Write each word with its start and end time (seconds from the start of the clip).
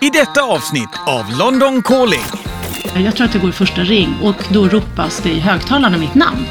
I 0.00 0.10
detta 0.10 0.42
avsnitt 0.42 0.88
av 1.06 1.30
London 1.38 1.82
Calling. 1.82 2.24
Jag 3.04 3.16
tror 3.16 3.26
att 3.26 3.32
det 3.32 3.38
går 3.38 3.50
i 3.50 3.52
första 3.52 3.80
ring 3.80 4.14
och 4.22 4.36
då 4.48 4.68
ropas 4.68 5.20
det 5.22 5.28
i 5.30 5.40
högtalarna 5.40 5.98
mitt 5.98 6.14
namn. 6.14 6.46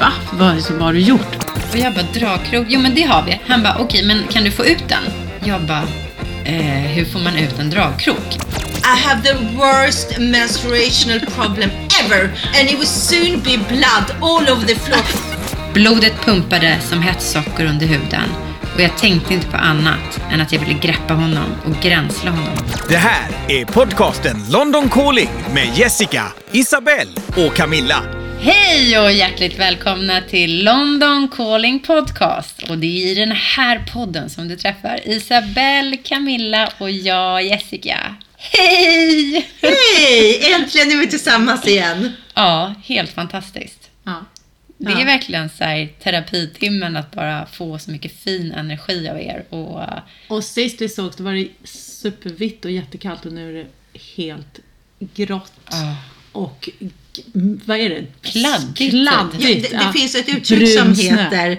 Va? 0.00 0.12
Vad, 0.32 0.56
vad 0.70 0.82
har 0.82 0.92
du 0.92 1.00
gjort? 1.00 1.36
Och 1.72 1.78
jag 1.78 1.94
bara, 1.94 2.02
dragkrok? 2.02 2.66
Jo 2.68 2.80
men 2.80 2.94
det 2.94 3.02
har 3.02 3.22
vi. 3.22 3.40
Han 3.46 3.62
bara, 3.62 3.76
okej 3.78 4.06
men 4.06 4.26
kan 4.26 4.44
du 4.44 4.50
få 4.50 4.64
ut 4.66 4.88
den? 4.88 5.02
Jag 5.44 5.60
bara, 5.60 5.84
eh, 6.44 6.90
hur 6.94 7.04
får 7.04 7.20
man 7.20 7.36
ut 7.38 7.58
en 7.58 7.70
dragkrok? 7.70 8.38
I 8.84 9.00
have 9.06 9.22
the 9.22 9.34
worst 9.56 10.18
menstruational 10.18 11.20
problem 11.20 11.70
ever 12.04 12.22
and 12.60 12.68
it 12.68 12.78
will 12.78 12.86
soon 12.86 13.40
be 13.40 13.58
blood 13.68 14.16
all 14.20 14.48
over 14.48 14.66
the 14.66 14.74
floor. 14.74 15.04
Blodet 15.74 16.24
pumpade 16.24 16.78
som 16.80 17.02
hett 17.02 17.22
socker 17.22 17.64
under 17.64 17.86
huden. 17.86 18.49
Och 18.74 18.80
jag 18.80 18.98
tänkte 18.98 19.34
inte 19.34 19.46
på 19.46 19.56
annat 19.56 20.20
än 20.32 20.40
att 20.40 20.52
jag 20.52 20.60
ville 20.60 20.78
greppa 20.80 21.14
honom 21.14 21.54
och 21.64 21.82
gränsla 21.82 22.30
honom. 22.30 22.56
Det 22.88 22.96
här 22.96 23.30
är 23.48 23.64
podcasten 23.64 24.36
London 24.50 24.88
Calling 24.88 25.30
med 25.54 25.76
Jessica, 25.76 26.32
Isabelle 26.52 27.10
och 27.36 27.56
Camilla. 27.56 28.02
Hej 28.40 28.98
och 28.98 29.12
hjärtligt 29.12 29.58
välkomna 29.58 30.20
till 30.20 30.64
London 30.64 31.28
Calling 31.28 31.80
Podcast. 31.80 32.62
Och 32.70 32.78
det 32.78 32.86
är 32.86 33.12
i 33.12 33.14
den 33.14 33.32
här 33.32 33.84
podden 33.92 34.30
som 34.30 34.48
du 34.48 34.56
träffar 34.56 35.08
Isabelle, 35.08 35.96
Camilla 35.96 36.72
och 36.78 36.90
jag, 36.90 37.42
Jessica. 37.42 38.16
Hej! 38.36 39.48
Hej! 39.62 40.52
Äntligen 40.52 40.90
är 40.90 40.96
vi 40.96 41.06
tillsammans 41.06 41.66
igen. 41.66 42.12
Ja, 42.34 42.74
helt 42.84 43.10
fantastiskt. 43.10 43.90
Ja. 44.04 44.24
Det 44.82 44.90
Ja. 44.90 45.00
är 45.00 45.04
verkligen 45.04 45.48
så 45.48 45.64
här 45.64 45.88
terapitimmen 46.02 46.96
att 46.96 47.10
bara 47.10 47.46
få 47.46 47.78
så 47.78 47.90
mycket 47.90 48.12
fin 48.20 48.52
energi 48.52 49.08
av 49.08 49.18
er. 49.18 49.44
Och, 49.48 49.80
uh, 49.80 49.98
Och 50.28 50.44
sist 50.44 50.80
vi 50.80 50.88
sågs 50.88 51.16
då 51.16 51.24
var 51.24 51.32
det 51.32 51.48
supervitt 51.64 52.64
och 52.64 52.70
jättekallt 52.70 53.26
och 53.26 53.32
nu 53.32 53.48
är 53.50 53.64
det 53.64 53.66
helt 54.16 54.58
grått. 55.14 55.52
Ah. 55.64 55.94
Och 56.32 56.68
vad 57.64 57.78
är 57.78 57.88
det? 57.88 58.06
Kladdigt. 58.22 58.90
Kladdigt. 58.90 59.42
Ja, 59.42 59.48
det, 59.48 59.60
det 59.78 59.84
ja. 59.84 59.92
finns 59.92 60.14
ett 60.14 60.28
uttryck 60.28 60.78
som 60.78 60.94
heter 60.94 61.58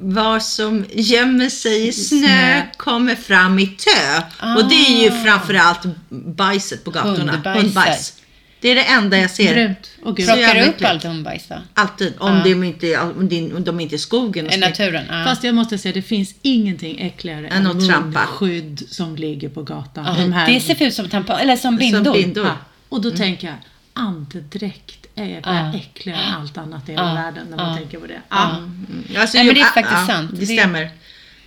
vad 0.00 0.42
som 0.42 0.84
gömmer 0.92 1.48
sig 1.48 1.88
i 1.88 1.92
snö 1.92 2.18
Snö. 2.18 2.62
kommer 2.76 3.14
fram 3.14 3.58
i 3.58 3.66
tö. 3.66 4.22
Och 4.56 4.68
det 4.68 4.74
är 4.74 5.02
ju 5.04 5.24
framförallt 5.24 5.80
bajset 6.08 6.84
på 6.84 6.90
gatorna. 6.90 7.54
Hundbajs. 7.54 8.22
Det 8.66 8.70
är 8.70 8.74
det 8.74 8.82
enda 8.84 9.18
jag 9.18 9.30
ser. 9.30 9.54
Brunt 9.54 9.90
och 10.02 10.16
gult. 10.16 10.28
Så 10.28 10.34
plockar 10.36 10.54
du 10.54 10.60
upp 10.64 10.84
allt 10.84 11.02
hundbajs 11.04 11.48
då? 11.48 11.54
Alltid. 11.74 12.14
Om, 12.18 12.40
de 12.44 12.64
inte, 12.64 12.98
om, 12.98 13.28
de, 13.28 13.52
om 13.56 13.64
de 13.64 13.80
inte 13.80 13.94
är 13.94 13.96
i 13.96 13.98
skogen. 13.98 14.46
och 14.46 14.52
I 14.52 14.56
naturen? 14.56 15.04
Ja. 15.08 15.24
Fast 15.24 15.44
jag 15.44 15.54
måste 15.54 15.78
säga, 15.78 15.92
det 15.94 16.02
finns 16.02 16.34
ingenting 16.42 17.00
äckligare 17.00 17.48
Än 17.48 17.66
än 17.66 17.66
att 17.66 17.88
trampa. 17.88 18.20
munskydd 18.20 18.82
som 18.90 19.16
ligger 19.16 19.48
på 19.48 19.62
gatan. 19.62 20.04
Ja, 20.08 20.22
De 20.24 20.32
här- 20.32 20.52
Det 20.52 20.60
ser 20.60 20.82
ut 20.82 20.94
som 20.94 21.08
tampong, 21.08 21.36
eller 21.40 21.56
som 21.56 21.76
bindor. 21.76 22.12
bindor. 22.14 22.46
Ja. 22.46 22.56
Och 22.88 23.00
då 23.02 23.10
tänker 23.10 23.46
jag, 23.46 23.56
andedräkt 23.92 25.06
är 25.14 25.40
Ja. 25.44 25.74
äckligare 25.74 26.20
än 26.20 26.34
allt 26.34 26.58
annat 26.58 26.88
i 26.88 26.92
hela 26.92 27.08
Ja. 27.08 27.14
världen 27.14 27.46
när 27.50 27.56
man 27.56 27.70
Ja. 27.70 27.76
tänker 27.76 27.98
på 27.98 28.06
det. 28.06 28.20
Ja. 28.28 28.50
Mm. 28.56 28.86
Alltså, 29.18 29.36
Nej, 29.36 29.46
men 29.46 29.54
det 29.54 29.60
är 29.60 29.64
ah, 29.64 29.68
faktiskt 29.74 29.98
ah, 30.02 30.06
sant. 30.06 30.30
Det, 30.34 30.40
Det- 30.40 30.46
stämmer. 30.46 30.90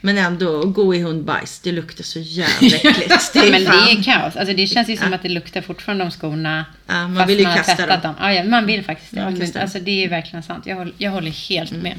Men 0.01 0.17
ändå, 0.17 0.65
gå 0.65 0.95
i 0.95 1.01
hundbajs, 1.01 1.59
det 1.59 1.71
luktar 1.71 2.03
så 2.03 2.19
jävla 2.19 2.77
äckligt. 2.77 3.33
Det 3.33 3.51
Men 3.51 3.63
det 3.63 3.69
är 3.69 4.03
kaos. 4.03 4.35
Alltså 4.35 4.53
det 4.55 4.67
känns 4.67 4.89
ju 4.89 4.97
som 4.97 5.13
att 5.13 5.23
det 5.23 5.29
luktar 5.29 5.61
fortfarande 5.61 6.03
om 6.03 6.11
skorna. 6.11 6.65
Ja, 6.87 6.93
man 7.07 7.15
fast 7.15 7.29
vill 7.29 7.37
ju 7.37 7.43
man 7.43 7.51
har 7.51 7.63
kasta 7.63 7.87
dem. 7.87 7.99
dem. 8.03 8.15
Ja, 8.19 8.33
ja, 8.33 8.43
man 8.43 8.65
vill 8.65 8.83
faktiskt 8.83 9.13
faktiskt. 9.13 9.53
det. 9.53 9.61
Alltså 9.61 9.79
det 9.79 10.03
är 10.03 10.09
verkligen 10.09 10.43
sant. 10.43 10.65
Jag 10.65 10.75
håller, 10.75 10.93
jag 10.97 11.11
håller 11.11 11.31
helt 11.49 11.71
Mm, 11.71 11.83
med. 11.83 11.95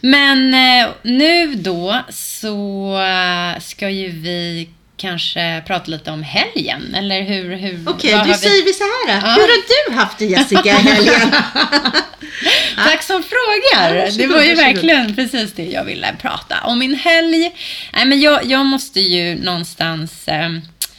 Men 0.00 0.54
eh, 0.54 0.90
nu 1.02 1.54
då 1.54 2.00
så 2.10 2.98
eh, 3.00 3.60
ska 3.60 3.90
ju 3.90 4.08
vi 4.10 4.68
kanske 4.96 5.62
prata 5.66 5.90
lite 5.90 6.10
om 6.10 6.22
helgen. 6.22 6.94
Eller 6.94 7.22
hur? 7.22 7.56
hur 7.56 7.80
Okej, 7.88 8.12
vad 8.14 8.26
då 8.26 8.32
vi- 8.32 8.38
säger 8.38 8.64
vi 8.64 8.72
så 8.72 8.84
här. 8.84 9.06
då. 9.20 9.26
Ja. 9.26 9.32
Hur 9.34 9.40
har 9.42 9.90
du 9.90 9.96
haft 9.96 10.18
det 10.18 10.24
Jessica 10.24 10.68
i 10.68 10.72
helgen? 10.72 11.32
Tack 12.76 13.02
som 13.02 13.22
frågar. 13.22 13.94
Ja, 13.94 14.10
det 14.18 14.26
var 14.26 14.42
ju 14.42 14.54
verkligen 14.54 15.14
precis 15.14 15.52
det 15.52 15.64
jag 15.66 15.84
ville 15.84 16.14
prata 16.22 16.60
om. 16.64 16.78
Min 16.78 16.94
helg. 16.94 17.50
Nej, 17.92 18.04
men 18.06 18.20
jag, 18.20 18.44
jag 18.46 18.66
måste 18.66 19.00
ju 19.00 19.34
någonstans... 19.34 20.28
Eh, 20.28 20.50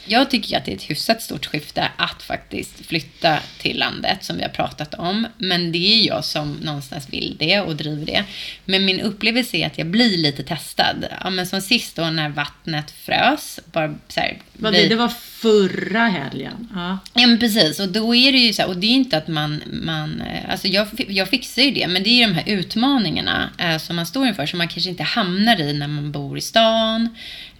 jag 0.06 0.30
tycker 0.30 0.56
att 0.56 0.64
det 0.64 0.70
är 0.72 0.76
ett 0.76 0.90
hyfsat 0.90 1.22
stort 1.22 1.46
skifte 1.46 1.88
att 1.96 2.22
faktiskt 2.22 2.86
flytta 2.86 3.38
till 3.58 3.78
landet 3.78 4.24
som 4.24 4.36
vi 4.36 4.42
har 4.42 4.48
pratat 4.50 4.94
om. 4.94 5.26
Men 5.38 5.72
det 5.72 5.78
är 5.78 6.06
jag 6.06 6.24
som 6.24 6.52
någonstans 6.52 7.08
vill 7.10 7.36
det 7.38 7.60
och 7.60 7.76
driver 7.76 8.06
det. 8.06 8.24
Men 8.64 8.84
min 8.84 9.00
upplevelse 9.00 9.56
är 9.56 9.66
att 9.66 9.78
jag 9.78 9.86
blir 9.86 10.18
lite 10.18 10.42
testad. 10.42 11.04
Ja, 11.24 11.30
men 11.30 11.46
som 11.46 11.60
sist 11.60 11.96
då 11.96 12.04
när 12.04 12.28
vattnet 12.28 12.90
frös. 12.90 13.60
Bara 13.72 13.94
så 14.08 14.20
här, 14.20 14.38
Vad 14.52 14.72
vi- 14.72 14.88
det, 14.88 14.94
var 14.96 15.08
förra 15.08 16.00
helgen. 16.08 16.68
Ja. 16.74 16.98
Ja 17.14 17.26
men 17.26 17.38
precis, 17.38 17.80
och 17.80 17.88
då 17.88 18.14
är 18.14 18.32
det 18.32 18.38
ju 18.38 18.52
så 18.52 18.62
här, 18.62 18.68
och 18.68 18.76
det 18.76 18.86
är 18.86 18.90
inte 18.90 19.16
att 19.16 19.28
man, 19.28 19.62
man 19.82 20.20
eh, 20.20 20.50
alltså 20.50 20.68
jag, 20.68 20.86
jag 21.08 21.28
fixar 21.28 21.62
ju 21.62 21.70
det, 21.70 21.88
men 21.88 22.02
det 22.02 22.08
är 22.10 22.14
ju 22.14 22.26
de 22.26 22.32
här 22.34 22.44
utmaningarna 22.46 23.50
eh, 23.58 23.78
som 23.78 23.96
man 23.96 24.06
står 24.06 24.26
inför 24.26 24.46
som 24.46 24.58
man 24.58 24.68
kanske 24.68 24.90
inte 24.90 25.02
hamnar 25.02 25.60
i 25.60 25.72
när 25.72 25.88
man 25.88 26.12
bor 26.12 26.38
i 26.38 26.40
stan. 26.40 27.08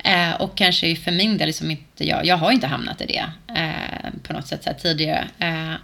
Eh, 0.04 0.34
och 0.40 0.56
kanske 0.56 0.96
för 0.96 1.12
min 1.12 1.38
del, 1.38 1.46
liksom 1.46 1.70
inte 1.70 2.04
jag, 2.04 2.26
jag 2.26 2.36
har 2.36 2.52
inte 2.52 2.66
hamnat 2.66 3.00
i 3.00 3.06
det 3.06 3.24
eh, 3.60 4.10
på 4.22 4.32
något 4.32 4.46
sätt 4.48 4.64
så 4.64 4.70
här, 4.70 4.76
tidigare. 4.76 5.28
Eh, 5.38 5.74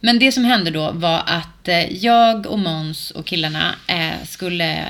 men 0.00 0.18
det 0.18 0.32
som 0.32 0.44
hände 0.44 0.70
då 0.70 0.92
var 0.92 1.22
att 1.26 1.68
eh, 1.68 1.92
jag 1.92 2.46
och 2.46 2.58
Måns 2.58 3.10
och 3.10 3.26
killarna 3.26 3.74
eh, 3.86 4.24
skulle 4.26 4.84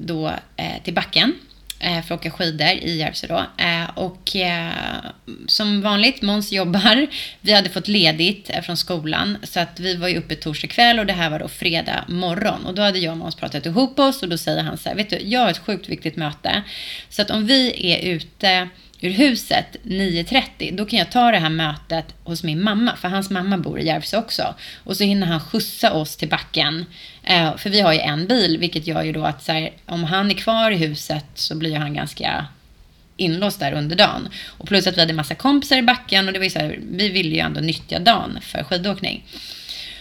då 0.00 0.32
eh, 0.56 0.82
till 0.82 0.94
backen 0.94 1.34
eh, 1.78 2.02
för 2.02 2.14
att 2.14 2.20
åka 2.20 2.30
skidor 2.30 2.68
i 2.68 2.98
Järvsö 2.98 3.26
då. 3.26 3.44
Eh, 3.64 3.90
och 3.94 4.36
eh, 4.36 4.72
som 5.46 5.82
vanligt, 5.82 6.22
Måns 6.22 6.52
jobbar. 6.52 7.06
Vi 7.40 7.52
hade 7.52 7.68
fått 7.68 7.88
ledigt 7.88 8.50
eh, 8.50 8.62
från 8.62 8.76
skolan 8.76 9.38
så 9.42 9.60
att 9.60 9.80
vi 9.80 9.96
var 9.96 10.08
ju 10.08 10.16
uppe 10.16 10.34
torsdag 10.34 10.68
kväll 10.68 10.98
och 10.98 11.06
det 11.06 11.12
här 11.12 11.30
var 11.30 11.38
då 11.38 11.48
fredag 11.48 12.04
morgon. 12.08 12.66
Och 12.66 12.74
då 12.74 12.82
hade 12.82 12.98
jag 12.98 13.12
och 13.12 13.18
Måns 13.18 13.34
pratat 13.34 13.66
ihop 13.66 13.98
oss 13.98 14.22
och 14.22 14.28
då 14.28 14.38
säger 14.38 14.62
han 14.62 14.78
så 14.78 14.88
här, 14.88 14.96
vet 14.96 15.10
du, 15.10 15.18
jag 15.18 15.40
har 15.40 15.50
ett 15.50 15.58
sjukt 15.58 15.88
viktigt 15.88 16.16
möte. 16.16 16.62
Så 17.08 17.22
att 17.22 17.30
om 17.30 17.46
vi 17.46 17.92
är 17.92 18.14
ute 18.14 18.68
ur 19.06 19.10
huset 19.10 19.76
9.30, 19.82 20.76
då 20.76 20.86
kan 20.86 20.98
jag 20.98 21.10
ta 21.10 21.30
det 21.30 21.38
här 21.38 21.50
mötet 21.50 22.14
hos 22.24 22.42
min 22.42 22.62
mamma, 22.62 22.96
för 22.96 23.08
hans 23.08 23.30
mamma 23.30 23.58
bor 23.58 23.80
i 23.80 23.86
Järvsö 23.86 24.18
också. 24.18 24.54
Och 24.84 24.96
så 24.96 25.04
hinner 25.04 25.26
han 25.26 25.40
skjutsa 25.40 25.92
oss 25.92 26.16
till 26.16 26.28
backen. 26.28 26.84
Eh, 27.22 27.56
för 27.56 27.70
vi 27.70 27.80
har 27.80 27.92
ju 27.92 27.98
en 27.98 28.26
bil, 28.26 28.58
vilket 28.58 28.86
gör 28.86 29.02
ju 29.02 29.12
då 29.12 29.24
att 29.24 29.44
så 29.44 29.52
här, 29.52 29.70
om 29.86 30.04
han 30.04 30.30
är 30.30 30.34
kvar 30.34 30.70
i 30.70 30.76
huset 30.76 31.26
så 31.34 31.56
blir 31.56 31.76
han 31.76 31.94
ganska 31.94 32.46
inlåst 33.16 33.60
där 33.60 33.72
under 33.72 33.96
dagen. 33.96 34.28
Och 34.46 34.68
plus 34.68 34.86
att 34.86 34.96
vi 34.96 35.00
hade 35.00 35.12
massa 35.12 35.34
kompisar 35.34 35.76
i 35.76 35.82
backen 35.82 36.26
och 36.26 36.32
det 36.32 36.38
var 36.38 36.44
ju 36.44 36.50
så 36.50 36.58
här, 36.58 36.78
vi 36.90 37.08
ville 37.08 37.34
ju 37.34 37.40
ändå 37.40 37.60
nyttja 37.60 37.98
dagen 37.98 38.38
för 38.42 38.62
skidåkning. 38.62 39.24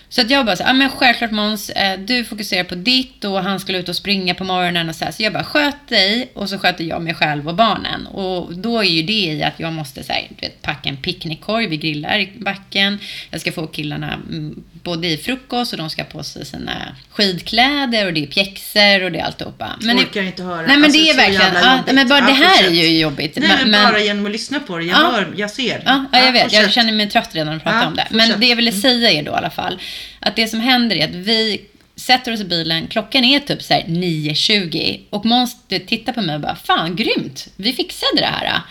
Så 0.10 0.22
att 0.22 0.30
jag 0.30 0.46
bara 0.46 0.56
så 0.56 0.64
ja 0.64 0.74
men 0.74 0.90
självklart 0.90 1.32
Måns, 1.32 1.70
eh, 1.70 2.00
du 2.00 2.24
fokuserar 2.24 2.64
på 2.64 2.76
ditt 2.76 3.24
och 3.24 3.44
han 3.44 3.60
skulle 3.60 3.78
ut 3.78 3.90
och 3.90 3.96
springa 3.96 4.36
på 4.36 4.44
morgonen 4.44 4.90
och 4.90 4.96
så 4.96 5.06
här. 5.06 5.12
Så 5.12 5.24
jag 5.24 5.34
bara, 5.34 5.44
sköt 5.44 5.88
dig 5.88 6.32
och 6.34 6.50
så 6.50 6.60
sköter 6.60 6.84
jag 6.84 7.02
mig 7.02 7.14
själv 7.14 7.48
och 7.48 7.56
barnen. 7.56 8.08
Och 8.08 8.58
då 8.58 8.80
är 8.80 8.84
ju 8.84 9.04
det 9.04 9.14
i 9.14 9.44
att 9.44 9.60
jag 9.60 9.74
måste 9.74 10.04
så 10.04 10.14
här, 10.14 10.28
du 10.30 10.48
vet, 10.48 10.62
packa 10.62 10.90
en 10.90 10.98
picknickkorg, 10.98 11.68
vi 11.68 11.78
grillar 11.78 12.20
i 12.20 12.32
backen. 12.40 13.00
Jag 13.30 13.42
ska 13.42 13.52
få 13.52 13.68
killarna 13.68 14.14
mm, 14.14 14.64
både 14.86 15.08
i 15.08 15.18
frukost 15.18 15.72
och 15.74 15.78
de 15.78 15.90
ska 15.90 16.04
på 16.04 16.24
sig 16.24 16.46
sina 16.46 16.96
skidkläder 17.12 18.06
och 18.06 18.14
det 18.14 18.24
är 18.24 18.28
pjäxor 18.28 19.04
och 19.04 19.12
det 19.12 19.20
är 19.20 19.24
alltihopa. 19.24 19.76
Men 19.82 19.98
Orkar 20.00 20.22
inte 20.22 20.44
höra. 20.44 20.62
Nej 20.62 20.78
men 20.78 20.84
Alltså, 20.84 21.00
det 21.00 21.10
är 21.10 21.16
verkligen, 21.18 21.54
ja, 21.88 21.94
men 21.94 22.08
bara 22.08 22.20
Ja, 22.20 22.26
det 22.26 22.32
här 22.34 22.64
är 22.68 22.70
ju 22.72 23.00
jobbigt. 23.00 23.38
Nej, 23.38 23.58
men, 23.66 23.92
bara 23.92 24.00
genom 24.00 24.26
att 24.26 24.32
lyssna 24.32 24.60
på 24.60 24.78
det. 24.78 24.84
Jag 24.86 24.98
Ja. 25.00 25.12
hör, 25.12 25.34
jag 25.38 25.52
ser. 25.52 25.82
Ja, 25.86 26.06
ja, 26.12 26.20
jag 26.26 26.32
vet. 26.32 26.42
Jag 26.42 26.52
fortsätt. 26.52 26.74
känner 26.74 26.94
mig 26.94 27.10
trött 27.10 27.30
redan 27.36 27.54
jag 27.54 27.64
pratar 27.64 27.82
Ja, 27.82 27.88
om 27.88 27.96
det. 27.96 28.02
fortsätt. 28.02 28.30
Men 28.30 28.40
det 28.40 28.46
jag 28.48 28.56
ville 28.56 28.72
säga 28.72 29.12
är 29.12 29.24
då 29.24 29.32
i 29.32 29.36
alla 29.36 29.50
fall 29.50 29.80
att 30.20 30.36
det 30.36 30.48
som 30.48 30.60
händer 30.60 30.96
är 30.96 31.04
att 31.08 31.16
vi 31.16 31.62
sätter 31.96 32.34
oss 32.34 32.40
i 32.40 32.46
bilen, 32.46 32.88
klockan 32.88 33.24
är 33.24 33.40
typ 33.40 33.64
så 33.64 33.74
här 33.74 33.82
9.20 33.88 35.00
och 35.10 35.26
Måns 35.26 35.58
tittar 35.88 36.14
på 36.14 36.22
mig 36.22 36.36
och 36.36 36.42
bara, 36.42 36.56
fan 36.56 36.96
grymt, 36.96 37.48
vi 37.56 37.74
fixade 37.74 38.18
det 38.22 38.26
här. 38.32 38.62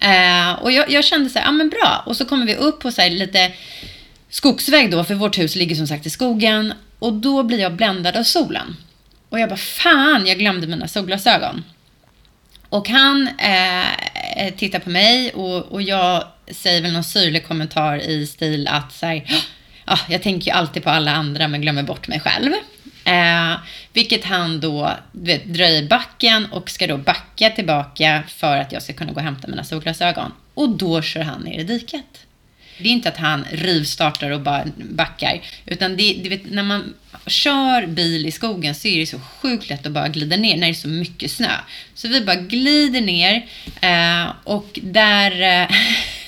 Eh, 0.00 0.52
och 0.62 0.72
jag, 0.72 0.90
jag 0.90 1.04
kände 1.04 1.30
så 1.30 1.38
här, 1.38 1.46
ja 1.46 1.52
men 1.52 1.68
bra. 1.68 2.02
Och 2.06 2.16
så 2.16 2.24
kommer 2.24 2.46
vi 2.46 2.54
upp 2.54 2.80
på 2.80 2.92
så 2.92 3.08
lite 3.08 3.52
skogsväg 4.34 4.90
då, 4.90 5.04
för 5.04 5.14
vårt 5.14 5.38
hus 5.38 5.56
ligger 5.56 5.76
som 5.76 5.86
sagt 5.86 6.06
i 6.06 6.10
skogen. 6.10 6.72
Och 6.98 7.12
då 7.12 7.42
blir 7.42 7.58
jag 7.58 7.72
bländad 7.76 8.16
av 8.16 8.22
solen. 8.22 8.76
Och 9.28 9.40
jag 9.40 9.48
bara, 9.48 9.56
fan, 9.56 10.26
jag 10.26 10.38
glömde 10.38 10.66
mina 10.66 10.88
solglasögon. 10.88 11.64
Och 12.68 12.88
han 12.88 13.28
eh, 13.28 14.54
tittar 14.56 14.78
på 14.78 14.90
mig 14.90 15.32
och, 15.32 15.72
och 15.72 15.82
jag 15.82 16.24
säger 16.50 16.82
väl 16.82 16.92
någon 16.92 17.04
syrlig 17.04 17.46
kommentar 17.46 17.96
i 17.96 18.26
stil 18.26 18.68
att 18.68 18.92
så 18.92 19.06
här, 19.06 19.24
ah, 19.84 19.98
jag 20.08 20.22
tänker 20.22 20.46
ju 20.46 20.52
alltid 20.56 20.84
på 20.84 20.90
alla 20.90 21.12
andra 21.12 21.48
men 21.48 21.60
glömmer 21.60 21.82
bort 21.82 22.08
mig 22.08 22.20
själv. 22.20 22.52
Eh, 23.04 23.58
vilket 23.92 24.24
han 24.24 24.60
då 24.60 24.90
vet, 25.12 25.44
drar 25.44 25.68
i 25.68 25.86
backen 25.90 26.46
och 26.52 26.70
ska 26.70 26.86
då 26.86 26.96
backa 26.96 27.50
tillbaka 27.50 28.22
för 28.28 28.56
att 28.56 28.72
jag 28.72 28.82
ska 28.82 28.92
kunna 28.92 29.12
gå 29.12 29.16
och 29.16 29.24
hämta 29.24 29.48
mina 29.48 29.64
solglasögon. 29.64 30.32
Och 30.54 30.68
då 30.68 31.02
kör 31.02 31.22
han 31.22 31.42
ner 31.42 31.60
i 31.60 31.64
diket. 31.64 32.23
Det 32.78 32.88
är 32.88 32.92
inte 32.92 33.08
att 33.08 33.16
han 33.16 33.44
rivstartar 33.52 34.30
och 34.30 34.40
bara 34.40 34.64
backar. 34.76 35.40
Utan 35.66 35.96
det, 35.96 36.12
det 36.22 36.28
vet, 36.28 36.50
när 36.50 36.62
man 36.62 36.94
kör 37.26 37.86
bil 37.86 38.26
i 38.26 38.30
skogen 38.30 38.74
så 38.74 38.88
är 38.88 38.98
det 38.98 39.06
så 39.06 39.20
sjukt 39.20 39.70
lätt 39.70 39.86
att 39.86 39.92
bara 39.92 40.08
glida 40.08 40.36
ner 40.36 40.56
när 40.56 40.66
det 40.66 40.72
är 40.72 40.74
så 40.74 40.88
mycket 40.88 41.30
snö. 41.30 41.52
Så 41.94 42.08
vi 42.08 42.20
bara 42.20 42.36
glider 42.36 43.00
ner 43.00 43.46
eh, 43.80 44.32
och 44.44 44.78
där... 44.82 45.62
Eh, 45.62 45.68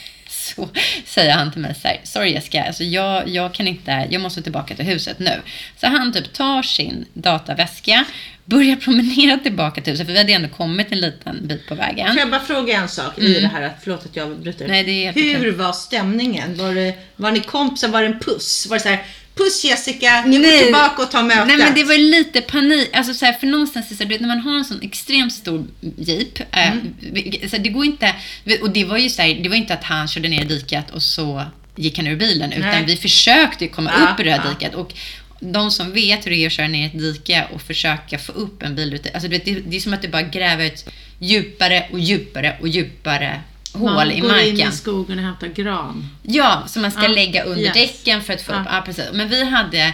så 0.54 0.68
säger 1.04 1.32
han 1.32 1.52
till 1.52 1.60
mig 1.60 1.74
så 1.82 1.88
här, 1.88 2.00
sorry 2.04 2.32
Jessica, 2.32 2.64
alltså 2.64 2.84
jag, 2.84 3.28
jag 3.28 3.54
kan 3.54 3.68
inte, 3.68 4.06
jag 4.10 4.22
måste 4.22 4.42
tillbaka 4.42 4.76
till 4.76 4.84
huset 4.84 5.18
nu. 5.18 5.42
Så 5.80 5.86
han 5.86 6.12
typ 6.12 6.32
tar 6.32 6.62
sin 6.62 7.06
dataväska, 7.12 8.04
börjar 8.44 8.76
promenera 8.76 9.38
tillbaka 9.38 9.80
till 9.80 9.92
huset, 9.92 10.06
för 10.06 10.12
vi 10.12 10.18
hade 10.18 10.32
ändå 10.32 10.48
kommit 10.48 10.92
en 10.92 11.00
liten 11.00 11.46
bit 11.46 11.68
på 11.68 11.74
vägen. 11.74 12.06
Kan 12.06 12.16
jag 12.16 12.30
bara 12.30 12.40
fråga 12.40 12.76
en 12.76 12.88
sak 12.88 13.18
i 13.18 13.40
det 13.40 13.48
här, 13.48 13.62
att, 13.62 13.76
förlåt 13.82 14.04
att 14.06 14.16
jag 14.16 14.36
bryter. 14.38 14.64
Mm. 14.64 14.72
Nej, 14.72 14.84
det 14.84 15.06
är 15.06 15.12
Hur 15.12 15.38
okej. 15.38 15.50
var 15.50 15.72
stämningen? 15.72 16.56
Var, 16.56 16.74
det, 16.74 16.94
var 17.16 17.30
ni 17.30 17.40
kompisar? 17.40 17.88
Var 17.88 18.00
det 18.00 18.06
en 18.06 18.20
puss? 18.20 18.66
Var 18.70 18.76
det 18.76 18.82
så 18.82 18.88
här, 18.88 19.02
puss 19.36 19.64
Jessica, 19.64 20.24
nu 20.26 20.38
går 20.42 20.58
tillbaka 20.62 21.02
och 21.02 21.10
ta 21.10 21.22
mötet? 21.22 21.46
Nej 21.46 21.56
men 21.56 21.74
det 21.74 21.84
var 21.84 21.98
lite 21.98 22.40
panik, 22.40 22.88
alltså 22.92 23.14
så 23.14 23.24
här, 23.26 23.32
för 23.32 23.46
någonstans 23.46 23.98
så 23.98 24.04
här, 24.04 24.18
när 24.20 24.28
man 24.28 24.38
har 24.40 24.58
en 24.58 24.64
sån 24.64 24.82
extremt 24.82 25.32
stor 25.32 25.66
jeep, 25.98 26.38
eh, 26.52 26.72
vi- 27.00 27.48
så 27.50 27.56
det 27.56 27.68
går 27.68 27.84
inte, 27.84 28.14
och 28.62 28.70
det 28.70 28.84
var 28.84 28.98
ju 28.98 29.08
så 29.08 29.22
här, 29.22 29.34
det 29.42 29.48
var 29.48 29.56
inte 29.56 29.74
att 29.74 29.84
han 29.84 30.08
körde 30.08 30.28
ner 30.28 30.42
i 30.42 30.44
diket 30.44 30.90
och 30.90 31.02
så 31.02 31.44
gick 31.76 31.96
han 31.98 32.06
ur 32.06 32.16
bilen, 32.16 32.52
utan 32.52 32.70
Nej. 32.70 32.84
vi 32.86 32.96
försökte 32.96 33.68
komma 33.68 33.90
Ja, 33.98 34.12
upp 34.12 34.20
ur 34.20 34.24
det 34.24 34.30
här 34.30 34.40
ja. 34.44 34.50
diket. 34.50 34.74
Och 34.74 34.92
de 35.40 35.70
som 35.70 35.92
vet 35.92 36.26
hur 36.26 36.30
det 36.30 36.36
är 36.36 36.46
att 36.46 36.52
köra 36.52 36.68
ner 36.68 36.86
ett 36.86 36.98
dike 36.98 37.44
och 37.54 37.62
försöka 37.62 38.18
få 38.18 38.32
upp 38.32 38.62
en 38.62 38.74
bil 38.76 38.94
ute, 38.94 39.10
alltså 39.14 39.28
det, 39.28 39.38
det 39.38 39.76
är 39.76 39.80
som 39.80 39.94
att 39.94 40.02
du 40.02 40.08
bara 40.08 40.22
gräver 40.22 40.64
ett 40.66 40.88
djupare 41.18 41.86
och 41.92 42.00
djupare 42.00 42.56
och 42.60 42.68
djupare 42.68 43.40
hål 43.76 43.92
Man 43.94 44.10
i 44.10 44.20
går 44.20 44.38
in 44.38 44.52
marken. 44.52 44.72
i 44.72 44.76
skogen 44.76 45.18
och 45.18 45.24
hämtar 45.24 45.46
gran. 45.46 46.08
Ja, 46.22 46.62
som 46.66 46.82
man 46.82 46.90
ska 46.90 47.02
Ja, 47.02 47.08
lägga 47.08 47.42
under 47.42 47.62
yes. 47.62 47.74
däcken 47.74 48.22
för 48.22 48.32
att 48.32 48.42
få 48.42 48.52
upp. 48.52 48.66
Ja. 48.70 48.82
Precis. 48.86 49.04
Men 49.12 49.28
vi 49.28 49.44
hade 49.44 49.92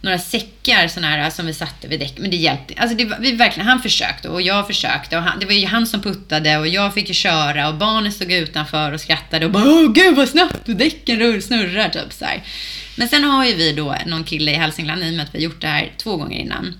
några 0.00 0.18
säckar 0.18 0.88
såna 0.88 1.06
här, 1.06 1.30
som 1.30 1.46
vi 1.46 1.54
satte 1.54 1.88
vid 1.88 2.00
däck, 2.00 2.14
men 2.18 2.30
det 2.30 2.36
hjälpte 2.36 2.74
Alltså 2.76 2.96
det, 2.96 3.16
vi 3.20 3.32
verkligen, 3.32 3.68
han 3.68 3.82
försökte 3.82 4.28
och 4.28 4.42
jag 4.42 4.66
försökte 4.66 5.16
och 5.16 5.22
han, 5.22 5.38
det 5.40 5.46
var 5.46 5.52
ju 5.52 5.66
han 5.66 5.86
som 5.86 6.00
puttade 6.00 6.56
och 6.58 6.68
jag 6.68 6.94
fick 6.94 7.08
ju 7.08 7.14
köra 7.14 7.68
och 7.68 7.74
barnen 7.74 8.12
stod 8.12 8.32
utanför 8.32 8.92
och 8.92 9.00
skrattade 9.00 9.46
och 9.46 9.52
bara 9.52 9.64
Åh 9.64 9.92
gud 9.92 10.16
vad 10.16 10.28
snabbt 10.28 10.60
däcken 10.64 11.18
rör, 11.18 11.40
snurrar 11.40 11.88
typ 11.88 12.12
så 12.12 12.24
här. 12.24 12.42
Men 12.96 13.08
sen 13.08 13.24
har 13.24 13.44
ju 13.44 13.54
vi 13.54 13.72
då 13.72 13.96
någon 14.06 14.24
kille 14.24 14.50
i 14.50 14.54
Hälsingland 14.54 15.04
i 15.04 15.10
och 15.10 15.14
med 15.14 15.24
att 15.24 15.34
vi 15.34 15.38
har 15.38 15.44
gjort 15.44 15.60
det 15.60 15.68
här 15.68 15.92
två 15.96 16.16
gånger 16.16 16.38
innan. 16.38 16.74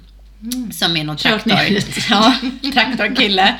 Som 0.73 0.97
är 0.97 1.05
någon 1.05 1.17
traktor. 1.17 1.53
Ja, 2.11 2.35
traktorkille. 2.75 3.55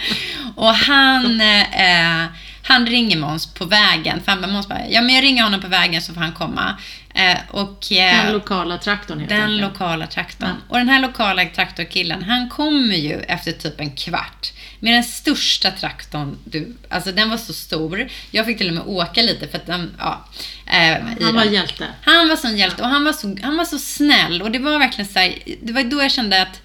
Och 0.57 0.75
han, 0.75 1.41
eh, 1.41 2.25
han 2.69 2.87
ringer 2.87 3.17
Måns 3.19 3.47
på 3.55 3.65
vägen. 3.65 4.23
För 4.25 4.33
han 4.33 4.41
bara, 4.41 4.53
Måns 4.53 4.69
bara, 4.69 4.89
ja 4.89 5.03
men 5.03 5.15
jag 5.15 5.25
ringer 5.25 5.43
honom 5.43 5.61
på 5.61 5.69
vägen 5.69 6.03
så 6.03 6.15
får 6.15 6.21
han 6.21 6.33
komma. 6.33 6.77
Eh, 7.15 7.39
och, 7.51 7.93
eh, 7.93 8.25
Den 8.25 8.33
lokala 8.33 8.79
traktorn 8.79 9.19
helt 9.19 9.31
den 9.31 9.41
enkelt. 9.43 9.61
lokala 9.61 10.07
traktorn. 10.07 10.55
Och 10.69 10.79
den 10.79 10.89
här 10.89 11.01
lokala 11.01 11.45
traktorkillen, 11.45 12.23
han 12.23 12.49
kommer 12.49 12.95
ju 12.97 13.21
efter 13.21 13.53
typ 13.53 13.81
en 13.81 13.91
kvart 13.97 14.53
med 14.81 14.95
den 14.95 15.05
största 15.05 15.71
traktorn. 15.71 16.37
Du, 16.45 16.77
alltså 16.89 17.13
den 17.13 17.31
var 17.31 17.37
så 17.37 17.53
stor. 17.53 18.09
Jag 18.31 18.47
fick 18.47 18.59
till 18.59 18.69
och 18.69 18.75
med 18.75 18.83
åka 18.87 19.23
lite 19.23 19.49
för 19.49 19.59
att 19.59 19.67
den, 19.67 19.95
ja. 19.99 20.25
Eh, 20.67 20.97
Han 21.21 21.35
var 21.35 21.45
den. 21.45 21.53
hjälte. 21.55 21.87
Han 22.03 22.29
var 22.29 22.37
sån 22.37 22.57
hjälte 22.57 22.83
och 22.83 22.89
han 22.89 23.05
var 23.05 23.13
så, 23.13 23.37
han 23.43 23.57
var 23.57 23.65
så 23.65 23.79
snäll 23.79 24.43
och 24.43 24.51
det 24.51 24.59
var 24.59 24.79
verkligen 24.79 25.09
så 25.11 25.19
här, 25.19 25.35
det 25.63 25.73
var 25.73 25.83
då 25.83 26.03
jag 26.03 26.11
kände 26.13 26.43
att 26.43 26.61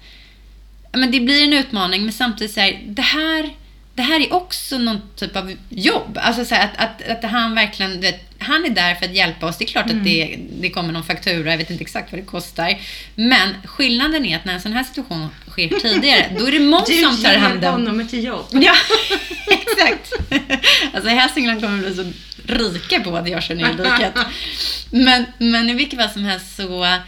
ja, 0.92 0.98
men 0.98 1.10
det 1.10 1.20
blir 1.20 1.44
en 1.44 1.52
utmaning 1.52 2.02
men 2.04 2.12
samtidigt 2.12 2.54
så 2.54 2.60
här, 2.60 2.80
det 2.86 3.02
här 3.02 3.50
det 3.94 4.02
här 4.02 4.20
är 4.20 4.32
också 4.32 4.78
någon 4.78 5.00
typ 5.16 5.36
av 5.36 5.54
jobb. 5.68 6.18
Alltså 6.22 6.44
så 6.44 6.54
att, 6.54 6.70
att, 6.76 7.08
att 7.08 7.30
han 7.30 7.54
verkligen, 7.54 7.90
du 7.92 7.98
vet, 7.98 8.30
han 8.38 8.64
är 8.64 8.70
där 8.70 8.94
för 8.94 9.04
att 9.06 9.14
hjälpa 9.14 9.46
oss. 9.46 9.58
Det 9.58 9.64
är 9.64 9.66
klart 9.66 9.90
att 9.90 10.04
det, 10.04 10.38
det 10.60 10.70
kommer 10.70 10.92
någon 10.92 11.04
faktura, 11.04 11.50
jag 11.50 11.58
vet 11.58 11.70
inte 11.70 11.82
exakt 11.82 12.12
vad 12.12 12.20
det 12.20 12.26
kostar. 12.26 12.78
Men 13.14 13.54
skillnaden 13.64 14.24
är 14.24 14.36
att 14.36 14.44
när 14.44 14.54
en 14.54 14.60
sån 14.60 14.72
här 14.72 14.84
situation 14.84 15.28
sker 15.48 15.68
tidigare, 15.68 16.36
då 16.38 16.46
är 16.46 16.52
det 16.52 16.60
Måns 16.74 16.86
Du 16.86 17.02
som 17.02 17.22
tar 17.22 17.32
ger 17.32 17.38
hand 17.38 17.64
om 17.64 17.72
honom 17.72 18.08
till 18.08 18.24
jobb. 18.24 18.46
Ja, 18.50 18.74
exakt. 19.46 20.12
Alltså 20.94 21.08
Hälsingland 21.10 21.62
kommer 21.62 21.78
bli 21.78 21.94
så 21.94 22.12
rika 22.46 23.00
på 23.00 23.16
att 23.16 23.28
jag 23.28 23.42
kör 23.42 23.54
ner 23.54 23.70
i 23.70 23.76
diket. 23.76 24.14
Men, 24.90 25.24
men 25.38 25.70
i 25.70 25.74
vilket 25.74 25.98
fall 25.98 26.10
som 26.10 26.24
helst 26.24 26.56
så... 26.56 26.98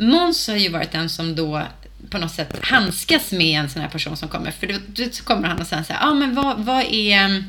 Måns 0.00 0.48
har 0.48 0.56
ju 0.56 0.68
varit 0.68 0.92
den 0.92 1.08
som 1.08 1.34
då 1.34 1.62
på 2.10 2.18
något 2.18 2.32
sätt 2.32 2.58
handskas 2.62 3.32
med 3.32 3.60
en 3.60 3.70
sån 3.70 3.82
här 3.82 3.88
person 3.88 4.16
som 4.16 4.28
kommer. 4.28 4.50
För 4.50 4.66
då, 4.66 4.74
då 4.86 5.04
kommer 5.24 5.48
han 5.48 5.60
och 5.60 5.66
säger 5.66 5.82
så 5.82 5.92
här, 5.92 6.00
ja 6.00 6.10
ah, 6.10 6.14
men 6.14 6.34
vad, 6.34 6.58
vad 6.58 6.84
är 6.90 7.18
mm, 7.18 7.44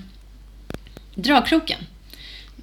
dragkroken? 1.15 1.79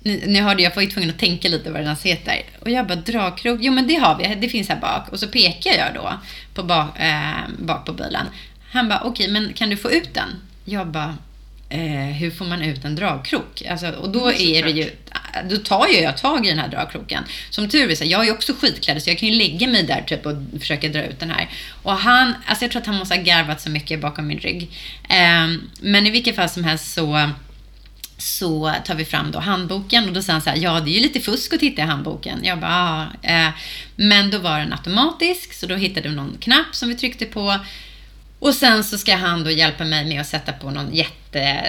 Ni, 0.03 0.23
ni 0.27 0.41
hörde, 0.41 0.63
jag 0.63 0.75
var 0.75 0.83
ju 0.83 0.89
tvungen 0.89 1.11
att 1.11 1.19
tänka 1.19 1.49
lite 1.49 1.71
vad 1.71 1.81
den 1.81 1.87
ens 1.87 2.03
heter. 2.03 2.43
Och 2.61 2.71
jag 2.71 2.87
bara, 2.87 2.97
dragkrok? 2.97 3.59
Jo 3.63 3.73
men 3.73 3.87
det 3.87 3.95
har 3.95 4.19
vi, 4.19 4.35
det 4.35 4.49
finns 4.49 4.69
här 4.69 4.81
bak. 4.81 5.09
Och 5.09 5.21
så 5.21 5.29
pekar 5.29 5.71
jag 5.71 5.95
då 5.95 6.13
på 6.55 6.63
ba, 6.63 6.89
eh, 6.99 7.49
bak 7.59 7.87
på 7.87 7.93
bilen. 7.93 8.27
Han 8.71 8.89
bara, 8.89 9.01
okej 9.05 9.29
men 9.29 9.53
kan 9.53 9.71
du 9.71 9.77
få 9.77 9.91
ut 9.91 10.15
den? 10.15 10.29
Jag 10.65 10.87
bara, 10.87 11.17
eh, 11.69 11.81
hur 12.19 12.31
får 12.31 12.45
man 12.45 12.63
ut 12.63 12.85
en 12.85 12.95
dragkrok? 12.95 13.63
Alltså, 13.71 13.91
och 13.91 14.11
då 14.11 14.33
är 14.33 14.63
det 14.63 14.71
ju, 14.71 14.91
då 15.51 15.57
tar 15.57 15.89
ju 15.89 16.01
jag 16.01 16.17
tag 16.17 16.47
i 16.47 16.49
den 16.49 16.59
här 16.59 16.69
dragkroken. 16.69 17.25
Som 17.51 17.69
tur 17.69 17.91
är 17.91 18.05
jag 18.05 18.29
är 18.29 18.33
också 18.33 18.53
skitklädd 18.61 19.03
så 19.03 19.11
jag 19.11 19.19
kan 19.19 19.29
ju 19.29 19.35
lägga 19.35 19.67
mig 19.67 19.83
där 19.83 20.03
typ 20.07 20.27
och 20.27 20.35
försöka 20.61 20.89
dra 20.89 21.05
ut 21.05 21.21
den 21.21 21.31
här. 21.31 21.49
Och 21.83 21.93
han, 21.93 22.35
alltså 22.47 22.65
jag 22.65 22.71
tror 22.71 22.81
att 22.81 22.87
han 22.87 22.97
måste 22.97 23.15
ha 23.15 23.23
garvat 23.23 23.61
så 23.61 23.71
mycket 23.71 24.01
bakom 24.01 24.27
min 24.27 24.39
rygg. 24.39 24.71
Eh, 25.09 25.49
men 25.81 26.07
i 26.07 26.11
vilket 26.11 26.37
fall 26.37 26.49
som 26.49 26.65
helst 26.65 26.95
så 26.95 27.31
så 28.19 28.73
tar 28.85 28.95
vi 28.95 29.05
fram 29.05 29.31
då 29.31 29.39
handboken 29.39 30.09
och 30.09 30.13
då 30.13 30.23
säger 30.23 30.33
han 30.33 30.43
så 30.43 30.51
här, 30.51 30.57
ja 30.57 30.81
det 30.81 30.91
är 30.91 30.95
ju 30.95 31.01
lite 31.01 31.21
fusk 31.21 31.53
att 31.53 31.61
titta 31.61 31.83
i 31.83 31.85
handboken. 31.85 32.41
Jag 32.43 32.61
bara, 32.61 33.09
ja. 33.23 33.29
Eh, 33.31 33.51
men 33.97 34.31
då 34.31 34.39
var 34.39 34.59
den 34.59 34.73
automatisk 34.73 35.53
så 35.53 35.67
då 35.67 35.75
hittade 35.75 36.09
vi 36.09 36.15
någon 36.15 36.37
knapp 36.41 36.75
som 36.75 36.89
vi 36.89 36.95
tryckte 36.95 37.25
på. 37.25 37.59
Och 38.39 38.55
sen 38.55 38.85
så 38.85 38.99
ska 38.99 39.17
han 39.17 39.45
då 39.45 39.51
hjälpa 39.51 39.85
mig 39.85 40.05
med 40.05 40.21
att 40.21 40.27
sätta 40.27 40.53
på 40.53 40.71
någon 40.71 40.95
jätte, 40.95 41.63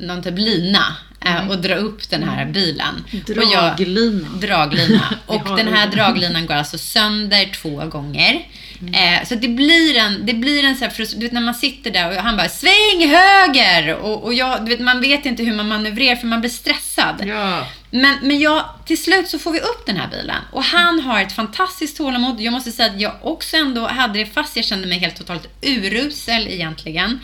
någon 0.00 0.22
typ 0.22 0.38
lina 0.38 0.96
eh, 1.26 1.48
och 1.50 1.58
dra 1.58 1.74
upp 1.74 2.10
den 2.10 2.22
här 2.28 2.44
bilen. 2.46 3.04
Och 3.12 3.44
jag- 3.52 3.62
Draglina. 3.76 4.28
draglina. 4.40 5.14
Och 5.26 5.56
den 5.56 5.68
här 5.74 5.86
draglinan 5.86 6.46
går 6.46 6.54
alltså 6.54 6.78
sönder 6.78 7.50
två 7.62 7.84
gånger. 7.86 8.46
Eh, 8.94 9.26
så 9.28 9.34
det 9.34 9.48
blir 9.48 9.96
en, 9.96 10.26
det 10.26 10.34
blir 10.34 10.64
en 10.64 10.76
så 10.76 10.84
här, 10.84 10.92
du 11.16 11.24
vet 11.26 11.32
när 11.32 11.40
man 11.40 11.54
sitter 11.54 11.90
där 11.90 12.08
och 12.08 12.22
han 12.22 12.36
bara 12.36 12.48
sväng 12.48 13.08
höger! 13.08 13.94
Och, 13.94 14.24
och 14.24 14.34
jag, 14.34 14.64
du 14.64 14.70
vet, 14.70 14.80
man 14.80 15.00
vet 15.00 15.26
inte 15.26 15.42
hur 15.42 15.54
man 15.54 15.68
manövrerar 15.68 16.16
för 16.16 16.26
man 16.26 16.40
blir 16.40 16.50
stressad. 16.50 17.22
Ja. 17.26 17.66
Men, 17.96 18.18
men 18.22 18.40
jag, 18.40 18.64
till 18.86 19.02
slut 19.02 19.28
så 19.28 19.38
får 19.38 19.52
vi 19.52 19.60
upp 19.60 19.86
den 19.86 19.96
här 19.96 20.08
bilen. 20.08 20.42
Och 20.52 20.62
han 20.62 21.00
har 21.00 21.22
ett 21.22 21.32
fantastiskt 21.32 21.96
tålamod. 21.96 22.40
Jag 22.40 22.52
måste 22.52 22.72
säga 22.72 22.92
att 22.92 23.00
jag 23.00 23.12
också 23.22 23.56
ändå 23.56 23.86
hade 23.86 24.18
det 24.18 24.26
fast 24.26 24.56
jag 24.56 24.64
kände 24.64 24.86
mig 24.86 24.98
helt 24.98 25.16
totalt 25.16 25.48
urusel 25.62 26.48
egentligen. 26.48 27.20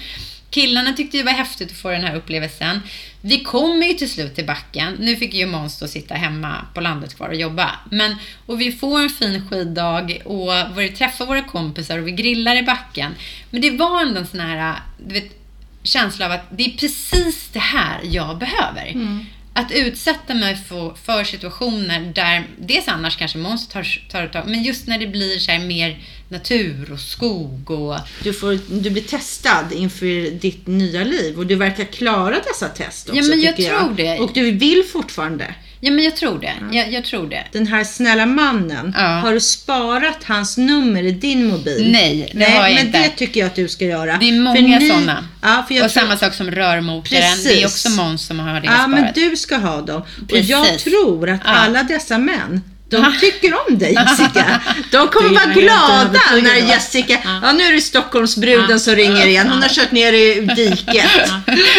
Killarna 0.50 0.92
tyckte 0.92 1.16
det 1.16 1.22
var 1.22 1.32
häftigt 1.32 1.70
att 1.70 1.76
få 1.76 1.90
den 1.90 2.04
här 2.04 2.16
upplevelsen. 2.16 2.80
Vi 3.20 3.40
kommer 3.40 3.86
ju 3.86 3.94
till 3.94 4.10
slut 4.10 4.34
till 4.34 4.46
backen. 4.46 4.96
Nu 4.98 5.16
fick 5.16 5.34
ju 5.34 5.46
Måns 5.46 5.78
då 5.78 5.88
sitta 5.88 6.14
hemma 6.14 6.66
på 6.74 6.80
landet 6.80 7.16
kvar 7.16 7.28
och 7.28 7.34
jobba. 7.34 7.70
Men, 7.90 8.16
och 8.46 8.60
vi 8.60 8.72
får 8.72 9.00
en 9.00 9.10
fin 9.10 9.48
skiddag 9.48 10.08
och 10.24 10.78
vi 10.78 10.88
träffar 10.88 11.26
våra 11.26 11.42
kompisar 11.42 11.98
och 11.98 12.06
vi 12.06 12.12
grillar 12.12 12.56
i 12.56 12.62
backen. 12.62 13.14
Men 13.50 13.60
det 13.60 13.70
var 13.70 14.02
ändå 14.02 14.20
en 14.20 14.26
sån 14.26 14.40
här, 14.40 14.76
du 15.06 15.14
vet, 15.14 15.38
känsla 15.82 16.26
av 16.26 16.32
att 16.32 16.46
det 16.50 16.64
är 16.64 16.70
precis 16.76 17.48
det 17.52 17.58
här 17.58 18.00
jag 18.02 18.38
behöver. 18.38 18.86
Mm. 18.86 19.26
Att 19.54 19.72
utsätta 19.72 20.34
mig 20.34 20.56
för, 20.56 20.94
för 20.94 21.24
situationer 21.24 22.12
där, 22.14 22.46
dels 22.58 22.88
annars 22.88 23.16
kanske 23.16 23.38
Måns 23.38 23.68
tar, 23.68 24.08
tar 24.10 24.26
tag, 24.26 24.44
men 24.46 24.62
just 24.62 24.86
när 24.86 24.98
det 24.98 25.06
blir 25.06 25.38
så 25.38 25.52
mer 25.52 25.98
natur 26.28 26.92
och 26.92 27.00
skog 27.00 27.70
och... 27.70 27.96
Du, 28.22 28.32
får, 28.32 28.58
du 28.82 28.90
blir 28.90 29.02
testad 29.02 29.72
inför 29.72 30.30
ditt 30.30 30.66
nya 30.66 31.04
liv 31.04 31.38
och 31.38 31.46
du 31.46 31.54
verkar 31.54 31.84
klara 31.84 32.36
dessa 32.46 32.68
test 32.68 33.08
också, 33.08 33.22
Ja, 33.22 33.28
men 33.28 33.40
jag 33.40 33.56
tycker 33.56 33.78
tror 33.78 33.94
det. 33.96 34.18
Och 34.18 34.30
du 34.34 34.50
vill 34.50 34.84
fortfarande. 34.92 35.54
Ja, 35.84 35.90
men 35.90 36.04
jag 36.04 36.16
tror 36.16 36.38
det. 36.40 36.52
Jag, 36.76 36.92
jag 36.92 37.04
tror 37.04 37.26
det. 37.28 37.44
Den 37.52 37.66
här 37.66 37.84
snälla 37.84 38.26
mannen, 38.26 38.94
Ja. 38.98 39.02
har 39.06 39.32
du 39.32 39.40
sparat 39.40 40.24
hans 40.24 40.56
nummer 40.58 41.02
i 41.02 41.10
din 41.12 41.46
mobil? 41.46 41.88
Nej, 41.92 42.30
det 42.32 42.38
Nej, 42.38 42.50
har 42.56 42.66
jag 42.68 42.74
men 42.74 42.86
inte. 42.86 42.98
det 42.98 43.08
tycker 43.08 43.40
jag 43.40 43.46
att 43.46 43.54
du 43.54 43.68
ska 43.68 43.84
göra. 43.84 44.16
Det 44.20 44.28
är 44.28 44.40
många 44.40 44.78
ni- 44.78 44.88
sådana. 44.88 45.28
Ja, 45.42 45.64
för 45.68 45.74
jag 45.74 45.84
och 45.84 45.90
tror, 45.92 46.02
samma 46.02 46.16
sak 46.16 46.34
som 46.34 46.50
rörmokaren. 46.50 47.22
Det 47.22 47.50
är 47.50 47.62
Precis. 47.62 47.64
också 47.64 47.90
Måns 47.90 48.26
som 48.26 48.38
har 48.38 48.60
det 48.60 48.66
Ja, 48.66 48.72
sparat. 48.72 48.90
men 48.90 49.12
du 49.14 49.36
ska 49.36 49.56
ha 49.56 49.80
dem. 49.80 50.02
Precis. 50.28 50.54
Och 50.54 50.58
jag 50.58 50.78
tror 50.78 51.30
att 51.30 51.40
Ja. 51.44 51.50
alla 51.50 51.82
dessa 51.82 52.18
män, 52.18 52.60
de 52.96 53.14
tycker 53.20 53.54
om 53.68 53.78
dig 53.78 53.92
Jessica. 53.92 54.60
De 54.90 55.08
kommer 55.08 55.30
vara 55.30 55.54
glada 55.54 56.20
när? 56.42 56.56
Jessica, 56.56 57.18
Ja. 57.42 57.52
nu 57.52 57.64
är 57.64 57.72
det 57.72 57.80
Stockholmsbruden 57.80 58.80
som 58.80 58.94
ringer 58.94 59.26
igen. 59.26 59.48
Hon 59.48 59.62
har 59.62 59.68
kört 59.68 59.92
ner 59.92 60.12
i 60.12 60.40
diket. 60.56 61.10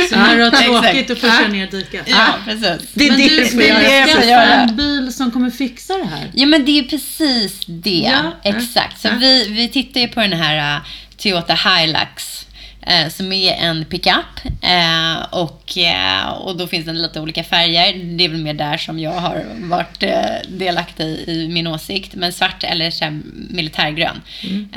Så 0.10 0.16
när 0.16 0.38
du 0.38 0.44
har 0.44 0.52
tråkigt 0.52 1.10
och 1.10 1.18
får 1.18 1.28
köra 1.28 1.48
ner 1.48 1.68
diket. 1.68 2.02
Ja, 2.06 2.26
precis. 2.46 2.90
Det 2.94 3.08
är 3.08 3.10
Men 3.12 3.20
det 3.20 3.28
du, 3.28 3.46
ska 3.46 3.68
jag 3.68 4.08
skaffa 4.08 4.54
en 4.54 4.76
bil 4.76 5.14
som 5.14 5.32
kommer 5.32 5.50
fixa 5.50 5.94
det 5.98 6.06
här? 6.06 6.32
Ja, 6.34 6.46
men 6.46 6.66
det 6.66 6.80
är 6.80 6.84
precis 6.84 7.60
det. 7.66 8.22
Exakt. 8.44 9.02
Så 9.02 9.10
vi, 9.20 9.48
vi 9.50 9.70
tittar 9.70 10.02
ju 10.02 10.08
på 10.08 10.20
den 10.20 10.34
här 10.34 10.78
uh, 10.78 10.86
Toyota 11.18 11.54
Hilux. 11.54 12.43
Eh, 12.88 13.10
som 13.10 13.34
är 13.34 13.54
en 13.54 13.86
pickup. 13.86 14.14
Eh, 14.62 15.24
och, 15.32 15.78
eh, 15.78 16.30
och 16.30 16.58
då 16.58 16.68
finns 16.68 16.86
det 16.86 16.94
lite 16.94 17.20
olika 17.22 17.44
färger. 17.44 17.94
Det 18.18 18.26
är 18.26 18.30
väl 18.30 18.42
mer 18.44 18.54
där 18.54 18.78
som 18.78 19.00
jag 19.00 19.12
har 19.12 19.44
varit 19.58 20.04
eh, 20.04 20.26
delaktig 20.48 21.06
i 21.28 21.48
min 21.48 21.68
åsikt. 21.68 22.16
Men 22.16 22.34
svart 22.34 22.64
eller 22.64 22.92
så 22.92 23.04
här, 23.04 23.20
militärgrön. 23.50 24.22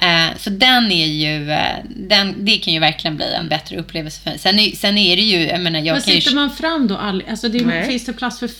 Eh, 0.03 0.37
så 0.39 0.51
den 0.51 0.93
är 0.93 1.07
ju, 1.07 1.45
den, 1.97 2.35
det 2.39 2.59
kan 2.59 2.73
ju 2.75 2.81
verkligen 2.81 3.17
bli 3.17 3.35
en 3.35 3.49
bättre 3.49 3.77
upplevelse 3.77 4.21
för 4.23 4.31
mig. 4.31 4.39
Sen, 4.39 4.59
är- 4.59 4.77
sen 4.77 4.99
är 4.99 5.17
det 5.17 5.23
ju, 5.23 5.47
jag 5.47 5.61
menar, 5.61 5.79
jag 5.79 5.95
Men 5.95 6.03
kan 6.03 6.15
ju... 6.15 6.21
sitter 6.21 6.35
man 6.35 6.51
fram 6.51 6.89
då? 6.89 6.97
All, 6.97 7.23
alltså 7.31 7.49
det, 7.49 7.65
Nej. 7.67 7.87
finns 7.87 8.05
det 8.07 8.13
plats 8.13 8.39
för 8.39 8.51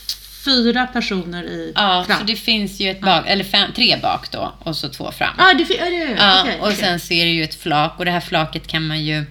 fyra 0.47 0.87
personer 0.87 1.45
i 1.45 1.73
Ja, 1.75 2.05
fram? 2.09 2.19
så 2.19 2.25
det 2.25 2.37
finns 2.37 2.81
ju 2.81 2.91
ett 2.91 3.01
bak, 3.01 3.25
eller 3.27 3.45
fem, 3.45 3.71
tre 3.77 3.97
bak 4.03 4.31
då 4.31 4.53
och 4.59 4.77
så 4.77 4.89
två 4.89 5.13
fram. 5.13 5.35
Ah, 5.39 5.53
det, 5.55 5.63
är 5.79 5.91
det, 6.07 6.17
Ja, 6.19 6.41
okej, 6.43 6.57
och 6.61 6.67
okej. 6.67 6.77
sen 6.77 7.01
så 7.01 7.13
är 7.15 7.25
det 7.25 7.31
ju 7.31 7.43
ett 7.45 7.55
flak 7.55 7.95
och 7.99 8.05
det 8.05 8.11
här 8.11 8.21
flaket 8.21 8.67
kan 8.67 8.87
man 8.87 9.05
ju 9.05 9.25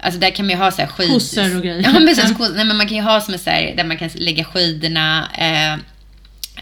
Alltså 0.00 0.20
där 0.20 0.30
kan 0.30 0.46
man 0.46 0.50
ju 0.50 0.56
ha 0.62 0.70
så 0.70 0.80
här 0.82 0.88
skid... 0.88 1.08
Kossor 1.10 1.56
och 1.56 1.62
grejer. 1.62 1.82
Ja, 1.84 1.92
men 1.92 2.06
precis. 2.06 2.36
Kossor. 2.36 2.54
Nej, 2.54 2.64
men 2.64 2.76
man 2.76 2.88
kan 2.88 2.96
ju 2.96 3.02
ha 3.02 3.20
som 3.20 3.38
så 3.38 3.50
här, 3.50 3.74
där 3.76 3.84
man 3.84 3.96
kan 3.96 4.10
lägga 4.14 4.44
skidorna. 4.44 5.28
Eh, 5.38 5.76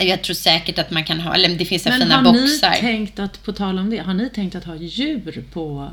jag 0.06 0.22
tror 0.22 0.34
säkert 0.34 0.78
att 0.78 0.90
man 0.90 1.04
kan 1.04 1.20
ha, 1.20 1.34
eller 1.34 1.48
det 1.48 1.64
finns 1.64 1.82
så 1.82 1.88
här 1.88 1.98
Men 1.98 2.08
fina 2.08 2.16
har 2.16 2.32
boxar. 2.32 2.70
ni 2.70 2.76
tänkt 2.80 3.18
att, 3.18 3.44
på 3.44 3.52
tal 3.52 3.78
om 3.78 3.90
det, 3.90 3.98
har 3.98 4.14
ni 4.14 4.30
tänkt 4.30 4.54
att 4.54 4.64
ha 4.64 4.76
djur 4.76 5.44
på 5.52 5.90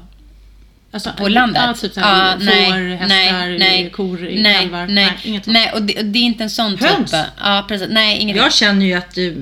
Alltså, 0.93 1.11
På 1.17 1.27
landet? 1.27 1.63
Ja, 1.67 1.73
typ 1.73 1.93
såhär, 1.93 2.33
Ja, 2.33 2.39
får, 2.39 2.95
hästar, 2.95 3.89
kor, 3.89 4.17
nej, 4.31 4.55
kalvar? 4.61 4.87
Nej, 4.87 5.17
inget 5.23 5.45
sånt. 5.45 5.53
nej 5.53 5.71
och, 5.73 5.81
det, 5.81 5.97
och 5.99 6.05
det 6.05 6.19
är 6.19 6.23
inte 6.23 6.43
en 6.43 6.49
sån 6.49 6.77
Höns? 6.77 7.11
typ. 7.11 7.19
Ja, 7.39 7.65
precis. 7.67 7.87
Nej, 7.91 8.17
inget 8.17 8.37
Jag 8.37 8.53
känner 8.53 8.85
ju 8.85 8.93
att 8.93 9.15
du, 9.15 9.35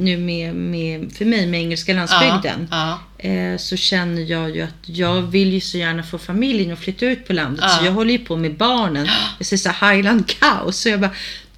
nu 0.00 0.16
med, 0.16 0.54
med, 0.54 1.12
för 1.12 1.24
mig 1.24 1.46
med 1.46 1.60
engelska 1.60 1.92
landsbygden, 1.92 2.68
Ja, 2.70 3.00
eh, 3.18 3.56
så 3.58 3.76
känner 3.76 4.22
jag 4.22 4.56
ju 4.56 4.62
att 4.62 4.88
jag 4.88 5.22
vill 5.22 5.52
ju 5.52 5.60
så 5.60 5.78
gärna 5.78 6.02
få 6.02 6.18
familjen 6.18 6.72
att 6.72 6.78
flytta 6.78 7.06
ut 7.06 7.26
på 7.26 7.32
landet. 7.32 7.64
Ja. 7.68 7.78
Så 7.78 7.84
jag 7.84 7.92
håller 7.92 8.12
ju 8.12 8.18
på 8.18 8.36
med 8.36 8.56
barnen. 8.56 9.08
Jag 9.38 9.46
ser 9.46 9.56
så 9.56 9.68
här 9.68 9.94
Highland 9.94 10.26
cow. 10.26 10.70
Så 10.70 10.88
jag 10.88 11.00
bara, 11.00 11.10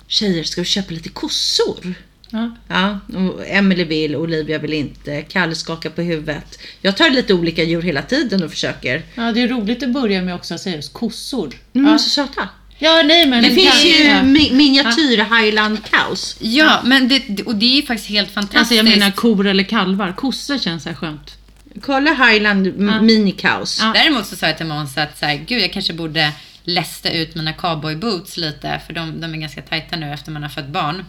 tjejer 0.06 0.44
ska 0.44 0.60
vi 0.60 0.66
köpa 0.66 0.94
lite 0.94 1.08
kossor? 1.08 1.94
Ja. 2.30 2.50
Ja, 2.68 2.98
och 3.18 3.46
Emily 3.46 3.84
vill, 3.84 4.16
Olivia 4.16 4.58
vill 4.58 4.72
inte, 4.72 5.22
Kalle 5.22 5.54
skakar 5.54 5.90
på 5.90 6.02
huvudet. 6.02 6.58
Jag 6.80 6.96
tar 6.96 7.10
lite 7.10 7.34
olika 7.34 7.62
djur 7.64 7.82
hela 7.82 8.02
tiden 8.02 8.42
och 8.42 8.50
försöker. 8.50 9.02
ja, 9.14 9.32
det 9.32 9.42
är 9.42 9.48
roligt 9.48 9.82
att 9.82 9.90
börja 9.92 10.22
med 10.22 10.34
också 10.34 10.54
att 10.54 10.60
säga 10.60 10.76
just 10.76 10.92
kossor. 10.92 11.54
Är 11.72 11.80
Ja. 11.80 11.98
så 11.98 12.08
söta. 12.10 12.48
ja, 12.78 13.02
nej 13.04 13.26
men... 13.26 13.42
Det 13.42 13.50
finns 13.50 13.84
ju 13.84 14.04
Ja. 14.04 14.14
mi- 14.22 14.52
miniatyr 14.54 15.16
Highland 15.42 15.78
cows. 15.90 16.36
ja 16.40 16.80
men 16.84 17.08
det, 17.08 17.42
och 17.42 17.56
det 17.56 17.66
är 17.66 17.76
ju 17.76 17.82
faktiskt 17.82 18.08
helt 18.10 18.30
fantastiskt. 18.30 18.58
Alltså 18.60 18.74
jag 18.74 18.84
menar 18.84 19.10
kor 19.10 19.46
eller 19.46 19.64
kalvar. 19.64 20.12
Kossor 20.12 20.58
känns 20.58 20.82
så 20.82 20.88
här 20.88 20.96
skönt. 20.96 21.36
Kolla 21.82 22.10
Highland 22.12 22.78
mini 23.02 23.32
cows. 23.32 23.78
Ja. 23.82 23.92
Däremot 23.94 24.26
så 24.26 24.36
sa 24.36 24.46
jag 24.46 24.56
till 24.56 24.66
Måns 24.66 24.98
att 24.98 25.18
så 25.18 25.26
här, 25.26 25.36
gud, 25.46 25.62
jag 25.62 25.72
kanske 25.72 25.92
borde 25.92 26.32
lästa 26.64 27.10
ut 27.10 27.34
mina 27.34 27.52
cowboyboots 27.52 28.36
lite, 28.36 28.80
för 28.86 28.92
de, 28.92 29.20
de 29.20 29.34
är 29.34 29.38
ganska 29.38 29.62
tajta 29.62 29.96
nu 29.96 30.12
efter 30.12 30.30
man 30.32 30.42
har 30.42 30.50
fött 30.50 30.68
barn. 30.68 31.04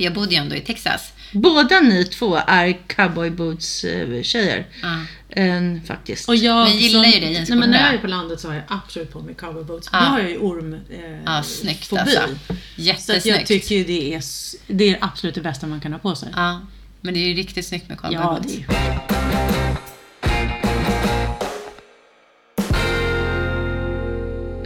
För 0.00 0.04
jag 0.04 0.14
bodde 0.14 0.30
ju 0.34 0.36
ändå 0.36 0.56
i 0.56 0.60
Texas. 0.60 1.12
Båda 1.32 1.80
ni 1.80 2.04
två 2.04 2.36
är 2.46 2.78
cowboy 2.86 3.30
boots 3.30 3.84
eh, 3.84 4.22
tjejer. 4.22 4.66
Ja. 4.82 5.00
Eh, 5.42 5.62
faktiskt. 5.86 6.28
Och 6.28 6.36
jag 6.36 6.68
Men 6.68 6.78
gillar 6.78 7.04
ju 7.04 7.20
det 7.20 7.26
en 7.26 7.32
Nej, 7.48 7.58
men 7.58 7.70
när 7.70 7.84
jag 7.84 7.94
är 7.94 7.98
på 7.98 8.06
landet 8.06 8.40
så 8.40 8.48
har 8.48 8.54
jag 8.54 8.64
absolut 8.68 9.12
på 9.12 9.20
mig 9.20 9.34
cowboy 9.34 9.64
boots. 9.64 9.88
Ja. 9.92 10.00
Nu 10.00 10.06
har 10.06 10.20
jag 10.20 10.30
ju 10.30 10.38
orm... 10.38 10.74
Eh, 10.74 10.78
Ja, 11.26 11.42
snyggt 11.42 11.86
fobi. 11.86 12.00
alltså. 12.00 12.18
Så 12.18 12.22
att 12.22 12.36
jag 12.76 12.84
Jättesnyggt. 12.86 13.46
tycker 13.48 13.74
ju 13.74 13.84
det 13.84 14.14
är, 14.14 14.22
det 14.66 14.88
är 14.90 14.98
absolut 15.00 15.34
det 15.34 15.40
bästa 15.40 15.66
man 15.66 15.80
kan 15.80 15.92
ha 15.92 15.98
på 15.98 16.14
sig. 16.14 16.28
Ja, 16.36 16.60
men 17.00 17.14
det 17.14 17.20
är 17.20 17.26
ju 17.28 17.34
riktigt 17.34 17.66
snyggt 17.66 17.88
med 17.88 17.98
Ja, 18.02 18.08
cowboyboots. 18.08 18.54
det 18.68 18.74
är 18.76 19.00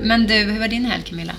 Men 0.03 0.27
du, 0.27 0.35
hur 0.35 0.59
var 0.61 0.69
din 0.69 0.85
helg 0.85 1.03
Camilla? 1.03 1.33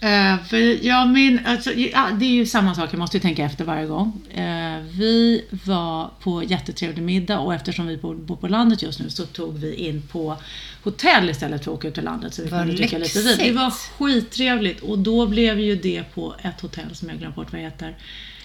Eh, 0.00 0.44
för 0.44 0.86
jag 0.86 1.08
min, 1.08 1.40
alltså, 1.46 1.72
ja, 1.72 2.08
det 2.18 2.24
är 2.24 2.30
ju 2.30 2.46
samma 2.46 2.74
sak, 2.74 2.88
jag 2.92 2.98
måste 2.98 3.16
ju 3.16 3.20
tänka 3.20 3.44
efter 3.44 3.64
varje 3.64 3.86
gång. 3.86 4.20
Eh, 4.30 4.80
vi 4.98 5.44
var 5.64 6.10
på 6.20 6.42
jättetrevlig 6.42 7.02
middag 7.02 7.38
och 7.38 7.54
eftersom 7.54 7.86
vi 7.86 7.96
bor, 7.96 8.14
bor 8.14 8.36
på 8.36 8.48
landet 8.48 8.82
just 8.82 9.00
nu 9.00 9.10
så 9.10 9.26
tog 9.26 9.58
vi 9.58 9.74
in 9.74 10.02
på 10.02 10.36
hotell 10.82 11.30
istället 11.30 11.64
för 11.64 11.70
att 11.72 11.78
åka 11.78 11.88
ut 11.88 11.94
till 11.94 12.04
landet. 12.04 12.34
Så 12.34 12.42
vi 12.42 12.48
Vad 12.48 12.60
kunde 12.60 12.76
dricka 12.76 12.98
lite 12.98 13.22
vin. 13.22 13.36
Det 13.38 13.52
var 13.52 13.70
skittrevligt 13.70 14.80
och 14.80 14.98
då 14.98 15.26
blev 15.26 15.60
ju 15.60 15.76
det 15.76 16.04
på 16.14 16.34
ett 16.42 16.60
hotell 16.60 16.94
som 16.94 17.08
jag 17.08 17.18
glömt 17.18 17.34
bort 17.36 17.52
vad 17.52 17.60
det 17.60 17.64
heter. 17.64 17.96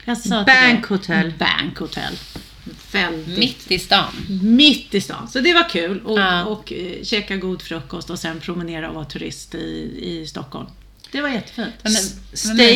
Jag 0.05 0.17
sa 0.17 0.43
Bank 0.43 0.85
Hotel. 0.85 1.33
Bank 1.39 1.77
Hotel. 1.77 2.13
Väldigt 2.91 3.37
Mitt 3.39 3.71
i 3.71 3.79
stan. 3.79 4.13
mitt 4.43 4.93
i 4.95 5.01
stan. 5.01 5.27
Så 5.27 5.39
det 5.39 5.53
var 5.53 5.69
kul. 5.69 5.99
Och, 6.05 6.19
Ja. 6.19 6.43
och 6.45 6.73
eh, 6.73 7.03
käka 7.03 7.35
god 7.37 7.61
frukost 7.61 8.09
och 8.09 8.19
sen 8.19 8.39
promenera 8.39 8.89
och 8.89 8.95
vara 8.95 9.05
turist 9.05 9.55
i, 9.55 9.91
i 10.01 10.27
Stockholm. 10.27 10.67
Det 11.11 11.21
var 11.21 11.29
jättefint. 11.29 11.73
Men. 11.83 11.91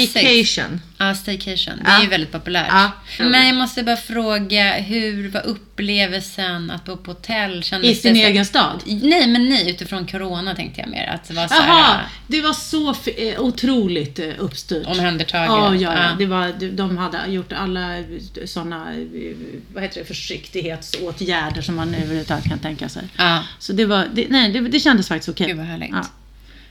Staycation. 0.07 0.81
Ja, 0.97 1.15
staycation. 1.15 1.75
Det 1.77 1.83
Ja. 1.85 1.97
är 1.97 2.01
ju 2.01 2.07
väldigt 2.09 2.31
populärt. 2.31 2.67
Ja. 2.69 2.91
Men 3.19 3.47
jag 3.47 3.55
måste 3.55 3.83
bara 3.83 3.97
fråga, 3.97 4.73
hur 4.73 5.29
var 5.29 5.45
upplevelsen 5.45 6.71
att 6.71 6.85
bo 6.85 6.97
på 6.97 7.11
hotell? 7.11 7.63
Kändes 7.63 7.91
I 7.91 7.95
sin 7.95 8.15
egen 8.15 8.45
stad. 8.45 8.81
Nej, 8.85 9.27
men 9.27 9.49
nej, 9.49 9.69
utifrån 9.69 10.07
corona 10.07 10.55
tänkte 10.55 10.81
jag 10.81 10.89
mer. 10.89 11.07
Att 11.07 11.27
det 11.27 11.33
var 11.33 11.47
så 11.47 11.53
Jaha, 11.55 11.83
här, 11.83 12.03
det 12.27 12.41
var 12.41 12.53
så 12.53 12.89
eh, 13.17 13.39
otroligt 13.39 14.19
eh, 14.19 14.29
uppstyrt. 14.37 14.87
omhändertaget. 14.87 15.47
Ja, 15.49 15.75
ja, 15.93 16.03
ja. 16.03 16.15
Det 16.17 16.25
var, 16.25 16.53
de- 16.59 16.69
de 16.69 16.97
hade 16.97 17.17
gjort 17.27 17.53
alla 17.53 18.03
sådana 18.45 18.85
vad 19.73 19.83
heter 19.83 19.99
det, 19.99 20.05
försiktighetsåtgärder 20.05 21.61
som 21.61 21.75
man 21.75 21.95
överhuvudtaget 21.95 22.45
kan 22.45 22.59
tänka 22.59 22.89
sig. 22.89 23.03
Ja, 23.17 23.43
Så 23.59 23.73
det, 23.73 23.85
var, 23.85 24.07
det, 24.13 24.25
nej, 24.29 24.51
det, 24.51 24.61
det 24.61 24.79
kändes 24.79 25.07
faktiskt 25.07 25.29
okej. 25.29 25.47
gud 25.47 25.57
vad 25.57 25.65
härligt. 25.65 25.89
Ja. 25.91 26.05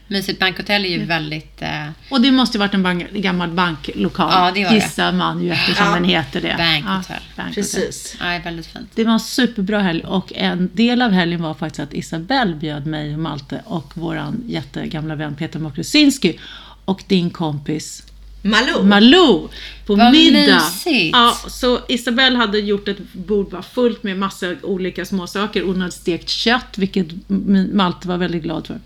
Mysigt 0.08 0.40
bankhotell 0.40 0.84
är 0.84 0.88
ju 0.88 1.04
väldigt... 1.04 1.62
Eh, 1.62 1.88
Och 2.10 2.20
det 2.20 2.30
måste 2.30 2.56
ju 2.56 2.58
varit 2.58 2.74
en 2.74 2.82
bank, 2.82 3.12
gammal 3.12 3.50
banklokal, 3.50 4.30
Ja, 4.32 4.50
det 4.54 4.64
var 4.64 4.70
det. 4.70 4.76
gissar 4.76 5.12
man 5.12 5.42
ju 5.42 5.50
eftersom 5.52 5.86
Ja. 5.86 5.94
den 5.94 6.04
heter 6.04 6.40
det. 6.40 6.54
Bankhotel. 6.58 7.16
Ja, 7.18 7.32
bankhotel. 7.36 7.54
Precis. 7.64 8.16
ja, 8.20 8.40
väldigt 8.44 8.66
fint. 8.66 8.88
Det 8.94 9.04
var 9.04 9.12
en 9.12 9.20
superbra 9.20 9.80
helg 9.80 10.04
och 10.04 10.32
en 10.36 10.70
del 10.72 11.02
av 11.02 11.10
helgen 11.10 11.42
var 11.42 11.54
faktiskt 11.54 11.80
att 11.80 11.94
Isabelle 11.94 12.54
bjöd 12.54 12.86
mig 12.86 13.12
och 13.14 13.18
Malte 13.20 13.60
och 13.64 13.92
våran 13.96 14.42
jättegamla 14.46 15.14
vän 15.14 15.34
Peter 15.36 15.58
Mokrusinski 15.58 16.38
och 16.84 17.02
din 17.08 17.30
kompis 17.30 18.02
Malou. 18.46 18.82
Malou 18.82 19.48
på 19.86 19.94
Vad 19.94 20.12
middag. 20.12 20.54
mysigt. 20.64 21.16
Ja, 21.16 21.36
så 21.48 21.80
Isabelle 21.88 22.36
hade 22.36 22.58
gjort 22.58 22.88
ett 22.88 23.12
bord 23.12 23.50
bara 23.50 23.62
fullt 23.62 24.02
med 24.02 24.18
massa 24.18 24.54
olika 24.62 25.04
småsaker. 25.04 25.62
Hon 25.62 25.80
hade 25.80 25.92
stekt 25.92 26.28
kött, 26.28 26.78
vilket 26.78 27.06
Malte 27.72 28.08
var 28.08 28.16
väldigt 28.16 28.42
glad 28.42 28.66
för. 28.66 28.78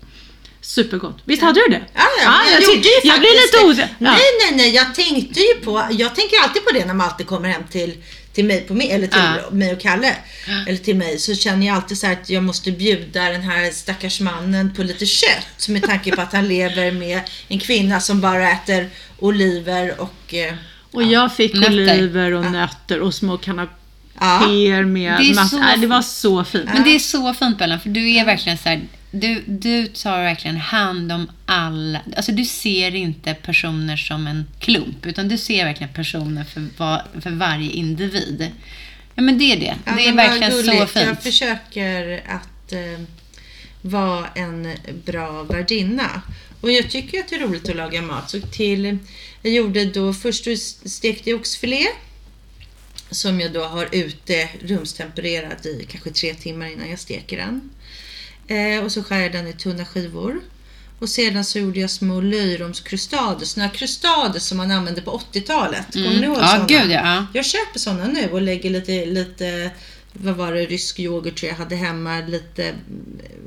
Supergott. 0.69 1.17
Visst 1.25 1.41
hade 1.41 1.59
du 1.59 1.67
det? 1.73 1.81
Ja, 1.93 2.01
ja, 2.23 2.41
jag, 2.51 2.53
jag, 2.53 2.61
gjorde 2.61 2.75
ju 2.77 2.83
ty- 3.01 3.07
jag 3.07 3.19
blir 3.19 3.29
faktiskt 3.29 3.53
lite 3.53 3.65
osäker. 3.65 3.95
Ja. 3.99 4.11
Nej, 4.11 4.19
nej, 4.41 4.57
nej. 4.57 4.75
Jag 4.75 4.95
tänkte 4.95 5.39
ju 5.39 5.53
på, 5.63 5.87
jag 5.91 6.15
tänker 6.15 6.35
alltid 6.43 6.65
på 6.65 6.71
det 6.73 6.85
när 6.85 6.93
Malte 6.93 7.23
kommer 7.23 7.49
hem 7.49 7.63
till, 7.71 7.97
till 8.33 8.45
mig, 8.45 8.61
på 8.61 8.73
mig, 8.73 8.91
eller 8.91 9.07
till 9.07 9.19
Ja. 9.19 9.49
mig 9.51 9.73
och 9.73 9.79
Kalle. 9.79 10.15
Eller 10.67 10.77
till 10.77 10.95
mig. 10.95 11.19
Så 11.19 11.35
känner 11.35 11.67
jag 11.67 11.75
alltid 11.75 11.97
så 11.97 12.05
här 12.07 12.13
att 12.13 12.29
jag 12.29 12.43
måste 12.43 12.71
bjuda 12.71 13.23
den 13.23 13.41
här 13.41 13.71
stackars 13.71 14.19
mannen 14.19 14.73
på 14.75 14.83
lite 14.83 15.05
kött. 15.05 15.67
Med 15.69 15.83
tanke 15.83 16.15
på 16.15 16.21
att 16.21 16.33
han 16.33 16.47
lever 16.47 16.91
med 16.91 17.21
en 17.47 17.59
kvinna 17.59 17.99
som 17.99 18.21
bara 18.21 18.51
äter 18.51 18.89
oliver 19.19 20.01
och 20.01 20.33
eh, 20.33 20.53
Och 20.91 21.03
jag 21.03 21.35
fick 21.35 21.53
Nötter. 21.53 21.71
oliver 21.73 22.31
och 22.33 22.51
nötter 22.51 22.99
och 22.99 23.13
små 23.13 23.33
Ja. 23.33 23.37
kanapéer 23.37 24.83
med 24.85 25.17
Det 25.19 25.29
är 25.29 25.35
massa, 25.35 25.49
så 25.49 25.57
nej, 25.57 25.77
det 25.77 25.87
var 25.87 26.01
så 26.01 26.43
fint. 26.43 26.69
Men 26.73 26.83
det 26.83 26.95
är 26.95 26.99
så 26.99 27.33
fint 27.33 27.57
Bellan, 27.57 27.79
för 27.79 27.89
du 27.89 28.15
är 28.15 28.25
verkligen 28.25 28.57
så 28.57 28.69
här, 28.69 28.81
du, 29.11 29.43
du 29.47 29.87
tar 29.87 30.23
verkligen 30.23 30.57
hand 30.57 31.11
om 31.11 31.31
alla. 31.45 32.01
Alltså 32.15 32.31
du 32.31 32.45
ser 32.45 32.95
inte 32.95 33.33
personer 33.33 33.97
som 33.97 34.27
en 34.27 34.45
klump, 34.59 35.05
utan 35.05 35.27
du 35.27 35.37
ser 35.37 35.65
verkligen 35.65 35.93
personer 35.93 36.43
för, 36.43 36.67
var, 36.77 37.01
för 37.21 37.29
varje 37.29 37.71
individ. 37.71 38.51
Ja 39.15 39.21
men 39.21 39.37
det 39.37 39.53
är 39.53 39.59
det. 39.59 39.75
Ja, 39.85 39.91
det 39.95 40.07
är 40.07 40.13
verkligen 40.13 40.51
så 40.51 40.57
gulligt. 40.57 40.77
Jag 40.77 40.89
fint. 40.89 41.23
försöker 41.23 42.23
att 42.27 42.71
eh, 42.71 42.99
vara 43.81 44.27
en 44.27 44.71
bra 45.05 45.43
värdinna. 45.43 46.21
Och 46.61 46.71
jag 46.71 46.89
tycker 46.89 47.19
att 47.19 47.27
det 47.27 47.35
är 47.35 47.39
roligt 47.39 47.69
att 47.69 47.75
laga 47.75 48.01
mat. 48.01 48.29
Så 48.29 48.41
till, 48.41 48.97
jag 49.41 49.53
gjorde 49.53 49.85
då, 49.85 50.13
först 50.13 50.47
stekte 50.85 51.29
jag 51.29 51.39
oxfilé. 51.39 51.85
Som 53.11 53.39
jag 53.39 53.53
då 53.53 53.63
har 53.63 53.87
ute 53.91 54.49
rumstempererat 54.61 55.65
i 55.65 55.85
kanske 55.89 56.09
tre 56.09 56.33
timmar 56.33 56.67
innan 56.67 56.89
jag 56.89 56.99
steker 56.99 57.37
den. 57.37 57.69
Eh, 58.49 58.83
och 58.83 58.91
så 58.91 59.03
skär 59.03 59.19
jag 59.19 59.31
den 59.31 59.47
i 59.47 59.53
tunna 59.53 59.85
skivor. 59.85 60.39
Och 60.99 61.09
sedan 61.09 61.45
så 61.45 61.59
gjorde 61.59 61.79
jag 61.79 61.89
små 61.89 62.21
löjromskrustader, 62.21 63.45
såna 63.45 63.69
krustader 63.69 64.39
som 64.39 64.57
man 64.57 64.71
använde 64.71 65.01
på 65.01 65.21
80-talet. 65.33 65.93
Kommer 65.93 66.09
ni 66.09 66.15
ihåg 66.15 66.23
Mm. 66.25 66.39
Ja, 66.41 66.47
såna? 66.47 66.65
gud 66.67 66.91
ja. 66.91 67.01
ja. 67.15 67.25
Jag 67.33 67.45
köper 67.45 67.79
sådana 67.79 68.07
nu 68.07 68.29
och 68.31 68.41
lägger 68.41 68.69
lite, 68.69 69.05
lite 69.05 69.71
vad 70.13 70.35
var 70.35 70.53
det, 70.53 70.65
rysk 70.65 70.99
yoghurt 70.99 71.35
tror 71.39 71.49
jag 71.49 71.57
hade 71.57 71.75
hemma, 71.75 72.19
lite 72.27 72.63
mm, 72.63 72.77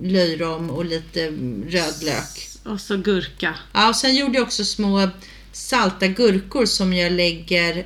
löjrom 0.02 0.70
och 0.70 0.84
lite 0.84 1.22
mm, 1.22 1.64
rödlök. 1.70 2.48
Och 2.64 2.80
så 2.80 2.96
gurka. 2.96 3.54
Ja, 3.72 3.88
och 3.88 3.96
sen 3.96 4.16
gjorde 4.16 4.34
jag 4.38 4.42
också 4.46 4.64
små 4.64 5.08
salta 5.52 6.06
gurkor 6.06 6.66
som 6.66 6.92
jag 6.92 7.12
lägger... 7.12 7.76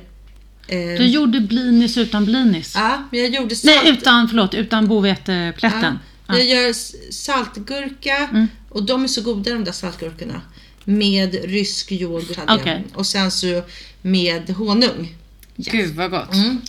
Eh, 0.67 0.77
Du 0.97 1.05
gjorde 1.07 1.39
blinis 1.39 1.97
utan 1.97 2.25
blinis. 2.25 2.73
ja, 2.75 3.03
men 3.11 3.19
jag 3.19 3.29
gjorde 3.29 3.55
salt... 3.55 3.75
Nej, 3.83 3.93
utan, 3.93 4.29
förlåt, 4.29 4.53
utan 4.53 4.87
boveteplätten. 4.87 5.99
Jag 6.27 6.45
gör 6.45 6.73
saltgurka 7.11 8.47
och 8.69 8.83
de 8.83 9.03
är 9.03 9.07
så 9.07 9.21
goda 9.21 9.53
de 9.53 9.63
där 9.63 9.71
saltgurkorna. 9.71 10.41
Med 10.83 11.33
rysk 11.45 11.91
yoghurt 11.91 12.37
hade 12.37 12.61
Okej. 12.61 12.83
jag. 12.89 12.99
Och 12.99 13.05
sen 13.07 13.31
så 13.31 13.63
med 14.01 14.49
honung. 14.49 15.15
Gud 15.55 15.95
vad 15.95 16.11
gott. 16.11 16.33
Mm. 16.33 16.61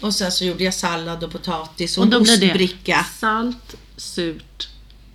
Och 0.00 0.14
sen 0.14 0.32
så 0.32 0.44
gjorde 0.44 0.64
jag 0.64 0.74
sallad 0.74 1.24
och 1.24 1.32
potatis 1.32 1.98
och, 1.98 2.04
Och 2.04 2.10
då 2.10 2.16
en 2.16 2.22
blir 2.22 2.36
det 2.36 2.46
ostbricka. 2.46 3.06
salt, 3.20 3.74
surt 3.96 4.68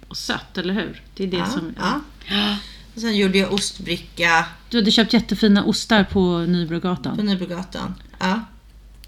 och 0.07 0.17
sött, 0.17 0.57
eller 0.57 0.74
hur? 0.74 1.01
Det 1.15 1.24
är 1.24 1.27
det 1.27 1.38
Ja, 1.38 1.45
som... 1.45 1.74
ja. 1.79 2.01
Ja. 2.25 2.57
Och 2.95 3.01
sen 3.01 3.15
gjorde 3.17 3.38
jag 3.38 3.53
ostbricka 3.53 4.45
Du 4.69 4.77
hade 4.77 4.91
köpt 4.91 5.13
jättefina 5.13 5.63
ostar 5.65 6.03
på 6.03 6.12
på 6.13 6.38
Nybrogatan. 6.39 7.17
Nybrogatan. 7.25 7.95
Ja. 8.19 8.45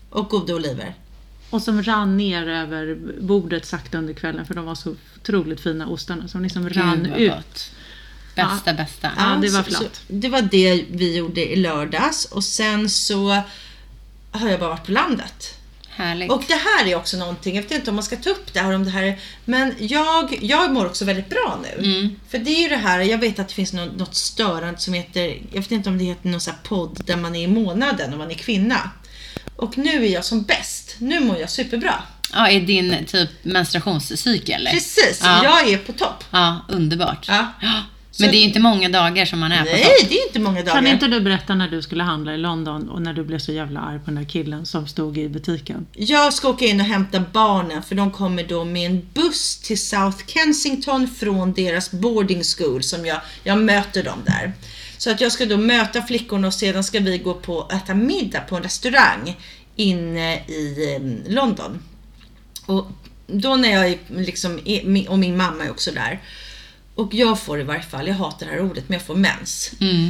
Och 0.09 0.29
goda 0.29 0.55
oliver. 0.55 0.95
Och 1.53 1.61
som 1.61 1.83
rann 1.83 2.17
ner 2.17 2.47
över 2.47 2.97
bordet 3.21 3.65
sakta 3.65 3.97
under 3.97 4.13
kvällen 4.13 4.45
för 4.45 4.53
de 4.53 4.65
var 4.65 4.75
så 4.75 4.95
otroligt 5.15 5.59
fina 5.61 5.87
ostarna 5.87 6.27
som 6.27 6.43
liksom 6.43 6.69
rann 6.69 7.07
vad 7.11 7.19
ut. 7.19 7.31
gott. 7.31 7.71
Bästa, 8.35 8.73
bästa. 8.73 9.11
Ja, 9.17 9.37
det 9.41 9.49
var 9.49 9.63
flott. 9.63 10.01
Det 10.07 10.29
var 10.29 10.41
det 10.41 10.85
vi 10.91 11.17
gjorde 11.17 11.51
i 11.51 11.55
lördags 11.55 12.25
och 12.25 12.43
sen 12.43 12.89
så 12.89 13.41
har 14.31 14.49
jag 14.49 14.59
bara 14.59 14.69
varit 14.69 14.85
på 14.85 14.91
landet. 14.91 15.57
Härligt. 15.89 16.31
Och 16.31 16.43
det 16.47 16.53
här 16.53 16.87
är 16.87 16.95
också 16.95 17.17
någonting, 17.17 17.55
jag 17.55 17.61
vet 17.63 17.71
inte 17.71 17.89
om 17.89 17.95
man 17.95 18.03
ska 18.03 18.15
ta 18.15 18.29
upp 18.29 18.53
det 18.53 18.59
här 18.59 18.73
om 18.75 18.83
det 18.83 18.89
här 18.91 19.03
är- 19.03 19.19
men 19.45 19.73
jag, 19.79 20.37
jag 20.41 20.73
mår 20.73 20.85
också 20.85 21.05
väldigt 21.05 21.29
bra 21.29 21.59
nu. 21.63 21.85
Mm. 21.95 22.15
För 22.29 22.37
det 22.37 22.51
är 22.51 22.61
ju 22.61 22.69
det 22.69 22.75
här, 22.77 22.99
jag 22.99 23.17
vet 23.17 23.39
att 23.39 23.47
det 23.47 23.53
finns 23.53 23.73
något, 23.73 23.95
något 23.97 24.15
störande 24.15 24.79
som 24.79 24.93
heter, 24.93 25.41
jag 25.51 25.61
vet 25.61 25.71
inte 25.71 25.89
om 25.89 25.97
det 25.97 26.03
heter 26.03 26.29
någon 26.29 26.41
sån 26.41 26.53
här 26.53 26.61
podd 26.63 27.01
där 27.05 27.17
man 27.17 27.35
är 27.35 27.43
i 27.43 27.47
månaden 27.47 28.13
och 28.13 28.19
man 28.19 28.31
är 28.31 28.35
kvinna. 28.35 28.89
Och 29.63 29.77
nu 29.77 30.05
är 30.05 30.09
jag 30.09 30.25
som 30.25 30.41
bäst, 30.43 30.95
nu 30.99 31.19
mår 31.19 31.37
jag 31.37 31.49
superbra. 31.49 31.93
Ja, 32.33 32.47
är 32.49 32.61
din 32.61 33.05
typ 33.07 33.29
menstruationscykel? 33.43 34.67
Precis, 34.71 35.19
Ja. 35.23 35.43
jag 35.43 35.69
är 35.73 35.77
på 35.77 35.91
topp. 35.93 36.23
Ja, 36.31 36.65
underbart. 36.69 37.25
Ja. 37.27 37.47
Men 38.19 38.31
det 38.31 38.37
är 38.37 38.43
inte 38.43 38.59
många 38.59 38.89
dagar 38.89 39.25
som 39.25 39.39
man 39.39 39.51
är 39.51 39.59
på 39.59 39.65
Nej, 39.71 39.83
topp. 39.83 40.09
det 40.09 40.15
är 40.19 40.27
inte 40.27 40.39
många 40.39 40.59
dagar. 40.61 40.73
Kan 40.73 40.87
inte 40.87 41.07
du 41.07 41.19
berätta 41.19 41.55
när 41.55 41.67
du 41.67 41.81
skulle 41.81 42.03
handla 42.03 42.33
i 42.33 42.37
London 42.37 42.89
och 42.89 43.01
när 43.01 43.13
du 43.13 43.23
blev 43.23 43.39
så 43.39 43.51
jävla 43.51 43.79
arg 43.79 43.99
på 43.99 44.05
den 44.05 44.15
där 44.15 44.29
killen 44.29 44.65
som 44.65 44.87
stod 44.87 45.17
i 45.17 45.29
butiken? 45.29 45.85
Jag 45.93 46.33
ska 46.33 46.49
åka 46.49 46.65
in 46.65 46.79
och 46.79 46.85
hämta 46.85 47.19
barnen 47.33 47.83
för 47.83 47.95
de 47.95 48.11
kommer 48.11 48.43
då 48.43 48.63
med 48.65 48.85
en 48.91 49.07
buss 49.13 49.57
till 49.57 49.81
South 49.81 50.17
Kensington 50.27 51.07
från 51.07 51.53
deras 51.53 51.91
boarding 51.91 52.43
school 52.57 52.83
som 52.83 53.05
jag, 53.05 53.21
jag 53.43 53.57
möter 53.57 54.03
dem 54.03 54.19
där. 54.25 54.53
Så 55.03 55.11
att 55.11 55.21
jag 55.21 55.31
ska 55.31 55.45
då 55.45 55.57
möta 55.57 56.01
flickorna 56.01 56.47
och 56.47 56.53
sedan 56.53 56.83
ska 56.83 56.99
vi 56.99 57.17
gå 57.17 57.33
på 57.33 57.69
äta 57.73 57.93
middag 57.93 58.39
på 58.39 58.55
en 58.55 58.63
restaurang 58.63 59.37
inne 59.75 60.35
i 60.47 60.95
eh, 60.95 61.31
London. 61.33 61.79
Och 62.65 62.85
då 63.27 63.55
när 63.55 63.69
jag 63.69 63.99
liksom, 64.09 64.59
och 65.09 65.19
min 65.19 65.37
mamma 65.37 65.63
är 65.63 65.71
också 65.71 65.91
där. 65.91 66.21
Och 66.95 67.13
jag 67.13 67.39
får 67.39 67.59
i 67.59 67.63
varje 67.63 67.81
fall, 67.81 68.07
jag 68.07 68.15
hatar 68.15 68.45
det 68.45 68.51
här 68.51 68.61
ordet, 68.61 68.89
men 68.89 68.93
jag 68.97 69.07
får 69.07 69.15
mens. 69.15 69.71
Mm. 69.79 70.09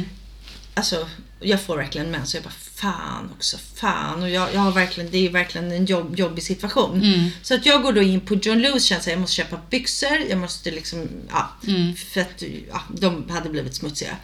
Alltså, 0.74 1.08
jag 1.40 1.62
får 1.62 1.76
verkligen 1.76 2.10
mens 2.10 2.34
och 2.34 2.38
jag 2.38 2.44
bara 2.44 2.54
fan 2.74 3.30
också, 3.36 3.58
fan. 3.74 4.22
Och 4.22 4.30
jag, 4.30 4.54
jag 4.54 4.60
har 4.60 4.72
verkligen, 4.72 5.10
det 5.10 5.26
är 5.26 5.30
verkligen 5.30 5.72
en 5.72 5.84
jobb, 5.84 6.18
jobbig 6.18 6.44
situation. 6.44 7.02
Mm. 7.02 7.30
Så 7.42 7.54
att 7.54 7.66
jag 7.66 7.82
går 7.82 7.92
då 7.92 8.02
in 8.02 8.20
på 8.20 8.34
John 8.34 8.58
Lewis 8.58 8.92
att 8.92 9.06
jag 9.06 9.20
måste 9.20 9.36
köpa 9.36 9.60
byxor, 9.70 10.18
jag 10.30 10.38
måste 10.38 10.70
liksom, 10.70 11.08
ja, 11.30 11.50
Mm. 11.66 11.94
för 11.96 12.20
att 12.20 12.42
ja, 12.70 12.82
de 12.88 13.30
hade 13.30 13.48
blivit 13.48 13.74
smutsiga. 13.74 14.16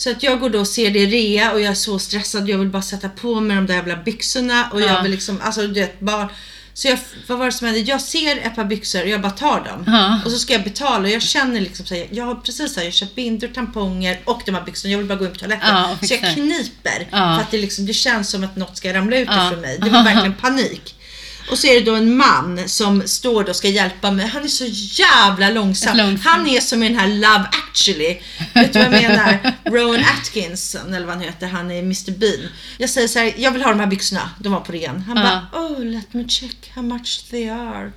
Så 0.00 0.10
att 0.10 0.22
jag 0.22 0.40
går 0.40 0.50
då 0.50 0.58
och 0.60 0.66
ser 0.68 0.90
det 0.90 0.98
i 0.98 1.06
rea 1.06 1.52
och 1.52 1.60
jag 1.60 1.70
är 1.70 1.74
så 1.74 1.98
stressad, 1.98 2.48
jag 2.48 2.58
vill 2.58 2.68
bara 2.68 2.82
sätta 2.82 3.08
på 3.08 3.40
mig 3.40 3.56
de 3.56 3.66
där 3.66 3.74
jävla 3.74 3.96
byxorna 3.96 4.68
och 4.72 4.80
Ja. 4.80 4.86
jag 4.86 5.02
vill 5.02 5.10
liksom, 5.12 5.40
alltså 5.42 5.60
du 5.66 5.80
vet, 5.80 6.00
bara 6.00 6.28
så 6.74 6.88
jag, 6.88 6.98
vad 7.26 7.38
var 7.38 7.46
det 7.46 7.52
som 7.52 7.66
hände? 7.66 7.80
Jag 7.80 8.00
ser 8.00 8.36
ett 8.36 8.54
par 8.56 8.64
byxor 8.64 9.02
och 9.02 9.08
jag 9.08 9.20
bara 9.20 9.32
tar 9.32 9.60
dem. 9.64 9.84
Ja. 9.86 10.20
Och 10.24 10.30
så 10.30 10.38
ska 10.38 10.52
jag 10.52 10.62
betala 10.64 11.02
och 11.02 11.08
jag 11.10 11.22
känner 11.22 11.60
liksom 11.60 11.86
så 11.86 11.94
här, 11.94 12.06
jag 12.10 12.24
har 12.24 12.34
precis 12.34 12.76
här, 12.76 12.84
jag 12.84 12.92
köpt 12.92 13.14
bindor, 13.14 13.48
tamponger 13.48 14.20
och 14.24 14.42
de 14.46 14.54
här 14.54 14.62
byxorna. 14.62 14.92
Jag 14.92 14.98
vill 14.98 15.06
bara 15.06 15.18
gå 15.18 15.24
in 15.24 15.30
på 15.32 15.38
toaletten. 15.38 15.68
Ja, 15.68 15.96
så 16.02 16.14
jag 16.14 16.34
kniper. 16.34 17.06
För 17.10 17.42
att 17.42 17.50
det, 17.50 17.58
liksom, 17.58 17.86
det 17.86 17.94
känns 17.94 18.30
som 18.30 18.44
att 18.44 18.56
något 18.56 18.76
ska 18.76 18.94
ramla 18.94 19.16
ut 19.18 19.28
Ja. 19.30 19.46
ifrån 19.48 19.60
mig. 19.60 19.78
Det 19.82 19.90
var 19.90 20.04
verkligen 20.04 20.34
panik. 20.34 20.94
Och 21.50 21.58
så 21.58 21.66
är 21.66 21.74
det 21.74 21.80
då 21.86 21.94
en 21.94 22.16
man 22.16 22.68
som 22.68 23.02
står 23.08 23.44
då 23.44 23.50
och 23.50 23.56
ska 23.56 23.68
hjälpa 23.68 24.10
mig. 24.10 24.26
Han 24.26 24.44
är 24.44 24.48
så 24.48 24.64
jävla 25.02 25.50
långsam. 25.50 25.96
Han 26.24 26.46
är 26.46 26.60
som 26.60 26.82
i 26.82 26.88
den 26.88 26.98
här 26.98 27.08
Love 27.08 27.48
actually. 27.68 28.18
Vet 28.54 28.72
du 28.72 28.78
vad 28.78 28.92
jag 28.94 29.02
menar? 29.02 29.54
Rowan 29.64 30.04
Atkinson 30.18 30.94
eller 30.94 31.06
vad 31.06 31.14
han 31.14 31.24
heter. 31.24 31.46
Han 31.46 31.70
är 31.70 31.78
Mr 31.78 32.10
Bean. 32.18 32.48
Jag 32.78 32.90
säger 32.90 33.08
så 33.08 33.18
här, 33.18 33.34
jag 33.36 33.50
vill 33.50 33.62
ha 33.62 33.70
de 33.70 33.80
här 33.80 33.86
byxorna. 33.86 34.30
De 34.38 34.52
var 34.52 34.60
på 34.60 34.72
ren. 34.72 35.00
Han 35.02 35.16
Ja. 35.16 35.22
bara, 35.52 35.62
oh 35.64 35.84
let 35.84 36.14
me 36.14 36.24
check 36.28 36.70
how 36.74 36.82
much 36.82 37.24
they 37.30 37.48
are. 37.48 37.92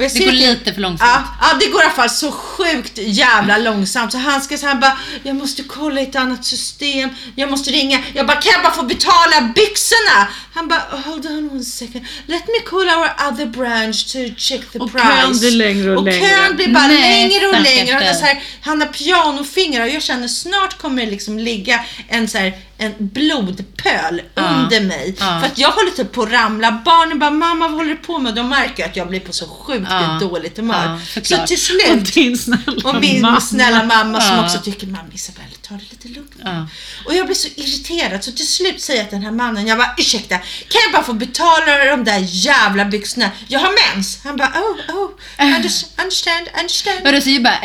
Och 0.00 0.04
jag 0.04 0.12
Det 0.14 0.24
går 0.24 0.32
lite 0.32 0.74
för 0.74 0.80
långsamt. 0.80 1.10
Ja, 1.14 1.24
ja, 1.40 1.56
det 1.60 1.66
går 1.66 1.80
i 1.80 1.84
alla 1.84 1.92
fall 1.94 2.10
så 2.10 2.32
sjukt 2.32 2.92
jävla 2.98 3.56
långsamt. 3.58 4.12
Så 4.12 4.18
han 4.18 4.40
ska 4.40 4.58
så 4.58 4.66
bara, 4.66 4.98
jag 5.22 5.36
måste 5.36 5.62
kolla 5.62 6.00
i 6.00 6.04
ett 6.04 6.16
annat 6.16 6.44
system. 6.44 7.10
Jag 7.36 7.50
måste 7.50 7.70
ringa. 7.70 8.00
Jag 8.14 8.26
bara, 8.26 8.36
kan 8.40 8.52
jag 8.52 8.62
bara 8.62 8.72
få 8.72 8.82
betala 8.82 9.40
byxorna? 9.54 10.28
Han 10.54 10.68
bara, 10.68 10.82
hold 11.04 11.26
on 11.26 11.50
one 11.50 11.64
second. 11.64 12.04
Let 12.26 12.46
me 12.46 12.60
call 12.66 12.88
our 12.88 13.10
other 13.28 13.46
branch 13.46 14.12
to 14.12 14.18
check 14.36 14.60
the 14.72 14.78
Och 14.78 14.92
price. 14.92 15.06
kön 15.22 15.38
blir 15.38 15.50
längre 15.50 15.90
och 15.92 15.98
och 15.98 16.04
längre. 16.04 16.28
kön 16.28 16.56
blir 16.56 16.68
bara 16.68 16.86
Nej, 16.86 17.28
längre 17.28 17.46
och 17.48 17.60
längre. 17.60 17.94
Han, 18.04 18.14
så 18.14 18.24
här, 18.24 18.42
han 18.62 18.80
har 18.80 18.88
pianofingrar 18.88 19.82
och 19.84 19.90
jag 19.90 20.02
känner 20.02 20.28
snart 20.28 20.78
kommer 20.78 21.04
det 21.04 21.10
liksom 21.10 21.38
ligga 21.38 21.80
en, 22.08 22.28
så 22.28 22.38
här, 22.38 22.52
en 22.78 22.94
blodpöl 22.98 24.22
Ja. 24.34 24.42
under 24.42 24.80
mig. 24.80 25.14
Ja. 25.18 25.40
För 25.40 25.46
att 25.46 25.58
jag 25.58 25.70
håller 25.70 25.90
typ 25.90 26.12
på 26.12 26.22
att 26.22 26.32
ramla. 26.32 26.82
Barnen 26.84 27.18
bara, 27.18 27.30
mamma 27.30 27.68
vad 27.68 27.76
håller 27.76 27.90
du 27.90 27.96
på 27.96 28.18
med? 28.18 28.34
De 28.34 28.48
märker 28.48 28.84
att 28.84 28.96
jag 28.96 29.08
blir 29.08 29.20
på 29.20 29.32
så 29.32 29.46
sjukt 29.48 29.89
Ja. 29.94 30.18
dåligt 30.20 30.56
humör. 30.56 31.00
Ja, 31.14 31.22
så 31.24 31.46
till 31.46 31.56
Och 31.56 31.58
slut 31.58 32.14
din 32.14 32.38
snälla 32.38 32.88
och 32.88 33.00
min 33.00 33.20
mamma. 33.20 33.40
snälla 33.40 33.84
mamma 33.84 34.20
som 34.20 34.38
också 34.44 34.58
tycker 34.58 34.86
mamma 34.86 35.08
Isabelle 35.14 35.46
ta 35.68 35.74
det 35.74 35.80
lite 35.90 36.08
lugnt 36.08 36.32
nu." 36.36 36.42
Ja. 36.44 36.68
Och 37.06 37.14
jag 37.14 37.26
blir 37.26 37.36
så 37.36 37.48
irriterad 37.56 38.24
så 38.24 38.32
till 38.32 38.46
slut 38.48 38.80
säger 38.80 39.00
jag 39.00 39.08
till 39.08 39.16
den 39.18 39.24
här 39.24 39.32
mannen, 39.32 39.66
jag 39.66 39.78
bara 39.78 39.94
ursäkta, 39.98 40.38
kan 40.38 40.80
jag 40.84 40.92
bara 40.92 41.02
få 41.04 41.12
betala 41.12 41.84
de 41.84 42.04
där 42.04 42.18
jävla 42.26 42.84
byxorna? 42.84 43.30
Jag 43.48 43.60
har 43.60 43.94
mens. 43.94 44.18
Han 44.24 44.36
bara 44.36 44.48
oh, 44.48 44.96
oh, 44.96 45.10
under- 45.38 45.70
understand, 46.02 46.48
understand. 46.60 46.98
Vadå, 47.04 47.20
så 47.20 47.28
ju 47.30 47.40
bara, 47.40 47.60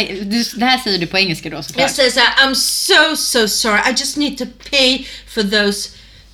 det 0.55 0.65
här 0.65 0.77
säger 0.77 0.99
du 0.99 1.07
på 1.07 1.17
engelska 1.17 1.49
då 1.49 1.63
såklart? 1.63 1.81
Jag 1.81 1.91
säger 1.91 2.11
så 2.11 2.19
här, 2.19 2.47
I'm 2.47 2.53
so 2.55 3.15
so 3.15 3.47
sorry, 3.47 3.79
I 3.91 3.93
just 3.97 4.17
need 4.17 4.37
to 4.37 4.45
pay 4.71 5.05
for 5.33 5.43
those 5.43 5.89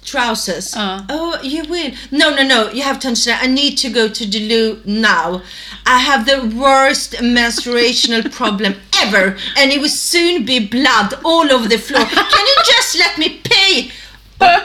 trousers. 0.06 0.76
Ja. 0.76 1.06
Oh, 1.10 1.36
you 1.44 1.64
will. 1.68 1.98
No, 2.10 2.30
no, 2.30 2.44
no, 2.44 2.70
you 2.74 2.84
have 2.84 3.00
to 3.00 3.08
understand, 3.08 3.40
I 3.44 3.48
need 3.48 3.78
to 3.78 3.90
go 3.90 4.10
to 4.10 4.24
loo 4.26 4.76
now. 4.86 5.42
I 5.86 5.98
have 6.00 6.26
the 6.26 6.38
worst 6.58 7.22
menstruational 7.22 8.24
problem 8.38 8.74
ever 9.06 9.38
and 9.58 9.72
it 9.72 9.82
will 9.82 9.90
soon 9.90 10.46
be 10.46 10.60
blood 10.60 11.14
all 11.24 11.52
over 11.52 11.70
the 11.70 11.78
floor. 11.78 12.06
Can 12.06 12.46
you 12.48 12.58
just 12.78 12.96
let 12.98 13.18
me 13.18 13.30
pay? 13.44 13.92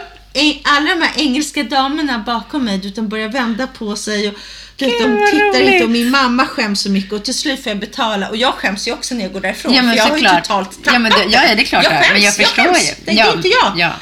Alla 0.65 0.91
de 0.95 1.03
här 1.03 1.13
engelska 1.17 1.63
damerna 1.63 2.19
bakom 2.19 2.65
mig, 2.65 2.79
de 2.79 3.09
börjar 3.09 3.29
vända 3.29 3.67
på 3.67 3.97
sig 3.97 4.29
och 4.29 4.35
de 4.77 4.85
tittar 4.87 5.09
roligt. 5.09 5.69
inte 5.73 5.85
och 5.85 5.91
min 5.91 6.11
mamma 6.11 6.47
skäms 6.47 6.81
så 6.81 6.91
mycket 6.91 7.13
och 7.13 7.25
till 7.25 7.35
slut 7.35 7.63
får 7.63 7.71
jag 7.71 7.79
betala 7.79 8.29
och 8.29 8.37
jag 8.37 8.55
skäms 8.55 8.89
ju 8.89 8.93
också 8.93 9.15
när 9.15 9.23
jag 9.23 9.33
går 9.33 9.41
därifrån 9.41 9.75
Ja, 9.75 9.83
men 9.83 9.91
för 9.91 9.97
jag 9.97 10.05
har 10.05 10.19
ju 10.19 10.25
totalt 10.25 10.45
tappat 10.71 10.93
Ja, 10.93 10.99
men 10.99 11.13
det- 11.13 11.25
ja, 11.29 11.45
ja, 11.49 11.55
det 11.55 11.63
är 11.63 11.67
klart 11.67 11.85
jag 11.85 11.93
skäms, 11.93 12.13
Men 12.13 12.23
jag 12.23 12.35
förstår 12.37 12.63
skäms. 12.65 12.89
ju. 12.89 12.95
Det 13.05 13.13
ja, 13.13 13.27
är 13.27 13.37
inte 13.37 13.49
jag. 13.49 13.73
Ja. 13.77 13.93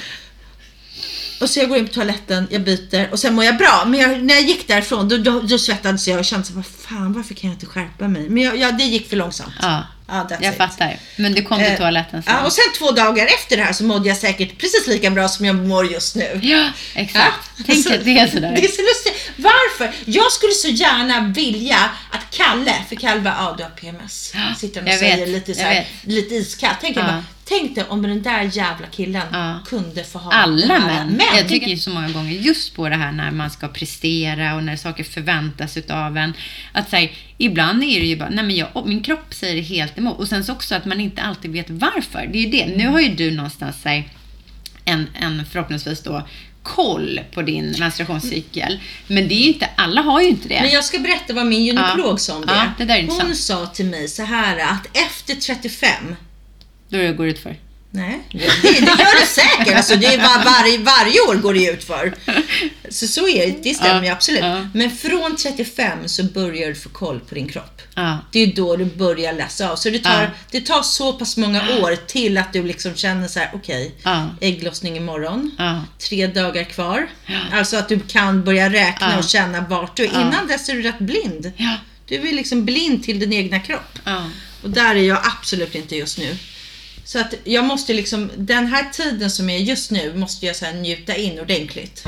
Och 1.40 1.50
så 1.50 1.58
jag 1.60 1.68
går 1.68 1.78
in 1.78 1.86
på 1.88 1.92
toaletten, 1.94 2.48
jag 2.50 2.62
byter 2.64 3.08
och 3.12 3.18
sen 3.18 3.34
mår 3.34 3.44
jag 3.44 3.56
bra. 3.56 3.84
Men 3.86 4.00
jag, 4.00 4.22
när 4.24 4.34
jag 4.34 4.42
gick 4.44 4.68
därifrån 4.68 5.08
då, 5.08 5.16
då, 5.16 5.40
då 5.40 5.58
svettades 5.58 6.08
jag 6.08 6.18
och 6.18 6.24
kände 6.24 6.46
så 6.46 6.52
vad 6.54 6.66
fan 6.66 7.12
varför 7.12 7.34
kan 7.34 7.50
jag 7.50 7.54
inte 7.56 7.66
skärpa 7.66 8.08
mig? 8.08 8.28
Men 8.28 8.42
jag, 8.42 8.56
ja, 8.56 8.72
det 8.72 8.84
gick 8.84 9.08
för 9.08 9.16
långsamt. 9.16 9.52
Ja, 9.62 9.86
Ja, 10.08 10.26
jag 10.40 10.52
it. 10.52 10.58
fattar. 10.58 10.96
Men 11.16 11.32
du 11.34 11.42
kom 11.42 11.58
till 11.58 11.66
Eh, 11.72 11.76
toaletten 11.78 12.22
sen. 12.22 12.34
Ja, 12.36 12.46
och 12.46 12.52
sen 12.52 12.64
två 12.78 12.90
dagar 12.90 13.26
efter 13.26 13.56
det 13.56 13.62
här 13.62 13.72
så 13.72 13.84
mådde 13.84 14.08
jag 14.08 14.16
säkert 14.16 14.58
precis 14.58 14.86
lika 14.86 15.10
bra 15.10 15.28
som 15.28 15.46
jag 15.46 15.56
mår 15.56 15.92
just 15.92 16.14
nu. 16.16 16.40
Ja, 16.42 16.70
exakt. 16.94 17.50
Tänk 17.66 17.84
Så- 17.86 17.94
att 17.94 18.04
det 18.04 18.18
är 18.18 18.26
sådär. 18.26 18.52
Det 18.56 18.64
är 18.64 18.68
så 18.68 18.82
lustigt. 18.82 19.30
Varför? 19.36 19.94
Jag 20.04 20.32
skulle 20.32 20.52
så 20.52 20.68
gärna 20.68 21.20
vilja 21.36 21.76
att 22.10 22.30
Kalle, 22.30 22.74
för 22.88 22.96
Kalle 22.96 23.20
bara, 23.20 23.34
ja 23.38 23.54
du 23.58 23.62
har 23.62 23.70
PMS. 23.70 24.32
Sitter 24.58 24.82
och 24.82 24.88
jag 24.88 24.98
säger 24.98 25.16
vet, 25.16 25.28
lite, 25.28 25.54
så 25.54 25.60
jag 25.60 25.66
här, 25.66 25.86
lite 26.02 26.34
iskallt. 26.34 26.76
Tänk, 26.80 26.96
jag 26.96 27.02
Ja. 27.04 27.08
bara, 27.08 27.24
tänk 27.44 27.74
dig 27.74 27.84
om 27.88 28.02
den 28.02 28.22
där 28.22 28.42
jävla 28.52 28.86
killen 28.86 29.26
Ja. 29.32 29.58
kunde 29.66 30.04
få 30.04 30.18
ha 30.18 30.32
Alla 30.32 30.78
här- 30.78 31.04
män. 31.06 31.20
Jag 31.36 31.48
tycker 31.48 31.66
ju 31.66 31.76
så 31.76 31.90
många 31.90 32.08
gånger 32.08 32.32
just 32.32 32.74
på 32.74 32.88
det 32.88 32.96
här 32.96 33.12
när 33.12 33.30
man 33.30 33.50
ska 33.50 33.68
prestera 33.68 34.54
och 34.54 34.64
när 34.64 34.76
saker 34.76 35.04
förväntas 35.04 35.76
utav 35.76 36.16
en. 36.16 36.32
Att 36.72 36.90
säga, 36.90 37.08
ibland 37.38 37.82
är 37.84 38.00
det 38.00 38.06
ju 38.06 38.16
bara, 38.16 38.28
nej 38.28 38.44
men 38.44 38.56
jag, 38.56 38.68
min 38.86 39.02
kropp 39.02 39.34
säger 39.34 39.62
helt 39.62 39.98
emot. 39.98 40.18
Och 40.18 40.28
sen 40.28 40.44
så 40.44 40.52
också 40.52 40.74
att 40.74 40.84
man 40.84 41.00
inte 41.00 41.22
alltid 41.22 41.50
vet 41.50 41.70
varför. 41.70 42.28
Det 42.32 42.38
är 42.38 42.42
ju 42.42 42.50
det. 42.50 42.66
Nu 42.76 42.88
har 42.88 43.00
ju 43.00 43.08
du 43.14 43.30
någonstans 43.30 43.76
säg, 43.82 44.08
en, 44.84 45.08
en 45.20 45.46
förhoppningsvis 45.52 46.02
då 46.02 46.28
koll 46.62 47.20
på 47.34 47.42
din 47.42 47.74
menstruationscykel. 47.78 48.80
Men 49.06 49.28
det 49.28 49.34
är 49.34 49.38
ju 49.40 49.46
inte, 49.48 49.68
alla 49.76 50.00
har 50.00 50.20
ju 50.20 50.28
inte 50.28 50.48
det. 50.48 50.60
Men 50.62 50.70
jag 50.70 50.84
ska 50.84 50.98
berätta 50.98 51.32
vad 51.32 51.46
min 51.46 51.64
gynekolog 51.64 52.14
Ja. 52.14 52.16
sa 52.18 52.36
om 52.36 52.46
det. 52.46 52.72
Ja, 52.78 52.84
det 52.84 53.06
Hon 53.08 53.34
sa 53.34 53.66
till 53.66 53.86
mig 53.86 54.08
så 54.08 54.22
här 54.22 54.58
att 54.58 54.96
efter 54.96 55.34
35 55.34 56.16
Då 56.94 57.00
det 57.02 57.12
går 57.12 57.26
ut 57.26 57.38
för. 57.38 57.56
Nej, 57.90 58.20
det, 58.32 58.38
det 58.62 58.68
gör 58.78 59.20
det 59.20 59.26
säkert. 59.26 59.76
Alltså, 59.76 59.96
det 59.96 60.06
är 60.06 60.18
var, 60.18 60.44
varje, 60.44 60.78
varje 60.78 61.20
år 61.20 61.34
går 61.34 61.54
det 61.54 61.64
ut 61.70 61.84
för. 61.84 62.14
Så 62.88 63.06
så 63.06 63.28
är 63.28 63.46
det, 63.46 63.58
det 63.62 63.74
stämmer 63.74 64.02
ju 64.02 64.08
absolut. 64.08 64.42
Men 64.74 64.90
från 64.90 65.36
35 65.36 66.08
så 66.08 66.24
börjar 66.24 66.68
du 66.68 66.74
få 66.74 66.88
koll 66.88 67.20
på 67.20 67.34
din 67.34 67.48
kropp. 67.48 67.82
Det 68.32 68.38
är 68.42 68.46
då 68.46 68.76
du 68.76 68.84
börjar 68.84 69.32
läsa 69.32 69.70
av. 69.70 69.76
Så 69.76 69.90
det 69.90 69.98
tar, 69.98 70.30
det 70.50 70.60
tar 70.60 70.82
så 70.82 71.12
pass 71.12 71.36
många 71.36 71.78
år 71.78 71.96
till 72.06 72.38
att 72.38 72.52
du 72.52 72.62
liksom 72.62 72.94
känner 72.94 73.28
så 73.28 73.38
här: 73.38 73.50
okej, 73.54 73.94
Ja. 74.02 74.28
ägglossning 74.40 74.96
imorgon. 74.96 75.50
Tre 75.98 76.26
dagar 76.26 76.64
kvar. 76.64 77.06
Alltså 77.52 77.76
att 77.76 77.88
du 77.88 78.00
kan 78.00 78.44
börja 78.44 78.70
räkna 78.72 79.18
och 79.18 79.24
känna 79.24 79.60
vart 79.60 79.96
du 79.96 80.04
är. 80.04 80.08
Innan 80.20 80.46
dess 80.48 80.68
är 80.68 80.74
du 80.74 80.82
rätt 80.82 80.98
blind. 80.98 81.52
Du 82.08 82.28
är 82.28 82.32
liksom 82.32 82.64
blind 82.64 83.04
till 83.04 83.18
din 83.18 83.32
egna 83.32 83.60
kropp. 83.60 83.98
Och 84.62 84.70
där 84.70 84.94
är 84.94 85.02
jag 85.02 85.18
absolut 85.38 85.74
inte 85.74 85.96
just 85.96 86.18
nu. 86.18 86.36
Så 87.14 87.20
att 87.20 87.34
jag 87.44 87.64
måste 87.64 87.94
liksom, 87.94 88.30
den 88.36 88.66
här 88.66 88.90
tiden 88.90 89.30
som 89.30 89.50
är 89.50 89.58
just 89.58 89.90
nu 89.90 90.14
måste 90.14 90.46
jag 90.46 90.56
så 90.56 90.72
njuta 90.72 91.16
in 91.16 91.40
ordentligt. 91.40 92.06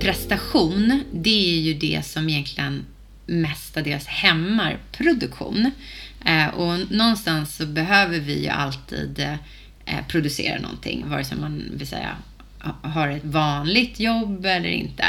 prestation, 0.00 1.02
det 1.12 1.54
är 1.54 1.60
ju 1.60 1.74
det 1.74 2.06
som 2.06 2.28
egentligen 2.28 2.84
mestadels 3.26 4.06
hämmar 4.06 4.78
produktion. 4.92 5.70
Eh, 6.24 6.46
och 6.46 6.92
någonstans 6.92 7.56
så 7.56 7.66
behöver 7.66 8.18
vi 8.20 8.42
ju 8.42 8.48
alltid 8.48 9.20
eh, 9.86 10.06
producera 10.08 10.60
någonting, 10.60 11.08
vare 11.08 11.24
sig 11.24 11.38
man 11.38 11.64
vill 11.76 11.86
säga 11.86 12.16
har 12.82 13.08
ett 13.08 13.24
vanligt 13.24 14.00
jobb 14.00 14.46
eller 14.46 14.68
inte. 14.68 15.04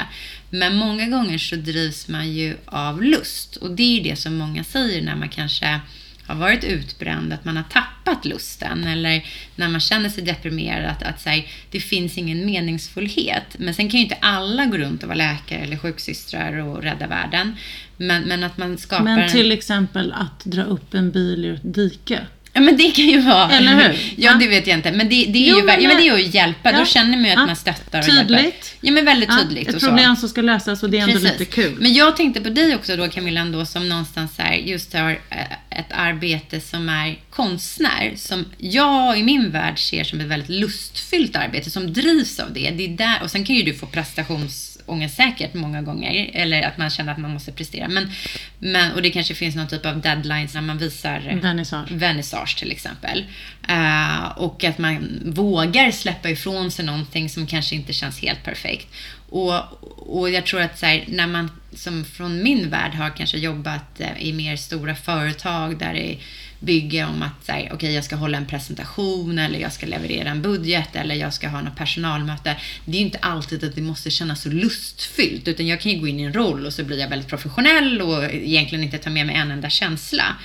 Men 0.50 0.76
många 0.76 1.06
gånger 1.06 1.38
så 1.38 1.56
drivs 1.56 2.08
man 2.08 2.34
ju 2.34 2.58
av 2.66 3.04
lust 3.04 3.56
och 3.56 3.72
det 3.72 3.84
är 3.84 3.98
ju 3.98 4.10
det 4.10 4.16
som 4.16 4.38
många 4.38 4.64
säger 4.64 5.02
när 5.02 5.16
man 5.16 5.30
kanske 5.30 5.80
har 6.28 6.36
varit 6.36 6.64
utbränd, 6.64 7.34
att 7.34 7.46
man 7.46 7.58
har 7.58 7.64
tappat 7.64 8.26
lusten 8.26 8.84
eller 8.84 9.26
när 9.56 9.70
man 9.70 9.82
känner 9.82 10.10
sig 10.10 10.24
deprimerad, 10.24 10.92
att, 10.92 11.04
att 11.04 11.26
här, 11.26 11.48
det 11.72 11.80
finns 11.80 12.18
ingen 12.18 12.46
meningsfullhet. 12.46 13.44
Men 13.58 13.74
sen 13.74 13.90
kan 13.90 14.00
ju 14.00 14.04
inte 14.04 14.18
alla 14.22 14.66
gå 14.66 14.78
runt 14.78 15.04
och 15.04 15.08
vara 15.08 15.18
läkare 15.18 15.60
eller 15.60 15.78
sjuksystrar 15.78 16.58
och 16.58 16.84
rädda 16.84 17.08
världen. 17.08 17.56
Men, 17.98 18.24
men 18.24 18.44
att 18.44 18.58
man 18.58 18.78
skapar 18.78 19.04
Men 19.04 19.30
till 19.30 19.52
en... 19.52 19.58
exempel 19.58 20.12
att 20.12 20.46
dra 20.46 20.64
upp 20.64 20.94
en 20.94 21.12
bil 21.12 21.46
ur 21.46 21.56
ett 21.56 21.74
dike. 21.74 22.20
Ja 22.58 22.62
men 22.62 22.78
det 22.78 22.92
kan 22.92 23.06
ju 23.06 23.22
vara... 23.22 23.52
Eller 23.52 23.76
hur? 23.76 23.84
Ja, 24.18 24.32
Ja. 24.32 24.34
det 24.40 24.48
vet 24.48 24.68
jag 24.68 24.78
inte. 24.78 24.92
Men 24.92 25.10
det, 25.10 25.26
det 25.26 25.46
är 25.48 25.50
Jo, 25.52 25.58
ju 25.58 25.64
men 25.64 25.82
ja, 25.82 25.88
men 25.88 25.98
det 25.98 26.04
är 26.08 26.18
ju 26.18 26.28
att 26.28 26.34
hjälpa. 26.34 26.72
Ja. 26.72 26.80
Då 26.80 26.86
känner 26.86 27.18
man 27.18 27.24
ju 27.26 27.30
att 27.32 27.36
Ja. 27.36 27.46
man 27.46 27.56
stöttar 27.56 28.00
och 28.00 28.08
hjälper. 28.08 28.36
Tydligt. 28.36 28.76
Ja 28.82 28.92
men 28.92 29.06
väldigt 29.06 29.30
Ja, 29.30 29.38
tydligt 29.44 29.68
ett 29.70 29.80
problem 29.80 30.16
som 30.16 30.30
ska 30.30 30.42
lösas 30.42 30.84
och 30.84 30.90
det 30.90 30.98
är 30.98 31.02
ändå 31.02 31.14
Precis. 31.14 31.32
lite 31.40 31.46
kul. 31.46 31.76
Men 31.80 31.94
jag 31.94 32.16
tänkte 32.18 32.42
på 32.42 32.50
dig 32.50 32.76
också 32.76 32.96
då 32.98 33.08
Camilla 33.08 33.42
ändå 33.42 33.66
som 33.66 33.90
någonstans 33.90 34.32
här 34.38 34.54
just 34.54 34.94
har 34.94 35.10
eh, 35.12 35.80
ett 35.80 35.92
arbete 35.92 36.62
som 36.62 36.90
är 36.90 37.16
konstnär 37.30 38.14
som 38.16 38.46
jag 38.58 39.20
i 39.20 39.24
min 39.24 39.52
värld 39.52 39.80
ser 39.80 40.04
som 40.04 40.20
ett 40.20 40.28
väldigt 40.28 40.50
lustfyllt 40.50 41.36
arbete 41.36 41.70
som 41.72 41.94
drivs 41.94 42.40
av 42.40 42.54
det. 42.54 42.70
det 42.78 42.84
är 42.86 42.90
där, 42.98 43.20
och 43.24 43.32
sen 43.32 43.46
kan 43.46 43.56
ju 43.56 43.64
du 43.64 43.74
få 43.74 43.86
prestationsångest 43.86 44.75
säkert 45.10 45.54
många 45.54 45.82
gånger 45.82 46.30
eller 46.34 46.62
att 46.62 46.78
man 46.78 46.90
känner 46.90 47.12
att 47.12 47.18
man 47.18 47.34
måste 47.34 47.52
prestera. 47.52 47.88
Men, 47.88 48.12
men, 48.60 48.92
och 48.92 49.02
det 49.02 49.10
kanske 49.10 49.36
finns 49.36 49.56
någon 49.56 49.68
typ 49.68 49.86
av 49.86 50.02
deadlines 50.02 50.54
när 50.54 50.62
man 50.62 50.78
visar 50.78 51.40
Vernissage. 51.42 51.92
vernissage 51.92 52.58
till 52.58 52.72
exempel. 52.72 53.26
Eh, 53.68 54.28
och 54.38 54.64
att 54.64 54.78
man 54.78 55.22
vågar 55.26 55.92
släppa 55.92 56.30
ifrån 56.30 56.72
sig 56.72 56.86
någonting 56.86 57.30
som 57.30 57.48
kanske 57.48 57.76
inte 57.76 57.94
känns 57.94 58.22
helt 58.22 58.44
perfekt. 58.44 58.88
Och, 59.30 59.84
och 60.18 60.30
jag 60.30 60.46
tror 60.46 60.62
att 60.62 60.80
så 60.80 60.86
här, 60.86 61.04
när 61.08 61.28
man 61.28 61.52
som 61.74 62.06
från 62.06 62.44
min 62.44 62.70
värld 62.70 62.94
har 62.94 63.10
kanske 63.10 63.38
jobbat 63.38 64.02
eh, 64.02 64.08
i 64.20 64.34
mer 64.34 64.56
stora 64.56 64.96
företag 64.96 65.78
där 65.78 65.94
det 65.94 66.18
Bygge 66.60 67.06
om 67.06 67.24
att 67.24 67.48
här, 67.48 67.74
okay, 67.74 67.92
jag 67.92 68.04
ska 68.04 68.16
hålla 68.16 68.38
en 68.38 68.46
presentation 68.46 69.40
eller 69.40 69.60
jag 69.60 69.74
ska 69.74 69.86
leverera 69.86 70.30
en 70.30 70.42
budget 70.42 70.96
eller 70.96 71.16
jag 71.16 71.34
ska 71.34 71.48
ha 71.48 71.62
något 71.62 71.76
personalmöte. 71.76 72.56
Det 72.86 72.98
är 72.98 73.00
ju 73.00 73.06
inte 73.06 73.18
alltid 73.22 73.64
att 73.64 73.76
det 73.76 73.82
måste 73.82 74.12
kännas 74.12 74.42
så 74.42 74.50
lustfyllt 74.50 75.48
utan 75.48 75.68
jag 75.68 75.82
kan 75.82 75.92
ju 75.92 76.00
gå 76.00 76.08
in 76.08 76.20
i 76.20 76.24
en 76.24 76.34
roll 76.34 76.66
och 76.66 76.74
så 76.74 76.84
blir 76.84 77.00
jag 77.00 77.10
väldigt 77.10 77.30
professionell 77.30 78.02
och 78.02 78.24
egentligen 78.24 78.84
inte 78.84 78.98
ta 78.98 79.10
med 79.10 79.26
mig 79.26 79.36
en 79.36 79.52
enda 79.52 79.70
känsla. 79.70 80.36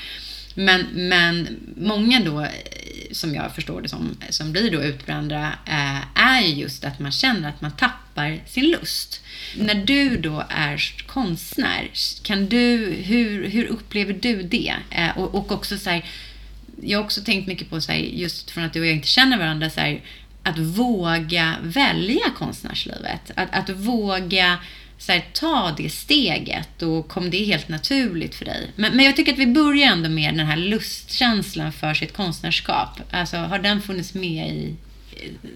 Men, 0.55 0.87
men 0.93 1.61
många 1.77 2.21
då, 2.21 2.41
eh, 2.41 2.51
som 3.13 3.35
jag 3.35 3.55
förstår 3.55 3.83
det 3.83 3.89
som, 3.89 4.17
som 4.31 4.53
blir 4.53 4.71
då 4.71 4.83
utbrända, 4.83 5.53
eh, 5.67 6.23
är 6.23 6.41
ju 6.41 6.55
just 6.55 6.85
att 6.85 6.99
man 6.99 7.13
känner 7.13 7.49
att 7.49 7.61
man 7.61 7.77
tappar 7.77 8.41
sin 8.47 8.71
lust. 8.71 9.21
När 9.57 9.75
du 9.75 10.17
då 10.17 10.45
är 10.49 11.05
konstnär, 11.07 11.91
kan 12.23 12.47
du, 12.47 12.95
hur, 13.05 13.49
hur 13.49 13.67
upplever 13.67 14.13
du 14.13 14.43
det? 14.43 14.75
Eh, 14.91 15.19
och, 15.19 15.35
och 15.35 15.53
också 15.53 15.79
så 15.79 15.91
här, 15.91 16.05
jag 16.83 16.99
har 16.99 17.05
också 17.05 17.21
tänkt 17.21 17.49
mycket 17.49 17.71
på 17.71 17.81
så 17.81 17.93
här, 17.93 17.99
just 17.99 18.51
från 18.51 18.65
att 18.65 18.73
du 18.73 18.81
och 18.81 18.87
jag 18.87 18.95
inte 18.95 19.09
känner 19.09 19.39
varandra, 19.39 19.71
så 19.71 19.81
här, 19.81 20.03
att 20.43 20.59
våga 20.59 21.57
välja 21.63 22.31
konstnärslivet. 22.37 23.31
Att, 23.35 23.49
att 23.53 23.71
våga 23.71 24.59
så 25.01 25.13
här, 25.13 25.25
ta 25.33 25.75
det 25.77 25.91
steget 25.91 26.83
och 26.83 27.09
kom 27.09 27.31
det 27.31 27.45
helt 27.45 27.69
naturligt 27.69 28.35
för 28.35 28.45
dig? 28.45 28.71
Men, 28.77 28.97
men 28.97 29.05
jag 29.05 29.17
tycker 29.17 29.33
att 29.33 29.39
vi 29.39 29.47
börjar 29.47 29.93
ändå 29.93 30.09
med 30.09 30.35
den 30.35 30.47
här 30.47 30.57
lustkänslan 30.57 31.73
för 31.73 31.95
sitt 31.95 32.17
konstnärskap. 32.17 33.01
Alltså, 33.11 33.37
har 33.37 33.59
den 33.59 33.81
funnits 33.83 34.15
med 34.15 34.55
i... 34.55 34.77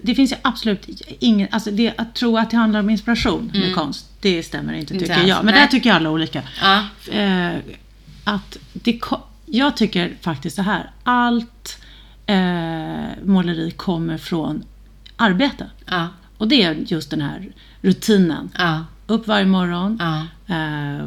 Det 0.02 0.14
finns 0.14 0.32
ju 0.32 0.36
absolut 0.42 1.02
ingen, 1.18 1.48
alltså 1.50 1.70
det, 1.70 1.94
att 1.96 2.14
tro 2.14 2.38
att 2.38 2.50
det 2.50 2.56
handlar 2.56 2.80
om 2.80 2.90
inspiration 2.90 3.50
med 3.54 3.74
konst, 3.74 4.06
det 4.20 4.42
stämmer 4.42 4.72
inte 4.72 4.94
Inte 4.94 5.06
tycker 5.06 5.20
alls, 5.20 5.28
jag. 5.28 5.44
Men 5.44 5.54
nej. 5.54 5.62
där 5.62 5.68
tycker 5.68 5.88
jag 5.88 5.96
alla 5.96 6.10
olika. 6.10 6.42
Ja. 6.62 6.84
Eh, 7.12 7.56
att 8.24 8.56
det, 8.72 9.00
jag 9.46 9.76
tycker 9.76 10.16
faktiskt 10.20 10.56
så 10.56 10.62
här, 10.62 10.90
allt 11.02 11.78
eh, 12.26 13.24
måleri 13.24 13.70
kommer 13.70 14.18
från 14.18 14.64
arbete. 15.16 15.70
Ja, 15.86 16.08
Och 16.38 16.48
det 16.48 16.62
är 16.62 16.74
just 16.74 17.10
den 17.10 17.20
här 17.20 17.52
rutinen. 17.80 18.50
ja, 18.58 18.84
Upp 19.06 19.26
varje 19.26 19.46
morgon, 19.46 19.98
ja, 20.00 20.26
eh, 20.54 21.04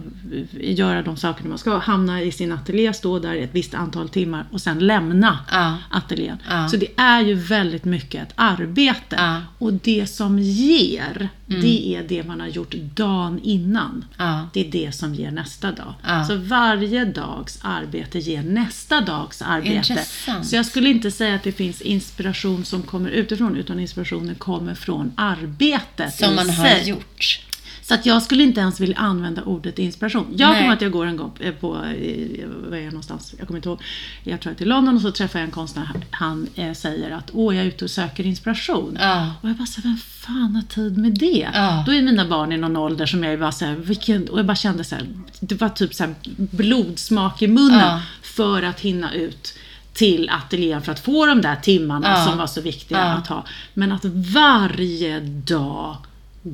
göra 0.51 1.01
de 1.01 1.17
sakerna 1.17 1.49
man 1.49 1.57
ska, 1.57 1.77
hamna 1.77 2.21
i 2.21 2.31
sin 2.31 2.51
ateljé, 2.51 2.93
stå 2.93 3.19
där 3.19 3.35
ett 3.35 3.49
visst 3.53 3.73
antal 3.73 4.09
timmar 4.09 4.45
och 4.51 4.61
sen 4.61 4.79
lämna 4.79 5.39
ja, 5.51 5.77
ateljén. 5.91 6.37
Ja. 6.49 6.69
Så 6.69 6.77
det 6.77 6.87
är 6.97 7.21
ju 7.21 7.33
väldigt 7.33 7.85
mycket 7.85 8.23
ett 8.23 8.33
arbete. 8.35 9.15
Ja. 9.15 9.27
Mm. 9.27 9.41
Och 9.57 9.73
det 9.73 10.07
som 10.07 10.39
ger, 10.39 11.29
det 11.45 11.95
är 11.95 12.03
det 12.03 12.23
man 12.23 12.39
har 12.39 12.47
gjort 12.47 12.73
dagen 12.73 13.39
innan. 13.43 14.05
Det 14.53 14.67
är 14.67 14.71
det 14.71 14.95
som 14.95 15.15
ger 15.15 15.31
nästa 15.31 15.71
dag. 15.71 15.93
Så 16.27 16.35
varje 16.35 17.05
dags 17.05 17.59
arbete 17.61 18.19
ger 18.19 18.43
nästa 18.43 19.01
dags 19.01 19.41
arbete. 19.41 19.75
Intressant. 19.75 20.47
Så 20.47 20.55
jag 20.55 20.65
skulle 20.65 20.89
inte 20.89 21.11
säga 21.11 21.35
att 21.35 21.43
det 21.43 21.51
finns 21.51 21.81
inspiration 21.81 22.65
som 22.65 22.81
kommer 22.81 23.09
utifrån, 23.09 23.55
utan 23.57 23.79
inspirationen 23.79 24.35
kommer 24.35 24.75
från 24.75 25.11
arbetet 25.15 26.13
Som 26.13 26.35
man 26.35 26.49
har 26.49 26.65
sig. 26.65 26.89
gjort. 26.89 27.46
Så 27.87 27.93
att 27.93 28.05
jag 28.05 28.23
skulle 28.23 28.43
inte 28.43 28.59
ens 28.61 28.79
vilja 28.79 28.97
använda 28.97 29.43
ordet 29.43 29.79
inspiration. 29.79 30.27
Jag 30.37 30.57
kommer 30.57 30.73
att 30.73 30.81
jag 30.81 30.91
går 30.91 31.05
en 31.05 31.17
gång 31.17 31.31
eh, 31.39 31.53
på, 31.53 31.75
eh, 31.75 32.47
vad 32.69 32.79
är 32.79 32.83
jag 32.83 32.93
någonstans? 32.93 33.35
Jag 33.37 33.47
kommer 33.47 33.57
inte 33.57 33.69
ihåg. 33.69 33.81
Jag 34.23 34.39
tror 34.39 34.51
att 34.51 34.57
det 34.57 34.63
är 34.63 34.67
London 34.67 34.95
och 34.95 35.01
så 35.01 35.11
träffar 35.11 35.39
jag 35.39 35.45
en 35.45 35.51
konstnär. 35.51 35.89
Han 36.11 36.47
eh, 36.55 36.73
säger 36.73 37.11
att 37.11 37.29
åh, 37.33 37.55
jag 37.55 37.65
är 37.65 37.67
ute 37.67 37.85
och 37.85 37.91
söker 37.91 38.25
inspiration. 38.25 38.97
Ja. 38.99 39.33
Och 39.41 39.49
jag 39.49 39.55
bara 39.55 39.65
så 39.65 39.81
här, 39.81 39.89
vem 39.89 39.97
fan 39.97 40.55
har 40.55 40.61
tid 40.61 40.97
med 40.97 41.13
det? 41.19 41.49
Ja. 41.53 41.83
Då 41.85 41.93
är 41.93 42.01
mina 42.01 42.27
barn 42.27 42.51
i 42.51 42.57
någon 42.57 42.77
ålder 42.77 43.05
som 43.05 43.23
jag 43.23 43.33
är 43.33 43.37
bara 43.37 43.51
så 43.51 43.65
här, 43.65 43.75
vilken, 43.75 44.29
och 44.29 44.39
jag 44.39 44.45
bara 44.45 44.55
kände 44.55 44.83
så 44.83 44.95
här, 44.95 45.07
det 45.39 45.61
var 45.61 45.69
typ 45.69 45.93
så 45.93 46.03
här 46.03 46.15
blodsmak 46.37 47.41
i 47.41 47.47
munnen 47.47 47.79
Ja. 47.79 48.01
för 48.21 48.63
att 48.63 48.79
hinna 48.79 49.13
ut 49.13 49.53
till 49.93 50.29
ateljén 50.29 50.81
för 50.81 50.91
att 50.91 50.99
få 50.99 51.25
de 51.25 51.41
där 51.41 51.55
timmarna 51.55 52.25
som 52.25 52.37
var 52.37 52.47
så 52.47 52.61
viktiga 52.61 53.03
att 53.03 53.27
ha. 53.27 53.45
Men 53.73 53.91
att 53.91 54.05
varje 54.05 55.19
dag 55.19 55.97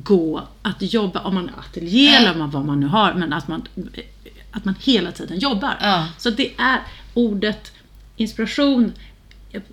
gå, 0.02 0.48
att 0.62 0.76
jobba, 0.92 1.20
om 1.20 1.34
man 1.34 1.48
har 1.48 1.60
ateljé 1.60 2.08
eller 2.14 2.34
man, 2.34 2.50
vad 2.50 2.64
man 2.64 2.80
nu 2.80 2.86
har, 2.86 3.14
men 3.14 3.32
att 3.32 3.48
man, 3.48 3.68
att 4.50 4.64
man 4.64 4.74
hela 4.82 5.12
tiden 5.12 5.38
jobbar. 5.38 5.76
Ja. 5.80 6.08
Så 6.18 6.30
det 6.30 6.50
är 6.58 6.80
ordet 7.14 7.72
inspiration 8.16 8.92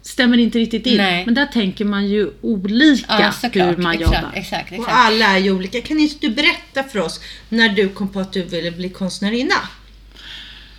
stämmer 0.02 0.38
inte 0.38 0.60
riktigt 0.60 0.86
in. 0.86 0.98
Nej. 0.98 1.26
Men 1.26 1.34
där 1.36 1.46
tänker 1.46 1.86
man 1.86 2.08
ju 2.08 2.32
olika 2.42 3.20
Ja, 3.20 3.32
såklart. 3.32 3.78
hur 3.78 3.84
man 3.84 3.94
exakt, 3.94 4.16
jobbar. 4.16 4.32
Exakt, 4.34 4.72
Och 4.72 4.78
exakt. 4.78 4.92
alla 4.98 5.26
är 5.26 5.38
ju 5.38 5.52
olika. 5.52 5.82
Kan 5.82 6.00
inte 6.00 6.28
du 6.28 6.34
berätta 6.34 6.84
för 6.84 7.00
oss 7.00 7.20
när 7.50 7.70
du 7.70 7.90
kom 7.90 8.08
på 8.10 8.20
att 8.20 8.34
du 8.34 8.44
ville 8.44 8.72
bli 8.72 8.90
konstnärinna? 8.90 9.56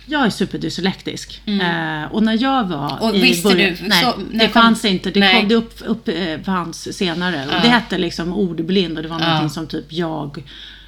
Jag 0.05 0.25
är 0.25 0.29
superdyslektisk. 0.29 1.41
Eh, 1.45 2.11
och 2.11 2.23
när 2.23 2.41
jag 2.43 2.63
var 2.63 2.87
Mm. 2.91 3.01
Och 3.01 3.15
i 3.15 3.21
visste 3.21 3.49
början, 3.49 3.75
du- 3.81 3.87
Nej, 3.87 4.03
så- 4.03 4.19
det 4.31 4.39
kom- 4.39 4.49
fanns 4.61 4.85
inte. 4.85 5.11
Det, 5.11 5.19
Nej. 5.19 5.39
kom, 5.39 5.47
det 5.49 5.55
upp, 5.55 5.73
upp, 5.85 6.07
eh, 6.07 6.39
fanns 6.45 6.97
senare. 6.97 7.45
Och 7.47 7.53
Ja. 7.53 7.59
det 7.61 7.67
hette 7.69 7.97
liksom 7.97 8.33
ordblind 8.33 8.97
och 8.97 9.03
det 9.03 9.09
var 9.09 9.19
Ja. 9.19 9.25
någonting 9.27 9.49
som 9.49 9.67
typ 9.67 9.85
jag 9.93 10.43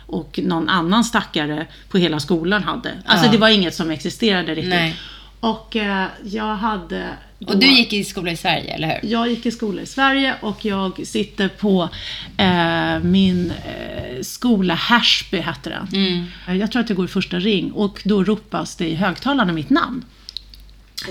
och 0.08 0.40
någon 0.44 0.70
annan 0.70 1.04
stackare 1.04 1.68
på 1.90 1.98
hela 1.98 2.20
skolan 2.20 2.64
hade. 2.64 2.92
Alltså 3.06 3.26
Ja. 3.26 3.32
det 3.32 3.38
var 3.38 3.50
inget 3.50 3.76
som 3.76 3.92
existerade 3.92 4.52
riktigt. 4.56 4.70
Nej. 4.70 4.96
Och 5.40 5.76
eh, 5.76 6.06
jag 6.24 6.56
hade... 6.56 7.06
Och 7.40 7.58
du 7.60 7.68
gick 7.68 7.94
i 7.94 8.04
skola 8.04 8.32
i 8.32 8.38
Sverige, 8.38 8.74
eller 8.74 8.88
hur? 8.88 9.10
Jag 9.10 9.30
gick 9.30 9.46
i 9.46 9.52
skola 9.52 9.82
i 9.82 9.86
Sverige 9.86 10.36
och 10.42 10.66
jag 10.66 11.08
sitter 11.08 11.48
på 11.50 11.90
eh, 12.38 13.00
min 13.00 13.52
eh, 13.52 14.22
skola, 14.22 14.74
Härsby 14.74 15.38
hette 15.38 15.70
den. 15.70 15.88
Mm. 15.94 16.26
Eh, 16.48 16.56
Jag 16.58 16.72
tror 16.72 16.82
att 16.82 16.90
jag 16.90 16.96
går 16.96 17.06
i 17.06 17.10
första 17.10 17.40
ring 17.40 17.72
och 17.72 18.02
då 18.06 18.24
ropas 18.24 18.76
det 18.76 18.88
i 18.90 18.96
högtalarna 18.96 19.54
mitt 19.54 19.70
namn. 19.70 20.06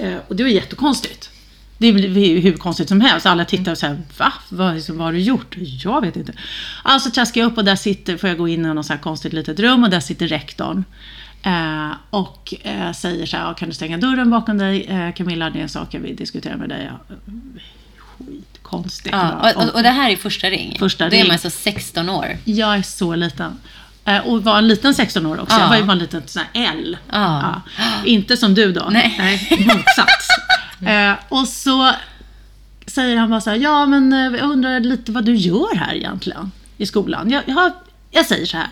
Eh, 0.00 0.16
och 0.28 0.36
det 0.36 0.42
var 0.42 0.50
jättekonstigt. 0.50 1.30
Det 1.78 1.86
är 1.88 2.40
hur 2.40 2.52
konstigt 2.52 2.88
som 2.88 3.00
helst. 3.00 3.26
Alla 3.26 3.44
tittar 3.44 3.72
och 3.72 3.78
säger 3.78 4.02
va? 4.18 4.32
Vad, 4.48 4.88
vad 4.88 4.98
har 5.06 5.12
du 5.12 5.18
gjort? 5.20 5.56
Jag 5.84 6.00
vet 6.00 6.16
inte. 6.16 6.32
Alltså 6.82 7.10
traskar 7.10 7.40
jag 7.40 7.52
upp 7.52 7.58
och 7.58 7.64
där 7.64 7.76
sitter, 7.76 8.16
får 8.16 8.28
jag 8.28 8.38
gå 8.38 8.48
in 8.48 8.64
i 8.64 8.74
något 8.74 8.86
så 8.86 8.92
här 8.92 9.00
konstigt 9.00 9.32
litet 9.32 9.60
rum 9.60 9.84
och 9.84 9.90
där 9.90 10.00
sitter 10.00 10.28
rektorn. 10.28 10.84
Eh, 11.46 11.90
och 12.10 12.54
eh, 12.62 12.92
säger 12.92 13.26
så 13.26 13.36
här, 13.36 13.44
"Ja, 13.44 13.54
kan 13.54 13.68
du 13.68 13.74
stänga 13.74 13.98
dörren 13.98 14.30
bakom 14.30 14.58
dig? 14.58 14.84
Eh, 14.86 15.12
Camilla, 15.14 15.50
det 15.50 15.58
är 15.58 15.62
en 15.62 15.68
sak 15.68 15.94
jag 15.94 16.00
vill 16.00 16.16
diskutera 16.16 16.56
med 16.56 16.68
dig. 16.68 16.90
Skitkonstigt. 17.98 19.14
Ja, 19.16 19.52
och, 19.56 19.62
och, 19.64 19.74
och 19.74 19.82
det 19.82 19.90
här 19.90 20.10
är 20.10 20.16
första 20.16 20.50
ring? 20.50 20.76
Första 20.78 21.08
Då 21.08 21.16
är 21.16 21.22
man 21.24 21.30
alltså 21.32 21.50
16 21.50 22.08
år? 22.08 22.36
Jag 22.44 22.76
är 22.76 22.82
så 22.82 23.14
liten. 23.14 23.58
Eh, 24.04 24.18
Och 24.26 24.44
var 24.44 24.58
en 24.58 24.68
liten 24.68 24.94
16 24.94 25.26
år 25.26 25.40
också. 25.40 25.56
Ja. 25.56 25.60
Jag 25.62 25.68
var 25.68 25.76
ju 25.76 25.82
bara 25.82 25.92
en 25.92 25.98
liten 25.98 26.22
sån 26.26 26.42
här 26.52 26.72
L. 26.72 26.96
Ja. 27.12 27.60
Inte 28.04 28.36
som 28.36 28.54
du 28.54 28.72
då. 28.72 28.88
Nej. 28.90 29.48
motsats. 29.66 30.28
Eh, 30.86 31.12
och 31.28 31.48
så 31.48 31.92
säger 32.86 33.16
han 33.16 33.30
bara 33.30 33.40
så 33.40 33.50
här, 33.50 33.56
ja 33.56 33.86
men 33.86 34.12
eh, 34.12 34.18
jag 34.40 34.50
undrar 34.50 34.80
lite 34.80 35.12
vad 35.12 35.24
du 35.24 35.34
gör 35.36 35.76
här 35.76 35.94
egentligen 35.94 36.52
i 36.76 36.86
skolan. 36.86 37.30
Jag, 37.30 37.42
jag, 37.46 37.72
jag 38.10 38.26
säger 38.26 38.46
så 38.46 38.56
här, 38.56 38.66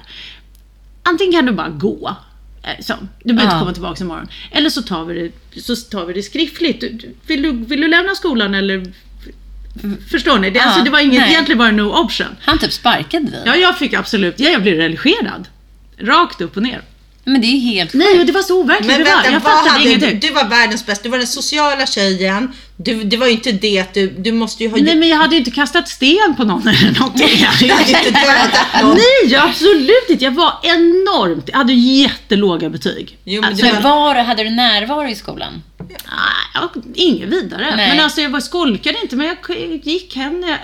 antingen 1.02 1.32
kan 1.32 1.46
du 1.46 1.52
bara 1.52 1.68
gå. 1.68 2.16
Eh, 2.62 2.70
Så, 2.81 2.94
du 3.25 3.35
behöver 3.35 3.42
inte 3.42 3.55
Ja. 3.55 3.61
komma 3.61 3.72
tillbaka 3.72 4.05
imorgon. 4.05 4.29
Eller 4.53 4.70
så 4.70 4.83
tar 4.83 5.05
vi 5.05 5.33
det, 5.55 5.61
så 5.61 5.77
tar 5.77 6.07
vi 6.07 6.12
det 6.12 6.22
skriftligt. 6.22 6.85
Vill 7.27 7.42
du, 7.42 7.53
vill 7.53 7.81
du 7.81 7.88
lämna 7.88 8.14
skolan 8.14 8.55
eller? 8.55 8.92
Förstår 10.11 10.38
ni? 10.38 10.51
Det, 10.51 10.59
Ja, 10.59 10.64
alltså, 10.64 10.85
det 10.85 10.90
var 10.90 11.01
inget, 11.01 11.20
nej. 11.20 11.31
egentligen 11.31 11.59
bara 11.59 11.70
no 11.70 11.83
option. 12.05 12.27
Han 12.40 12.59
typ 12.59 12.72
sparkade 12.72 13.31
dig? 13.31 13.42
Ja, 13.46 13.57
jag 13.57 13.79
fick 13.79 13.92
absolut, 13.94 14.40
ja, 14.40 14.51
jag 14.51 14.62
blev 14.62 14.77
religerad. 14.77 15.48
Rakt 15.98 16.40
upp 16.40 16.57
och 16.57 16.62
ner. 16.62 16.83
Men 17.24 17.40
det 17.40 17.46
är 17.46 17.58
helt 17.61 17.94
Nej, 17.94 18.20
och 18.20 18.26
det 18.26 18.32
var 18.32 18.42
så 18.42 18.61
overkligt. 18.61 18.87
Men 18.87 18.98
det 18.98 19.04
var, 19.04 19.11
vänta, 19.12 19.30
jag 19.32 19.40
vad 19.40 19.52
fattade 19.52 19.70
hade, 19.70 19.85
du, 19.85 19.90
ingenting. 19.90 20.20
du 20.20 20.30
var 20.30 20.44
världens 20.44 20.87
bästa, 20.87 21.02
du 21.02 21.08
var 21.08 21.18
den 21.18 21.26
sociala 21.26 21.87
tjejen. 21.87 22.52
Du, 22.76 23.04
det 23.04 23.16
var 23.16 23.26
ju 23.26 23.32
inte 23.32 23.52
det 23.52 23.78
att 23.78 23.94
du, 23.94 24.08
du 24.08 24.32
måste 24.32 24.62
ju 24.62 24.70
ha 24.70 24.78
Nej, 24.78 24.96
men 24.96 25.08
jag 25.08 25.16
hade 25.16 25.35
ju 25.35 25.38
inte 25.38 25.50
kastat 25.50 25.88
sten 25.88 26.35
på 26.37 26.44
någon 26.44 26.68
eller 26.68 26.98
någonting. 26.98 27.46
Du 27.61 27.72
hade 27.72 27.90
inte 27.90 28.11
dödat 28.11 28.82
någon. 28.82 28.96
Nej, 28.96 29.37
absolut 29.37 30.08
inte. 30.08 30.24
Jag 30.24 30.32
var 30.32 30.52
enormt... 30.62 31.48
Jag 31.48 31.58
hade 31.58 31.72
jättelåga 31.72 32.68
betyg. 32.68 33.18
Jo, 33.24 33.40
men 33.40 33.50
alltså, 33.50 33.66
det 33.66 33.72
Men 33.72 33.82
var, 33.82 34.14
hade 34.14 34.44
du 34.44 34.50
närvaro 34.50 35.08
i 35.08 35.14
skolan? 35.14 35.62
nej, 35.78 35.90
jag, 36.54 36.70
inget 36.94 37.28
vidare. 37.28 37.76
Nej. 37.76 37.88
Men 37.88 38.04
alltså, 38.04 38.20
jag 38.20 38.30
var 38.30 38.40
skolkade 38.40 38.98
inte, 39.02 39.16
men 39.16 39.26
jag 39.26 39.56
gick 39.82 40.16
hem 40.16 40.40
när 40.40 40.48
jag, 40.48 40.58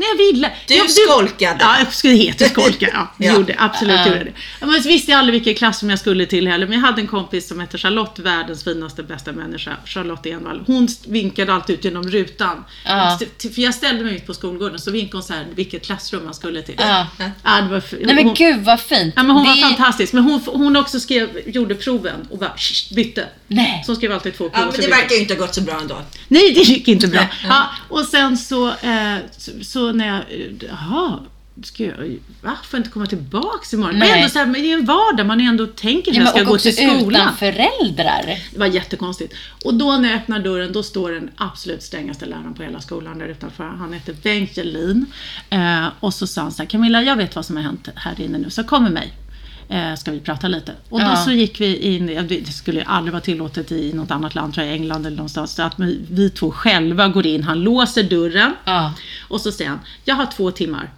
när 0.00 0.06
jag 0.06 0.32
ville. 0.32 0.52
Du 0.66 0.74
jag, 0.74 0.90
skolkade. 0.90 1.56
Ja, 1.60 1.78
jag 1.78 1.94
skulle 1.94 2.14
heta 2.14 2.44
skolka. 2.44 2.88
Ja, 2.92 3.08
Ja. 3.26 3.34
gjorde, 3.34 3.54
absolut 3.58 3.94
Ja. 3.94 4.06
gjorde 4.06 4.24
det. 4.24 4.32
Jag 4.60 4.82
visste 4.82 5.16
aldrig 5.16 5.32
vilken 5.32 5.54
klassrum 5.54 5.90
jag 5.90 5.98
skulle 5.98 6.26
till 6.26 6.48
heller, 6.48 6.66
men 6.66 6.80
jag 6.80 6.86
hade 6.86 7.00
en 7.00 7.06
kompis 7.06 7.48
som 7.48 7.60
hette 7.60 7.78
Charlotte, 7.78 8.18
världens 8.18 8.64
finaste, 8.64 9.02
bästa 9.02 9.32
människa, 9.32 9.76
Charlotte 9.84 10.26
Envall. 10.26 10.62
Hon 10.66 10.88
vinkade 11.08 11.52
alltid 11.52 11.78
ut 11.78 11.84
genom 11.84 12.08
rutan. 12.10 12.64
Ja. 12.84 13.18
För 13.54 13.60
jag 13.60 13.74
ställde 13.74 14.04
mig 14.04 14.14
ut 14.16 14.26
på 14.26 14.34
skolgården, 14.34 14.78
så 14.78 14.90
vinkade 14.90 15.16
hon 15.16 15.22
så 15.22 15.32
här, 15.32 15.46
vilket 15.54 15.86
klassrum 15.86 16.24
man 16.24 16.34
skulle 16.34 16.62
till. 16.62 16.74
Ja. 16.78 17.06
Ja, 17.44 17.60
det 17.60 17.68
var, 17.68 17.82
Nej 18.06 18.14
men 18.24 18.34
gud 18.34 18.64
vad 18.64 18.80
fint. 18.80 19.14
Ja, 19.16 19.22
men 19.22 19.36
hon 19.36 19.44
Det 19.44 19.50
var 19.50 19.68
fantastisk. 19.68 20.12
Men 20.12 20.24
hon, 20.24 20.40
hon 20.46 20.76
också 20.76 21.00
skrev, 21.00 21.28
gjorde 21.46 21.74
proven 21.74 22.26
och 22.30 22.38
bara 22.38 22.52
shh, 22.56 22.94
bytte. 22.94 23.26
Nej. 23.46 23.82
Så 23.86 23.92
hon 23.92 23.96
skrev 23.96 24.12
alltid 24.12 24.36
två 24.36 24.48
prov. 24.50 24.62
Ja, 24.64 24.72
men 24.72 24.80
det 24.80 24.88
verkar 24.88 25.14
ju 25.14 25.20
inte 25.20 25.34
ha 25.34 25.40
gått 25.40 25.54
så 25.54 25.60
bra 25.60 25.80
ändå. 25.80 26.02
Nej, 26.28 26.52
det 26.54 26.60
gick 26.60 26.88
inte 26.88 27.06
bra. 27.06 27.26
Ja, 27.48 27.66
och 27.88 28.04
sen 28.04 28.38
så, 28.38 28.68
eh, 28.68 29.16
så, 29.62 29.89
så 29.90 29.96
när 29.96 30.06
jag, 30.06 30.24
jaha, 30.68 31.18
ska 31.62 31.84
jag, 31.84 31.96
va? 32.42 32.56
Får 32.64 32.78
jag 32.78 32.80
inte 32.80 32.90
komma 32.90 33.06
tillbaks 33.06 33.74
imorgon? 33.74 33.98
Men 33.98 34.08
Nej. 34.08 34.18
ändå 34.18 34.28
så 34.28 34.38
här, 34.38 34.46
men 34.46 34.62
det 34.62 34.72
är 34.72 34.78
en 34.78 34.84
vardag, 34.84 35.26
man 35.26 35.40
ändå 35.40 35.66
tänker 35.66 36.10
att 36.10 36.16
Ja, 36.16 36.22
jag 36.22 36.28
ska 36.28 36.38
men, 36.38 36.46
och 36.46 36.52
gå 36.52 36.58
till 36.58 36.74
skolan. 36.76 37.20
utan 37.22 37.36
föräldrar. 37.36 38.38
Det 38.52 38.58
var 38.58 38.66
jättekonstigt. 38.66 39.34
Och 39.64 39.74
då 39.74 39.96
när 39.96 40.08
jag 40.10 40.18
öppnar 40.18 40.38
dörren, 40.40 40.72
då 40.72 40.82
står 40.82 41.10
den 41.10 41.30
absolut 41.36 41.82
strängaste 41.82 42.26
läraren 42.26 42.54
på 42.54 42.62
hela 42.62 42.80
skolan 42.80 43.18
där 43.18 43.26
utanför. 43.28 43.64
Han 43.64 43.92
heter 43.92 44.16
Bengt 44.22 44.56
Jelin. 44.56 45.06
Eh, 45.50 45.86
och 46.00 46.14
så 46.14 46.26
sa 46.26 46.42
han 46.42 46.52
så 46.52 46.62
här, 46.62 46.68
Camilla, 46.70 47.02
jag 47.02 47.16
vet 47.16 47.36
vad 47.36 47.46
som 47.46 47.56
har 47.56 47.62
hänt 47.62 47.88
här 47.94 48.20
inne 48.20 48.38
nu, 48.38 48.50
så 48.50 48.64
kom 48.64 48.82
med 48.82 48.92
mig. 48.92 49.12
Eh, 49.70 49.94
ska 49.94 50.10
vi 50.10 50.20
prata 50.20 50.48
lite? 50.48 50.72
Och 50.88 51.00
då 51.00 51.06
Ja. 51.06 51.16
så 51.16 51.30
gick 51.32 51.60
vi 51.60 51.76
in, 51.76 52.06
det 52.28 52.52
skulle 52.52 52.82
aldrig 52.84 53.12
vara 53.12 53.20
tillåtet 53.22 53.72
i 53.72 53.92
något 53.92 54.10
annat 54.10 54.34
land, 54.34 54.54
tror 54.54 54.66
jag, 54.66 54.74
England 54.74 55.06
eller 55.06 55.16
någonstans, 55.16 55.54
så 55.54 55.62
att 55.62 55.78
vi, 55.78 56.00
vi 56.10 56.30
två 56.30 56.50
själva 56.50 57.08
går 57.08 57.26
in, 57.26 57.42
han 57.42 57.60
låser 57.60 58.02
dörren 58.02 58.54
Ja. 58.64 58.92
och 59.28 59.40
så 59.40 59.52
säger 59.52 59.70
han, 59.70 59.80
jag 60.04 60.14
har 60.14 60.26
två 60.26 60.50
timmar. 60.50 60.90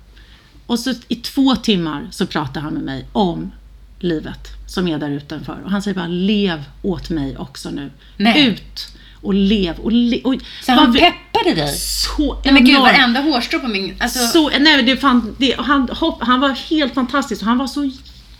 Och 0.67 0.79
så 0.79 0.95
i 1.09 1.15
två 1.17 1.57
timmar 1.57 2.07
så 2.11 2.27
pratar 2.27 2.61
han 2.61 2.75
med 2.75 2.83
mig 2.83 3.07
om 3.13 3.53
livet 3.99 4.49
som 4.67 4.89
är 4.89 4.99
där 4.99 5.11
utanför. 5.11 5.59
Och 5.65 5.71
han 5.71 5.83
säger 5.83 5.95
bara, 5.95 6.07
lev 6.07 6.65
åt 6.83 7.11
mig 7.11 7.37
också 7.37 7.71
nu. 7.71 7.91
Nej. 8.17 8.47
Ut 8.47 8.89
och 9.23 9.35
lev. 9.35 9.79
Och 9.79 9.93
le 9.93 10.21
och, 10.23 10.35
Så 10.63 10.73
han 10.73 10.93
peppade 10.95 11.55
dig? 11.55 11.77
Så 11.79 12.39
Nej 12.45 12.53
men 12.55 12.65
gud, 12.65 12.75
enormt. 12.75 12.93
varenda 12.93 13.21
hårstrå 13.21 13.59
på 13.61 13.69
min... 13.69 13.97
Alltså, 14.01 14.19
Så, 14.27 14.51
nej, 14.61 14.83
det 14.83 14.97
fan, 14.97 15.37
det, 15.39 15.55
han, 15.59 15.89
hopp, 15.89 16.23
han 16.23 16.41
var 16.41 16.51
helt 16.51 16.95
fantastisk 16.95 17.43
och 17.43 17.49
han 17.49 17.59
var 17.59 17.67
så 17.67 17.91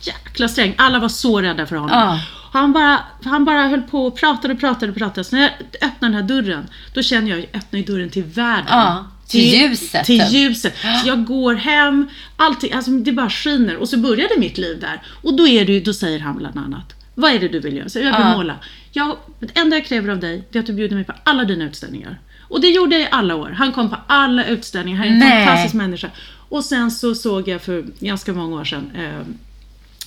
jäkla 0.07 0.47
sträng. 0.47 0.73
Alla 0.77 0.99
var 0.99 1.09
så 1.09 1.41
rädda 1.41 1.65
för 1.65 1.75
honom. 1.75 1.97
Ja. 1.99 2.19
Han, 2.51 2.73
bara, 2.73 2.99
han 3.23 3.45
bara 3.45 3.67
höll 3.67 3.81
på 3.81 4.05
och 4.05 4.15
pratade 4.17 4.53
och 4.53 4.59
pratade 4.59 4.91
och 4.91 4.97
pratade. 4.97 5.23
Så 5.23 5.35
när 5.35 5.41
jag 5.41 5.51
öppnar 5.81 6.09
den 6.09 6.13
här 6.13 6.23
dörren, 6.23 6.67
då 6.93 7.01
känner 7.01 7.29
jag, 7.29 7.39
jag 7.39 7.47
öppnar 7.53 7.79
dörren 7.79 8.09
till 8.09 8.23
världen. 8.23 8.65
Ja, 8.69 9.07
till 9.27 9.41
ljuset. 9.53 10.05
Till 10.05 10.23
ljuset. 10.29 10.75
Så 11.01 11.07
jag 11.07 11.25
går 11.25 11.55
hem, 11.55 12.07
allting, 12.35 12.73
alltså 12.73 12.91
det 12.91 13.11
bara 13.11 13.29
skiner. 13.29 13.75
Och 13.75 13.89
så 13.89 13.97
började 13.97 14.39
mitt 14.39 14.57
liv 14.57 14.79
där. 14.79 15.01
Och 15.21 15.33
då, 15.33 15.47
är 15.47 15.65
det, 15.65 15.79
då 15.79 15.93
säger 15.93 16.19
han 16.19 16.37
bland 16.37 16.57
annat, 16.57 16.93
vad 17.15 17.31
är 17.31 17.39
det 17.39 17.47
du 17.47 17.59
vill 17.59 17.77
göra? 17.77 17.89
Så 17.89 17.99
jag 17.99 18.05
vill 18.05 18.13
Ja. 18.27 18.37
måla. 18.37 18.55
Jag, 18.91 19.17
det 19.39 19.59
enda 19.59 19.75
jag 19.77 19.85
kräver 19.85 20.09
av 20.09 20.19
dig, 20.19 20.43
det 20.51 20.57
är 20.57 20.59
att 20.59 20.67
du 20.67 20.73
bjuder 20.73 20.95
mig 20.95 21.05
på 21.05 21.13
alla 21.23 21.43
dina 21.43 21.65
utställningar. 21.65 22.19
Och 22.41 22.61
det 22.61 22.67
gjorde 22.67 22.95
jag 22.95 23.03
i 23.03 23.07
alla 23.11 23.35
år. 23.35 23.49
Han 23.49 23.71
kom 23.71 23.89
på 23.89 23.97
alla 24.07 24.45
utställningar. 24.45 24.97
Han 24.99 25.07
är 25.07 25.11
en 25.11 25.19
Nej. 25.19 25.45
fantastisk 25.45 25.73
människa. 25.75 26.09
Och 26.49 26.65
sen 26.65 26.91
så 26.91 27.15
såg 27.15 27.47
jag 27.47 27.61
för 27.61 27.85
ganska 27.99 28.33
många 28.33 28.55
år 28.55 28.65
sedan 28.65 28.91
eh, 28.95 29.19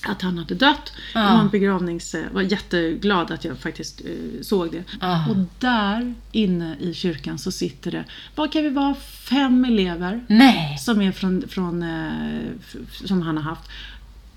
att 0.07 0.21
han 0.21 0.37
hade 0.37 0.55
dött. 0.55 0.93
Ja. 1.13 1.19
Det 1.21 1.33
var 1.33 1.39
en 1.41 1.49
begravnings... 1.49 2.15
var 2.31 2.41
jätteglad 2.41 3.31
att 3.31 3.45
jag 3.45 3.57
faktiskt 3.57 4.01
eh, 4.05 4.41
såg 4.41 4.71
det. 4.71 4.83
Ja. 5.01 5.25
Och 5.29 5.35
där 5.59 6.15
inne 6.31 6.75
i 6.79 6.93
kyrkan 6.93 7.39
så 7.39 7.51
sitter 7.51 7.91
det, 7.91 8.03
vad 8.35 8.51
kan 8.53 8.63
vi 8.63 8.69
vara, 8.69 8.95
fem 9.29 9.65
elever 9.65 10.25
nej. 10.27 10.77
som 10.77 11.01
är 11.01 11.11
från, 11.11 11.43
från 11.47 11.83
f- 11.83 12.75
som 13.05 13.21
han 13.21 13.37
har 13.37 13.43
haft. 13.43 13.69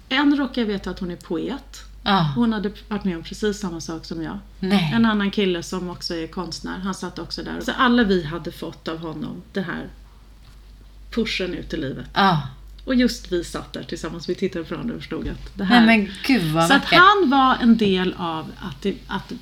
En 0.08 0.36
råkar 0.36 0.62
jag 0.62 0.66
veta 0.66 0.90
att 0.90 0.98
hon 0.98 1.10
är 1.10 1.16
poet. 1.16 1.84
Ja. 2.02 2.32
Hon 2.36 2.52
hade 2.52 2.72
varit 2.88 3.04
med 3.04 3.16
om 3.16 3.22
precis 3.22 3.58
samma 3.60 3.80
sak 3.80 4.04
som 4.04 4.22
jag. 4.22 4.38
Nej. 4.60 4.92
En 4.94 5.04
annan 5.06 5.30
kille 5.30 5.62
som 5.62 5.90
också 5.90 6.14
är 6.14 6.26
konstnär, 6.26 6.78
han 6.78 6.94
satt 6.94 7.18
också 7.18 7.42
där. 7.42 7.60
Så 7.60 7.72
alla 7.72 8.04
vi 8.04 8.24
hade 8.24 8.52
fått 8.52 8.88
av 8.88 8.98
honom 8.98 9.42
den 9.52 9.64
här 9.64 9.86
pushen 11.10 11.54
ut 11.54 11.74
i 11.74 11.76
livet. 11.76 12.06
Ja. 12.14 12.42
Och 12.84 12.94
just 12.94 13.32
vi 13.32 13.44
satt 13.44 13.72
där 13.72 13.82
tillsammans, 13.82 14.28
vi 14.28 14.34
tittade 14.34 14.64
på 14.64 14.74
varandra 14.74 14.94
och 14.94 15.00
förstod 15.00 15.28
att 15.28 15.56
det 15.58 15.64
här... 15.64 15.86
Nej 15.86 16.10
gud 16.26 16.42
vad 16.52 16.68
så 16.68 16.74
att 16.74 16.84
han 16.84 17.30
var 17.30 17.56
en 17.62 17.76
del 17.76 18.14
av 18.18 18.52
att 18.60 18.82
det, 18.82 18.94
att 19.06 19.32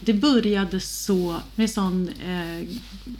det 0.00 0.12
började 0.12 0.80
så 0.80 1.40
med 1.54 1.70
sån, 1.70 2.08
eh, 2.08 2.68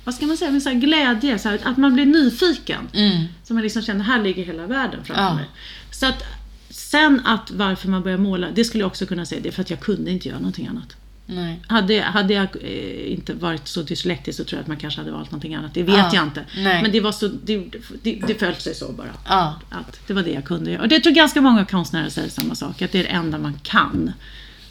vad 0.04 0.14
ska 0.14 0.26
man 0.26 0.36
säga, 0.36 0.50
med 0.50 0.62
sån 0.62 0.80
glädje, 0.80 1.38
så 1.38 1.48
här, 1.48 1.60
att 1.64 1.76
man 1.76 1.94
blir 1.94 2.06
nyfiken. 2.06 2.88
Mm. 2.92 3.24
Så 3.44 3.54
man 3.54 3.62
liksom 3.62 3.82
känner, 3.82 4.04
här 4.04 4.22
ligger 4.22 4.44
hela 4.44 4.66
världen 4.66 5.04
framför 5.04 5.22
Ja. 5.22 5.34
mig. 5.34 5.44
Så 5.90 6.06
att 6.06 6.22
sen 6.70 7.20
att 7.24 7.50
varför 7.50 7.88
man 7.88 8.02
börjar 8.02 8.18
måla, 8.18 8.50
det 8.54 8.64
skulle 8.64 8.82
jag 8.82 8.88
också 8.88 9.06
kunna 9.06 9.26
säga, 9.26 9.40
det 9.40 9.48
är 9.48 9.52
för 9.52 9.62
att 9.62 9.70
jag 9.70 9.80
kunde 9.80 10.10
inte 10.10 10.28
göra 10.28 10.38
någonting 10.38 10.66
annat. 10.66 10.96
Nej. 11.26 11.60
Hade, 11.66 12.00
hade 12.00 12.34
jag 12.34 12.48
eh, 12.62 13.12
inte 13.12 13.34
varit 13.34 13.68
så 13.68 13.82
dyslektisk 13.82 14.36
så 14.38 14.44
tror 14.44 14.56
jag 14.58 14.62
att 14.62 14.68
man 14.68 14.76
kanske 14.76 15.00
hade 15.00 15.10
valt 15.12 15.30
någonting 15.30 15.54
annat. 15.54 15.74
Det 15.74 15.82
vet 15.82 15.96
Ja, 15.96 16.10
jag 16.14 16.24
inte. 16.24 16.44
nej. 16.56 16.82
Men 16.82 16.92
det 16.92 17.00
var 17.00 17.12
så, 17.12 17.28
det, 17.28 17.64
det, 18.02 18.22
det 18.26 18.34
föll 18.34 18.54
sig 18.54 18.74
så 18.74 18.92
bara. 18.92 19.08
Ja. 19.28 19.60
Att 19.70 20.00
det 20.06 20.12
var 20.12 20.22
det 20.22 20.30
jag 20.30 20.44
kunde 20.44 20.70
göra. 20.70 20.82
Och 20.82 20.88
det 20.88 21.00
tror 21.00 21.12
ganska 21.12 21.40
många 21.40 21.64
konstnärer 21.64 22.08
säger 22.08 22.28
samma 22.28 22.54
sak. 22.54 22.82
Att 22.82 22.92
det 22.92 22.98
är 22.98 23.02
det 23.02 23.08
enda 23.08 23.38
man 23.38 23.60
kan. 23.62 24.12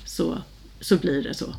Så, 0.06 0.38
så 0.82 0.98
blir 0.98 1.24
det 1.24 1.34
så. 1.34 1.54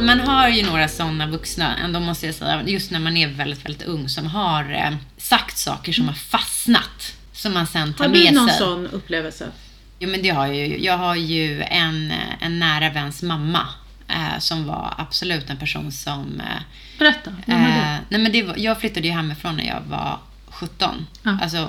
Man 0.00 0.20
har 0.20 0.48
ju 0.48 0.66
några 0.66 0.88
sådana 0.88 1.26
vuxna, 1.26 1.76
ändå 1.76 2.00
måste 2.00 2.26
jag 2.26 2.34
säga, 2.34 2.62
just 2.66 2.90
när 2.90 3.00
man 3.00 3.16
är 3.16 3.28
väldigt, 3.28 3.64
väldigt 3.64 3.82
ung, 3.82 4.08
som 4.08 4.26
har 4.26 4.72
eh, 4.72 4.96
sagt 5.16 5.58
saker 5.58 5.92
som 5.92 6.06
har 6.08 6.14
fastnat. 6.14 7.14
Som 7.38 7.52
man 7.54 7.66
sen 7.66 7.94
tar 7.94 8.04
Har 8.04 8.12
med 8.12 8.20
du 8.26 8.30
någon 8.30 8.48
sig. 8.48 8.58
sån 8.58 8.86
upplevelse? 8.86 9.50
Jo 9.98 10.08
men 10.10 10.22
det 10.22 10.28
har 10.28 10.46
jag 10.46 10.56
ju. 10.68 10.84
Jag 10.84 10.96
har 10.98 11.14
ju 11.14 11.62
en, 11.62 12.12
en 12.40 12.58
nära 12.58 12.90
väns 12.90 13.22
mamma 13.22 13.68
eh, 14.08 14.38
som 14.38 14.66
var 14.66 14.94
absolut 14.98 15.50
en 15.50 15.56
person 15.56 15.92
som... 15.92 16.40
Eh, 16.40 16.62
Berätta. 16.98 17.34
Vem 17.46 17.60
var 17.62 17.68
det? 17.68 17.74
eh, 17.76 17.96
nej 18.08 18.20
men 18.20 18.32
det 18.32 18.42
var, 18.42 18.54
jag 18.58 18.80
flyttade 18.80 19.06
ju 19.08 19.12
hemifrån 19.14 19.56
när 19.56 19.66
jag 19.66 19.80
var 19.88 20.18
17. 20.46 21.06
Ja. 21.22 21.38
Alltså 21.42 21.68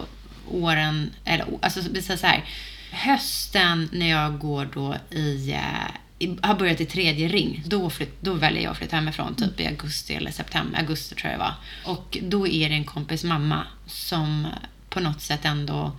åren, 0.51 1.11
eller 1.25 1.45
alltså 1.61 1.81
säger 1.81 2.17
så 2.17 2.27
här. 2.27 2.43
hösten 2.91 3.89
när 3.91 4.09
jag 4.09 4.39
går 4.39 4.69
då 4.73 4.95
i, 5.17 5.51
eh, 5.51 5.91
i 6.19 6.37
har 6.41 6.55
börjat 6.55 6.81
i 6.81 6.85
tredje 6.85 7.27
ring, 7.27 7.63
då, 7.65 7.89
flytt, 7.89 8.21
då 8.21 8.33
väljer 8.33 8.63
jag 8.63 8.71
att 8.71 8.77
flytta 8.77 8.95
hemifrån 8.95 9.35
typ 9.35 9.59
i 9.59 9.67
augusti 9.67 10.13
eller 10.13 10.31
september, 10.31 10.79
augusti 10.79 11.15
tror 11.15 11.31
jag 11.31 11.39
det 11.39 11.43
var. 11.43 11.53
Och 11.93 12.17
då 12.21 12.47
är 12.47 12.69
det 12.69 12.75
en 12.75 12.83
kompis 12.85 13.23
mamma 13.23 13.63
som 13.87 14.47
på 14.89 14.99
något 14.99 15.21
sätt 15.21 15.45
ändå 15.45 15.91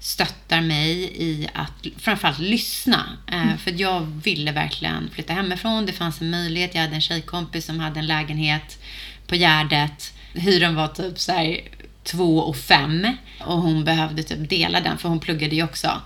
stöttar 0.00 0.60
mig 0.60 1.10
i 1.14 1.48
att 1.54 1.86
framförallt 1.96 2.38
lyssna. 2.38 3.06
Eh, 3.32 3.56
För 3.56 3.70
att 3.70 3.80
jag 3.80 4.00
ville 4.00 4.52
verkligen 4.52 5.10
flytta 5.10 5.32
hemifrån. 5.32 5.86
Det 5.86 5.92
fanns 5.92 6.20
en 6.20 6.30
möjlighet. 6.30 6.74
Jag 6.74 6.82
hade 6.82 6.94
en 6.94 7.00
tjejkompis 7.00 7.64
som 7.66 7.80
hade 7.80 8.00
en 8.00 8.06
lägenhet 8.06 8.78
på 9.26 9.34
Gärdet. 9.36 10.12
Hyran 10.34 10.74
var 10.74 10.88
typ 10.88 11.18
så 11.18 11.32
här 11.32 11.60
två 12.04 12.38
och 12.38 12.56
fem 12.56 13.06
och 13.40 13.58
hon 13.58 13.84
behövde 13.84 14.22
typ 14.22 14.50
dela 14.50 14.80
den 14.80 14.98
för 14.98 15.08
hon 15.08 15.20
pluggade 15.20 15.56
ju 15.56 15.62
också. 15.62 16.02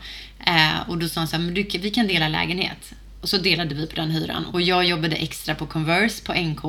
Eh, 0.46 0.88
och 0.88 0.98
då 0.98 1.08
sa 1.08 1.20
hon 1.20 1.28
så 1.28 1.36
här, 1.36 1.44
men 1.44 1.54
du, 1.54 1.62
vi 1.78 1.90
kan 1.90 2.06
dela 2.06 2.28
lägenhet. 2.28 2.92
Och 3.22 3.28
så 3.28 3.38
delade 3.38 3.74
vi 3.74 3.86
på 3.86 3.96
den 3.96 4.10
hyran. 4.10 4.46
Och 4.46 4.60
jag 4.60 4.84
jobbade 4.84 5.16
extra 5.16 5.54
på 5.54 5.66
Converse 5.66 6.24
på 6.24 6.32
NK 6.32 6.64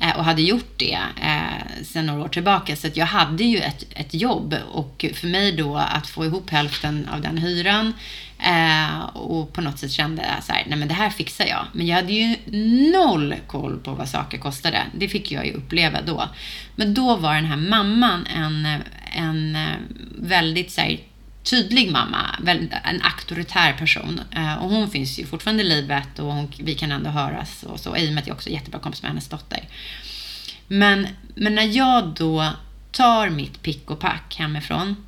eh, 0.00 0.16
och 0.16 0.24
hade 0.24 0.42
gjort 0.42 0.72
det 0.76 0.98
eh, 1.22 1.84
sedan 1.84 2.06
några 2.06 2.24
år 2.24 2.28
tillbaka. 2.28 2.76
Så 2.76 2.86
att 2.86 2.96
jag 2.96 3.06
hade 3.06 3.44
ju 3.44 3.58
ett, 3.58 3.84
ett 3.90 4.14
jobb 4.14 4.54
och 4.72 5.04
för 5.14 5.26
mig 5.26 5.52
då 5.52 5.76
att 5.76 6.06
få 6.06 6.24
ihop 6.24 6.50
hälften 6.50 7.08
av 7.12 7.20
den 7.20 7.38
hyran 7.38 7.92
eh, 8.38 9.06
och 9.06 9.52
på 9.52 9.60
något 9.60 9.78
sätt 9.78 9.90
kände 9.90 10.22
jag 10.34 10.44
så 10.44 10.52
här, 10.52 10.64
nej 10.68 10.78
men 10.78 10.88
det 10.88 10.94
här 10.94 11.10
fixar 11.10 11.46
jag. 11.46 11.66
Men 11.72 11.86
jag 11.86 11.96
hade 11.96 12.12
ju 12.12 12.36
noll 12.92 13.34
koll 13.46 13.78
på 13.78 13.92
vad 13.92 14.08
saker 14.08 14.38
kostade. 14.38 14.82
Det 14.94 15.08
fick 15.08 15.32
jag 15.32 15.46
ju 15.46 15.52
uppleva 15.52 16.02
då. 16.02 16.28
Men 16.74 16.94
då 16.94 17.16
var 17.16 17.34
den 17.34 17.44
här 17.44 17.56
mamman 17.56 18.26
en, 18.26 18.66
en 19.12 19.56
eh, 19.56 19.76
väldigt 20.18 20.72
så 20.72 20.80
här, 20.80 20.98
tydlig 21.50 21.92
mamma, 21.92 22.36
en 22.84 23.02
auktoritär 23.02 23.72
person. 23.72 24.20
Eh, 24.30 24.54
och 24.54 24.70
hon 24.70 24.90
finns 24.90 25.18
ju 25.18 25.26
fortfarande 25.26 25.62
i 25.62 25.66
livet 25.66 26.18
och 26.18 26.32
hon, 26.32 26.52
vi 26.58 26.74
kan 26.74 26.92
ändå 26.92 27.10
höras 27.10 27.62
och 27.62 27.80
så, 27.80 27.96
i 27.96 28.08
och 28.08 28.12
med 28.12 28.22
att 28.22 28.26
jag 28.26 28.34
också 28.34 28.48
är 28.48 28.54
jättebra 28.54 28.80
kompis 28.80 29.02
med 29.02 29.10
hennes 29.10 29.28
dotter. 29.28 29.68
Men, 30.68 31.08
men 31.34 31.54
när 31.54 31.76
jag 31.76 32.06
då 32.08 32.52
tar 32.92 33.30
mitt 33.30 33.62
pick 33.62 33.90
och 33.90 34.00
pack 34.00 34.36
hemifrån 34.38 35.06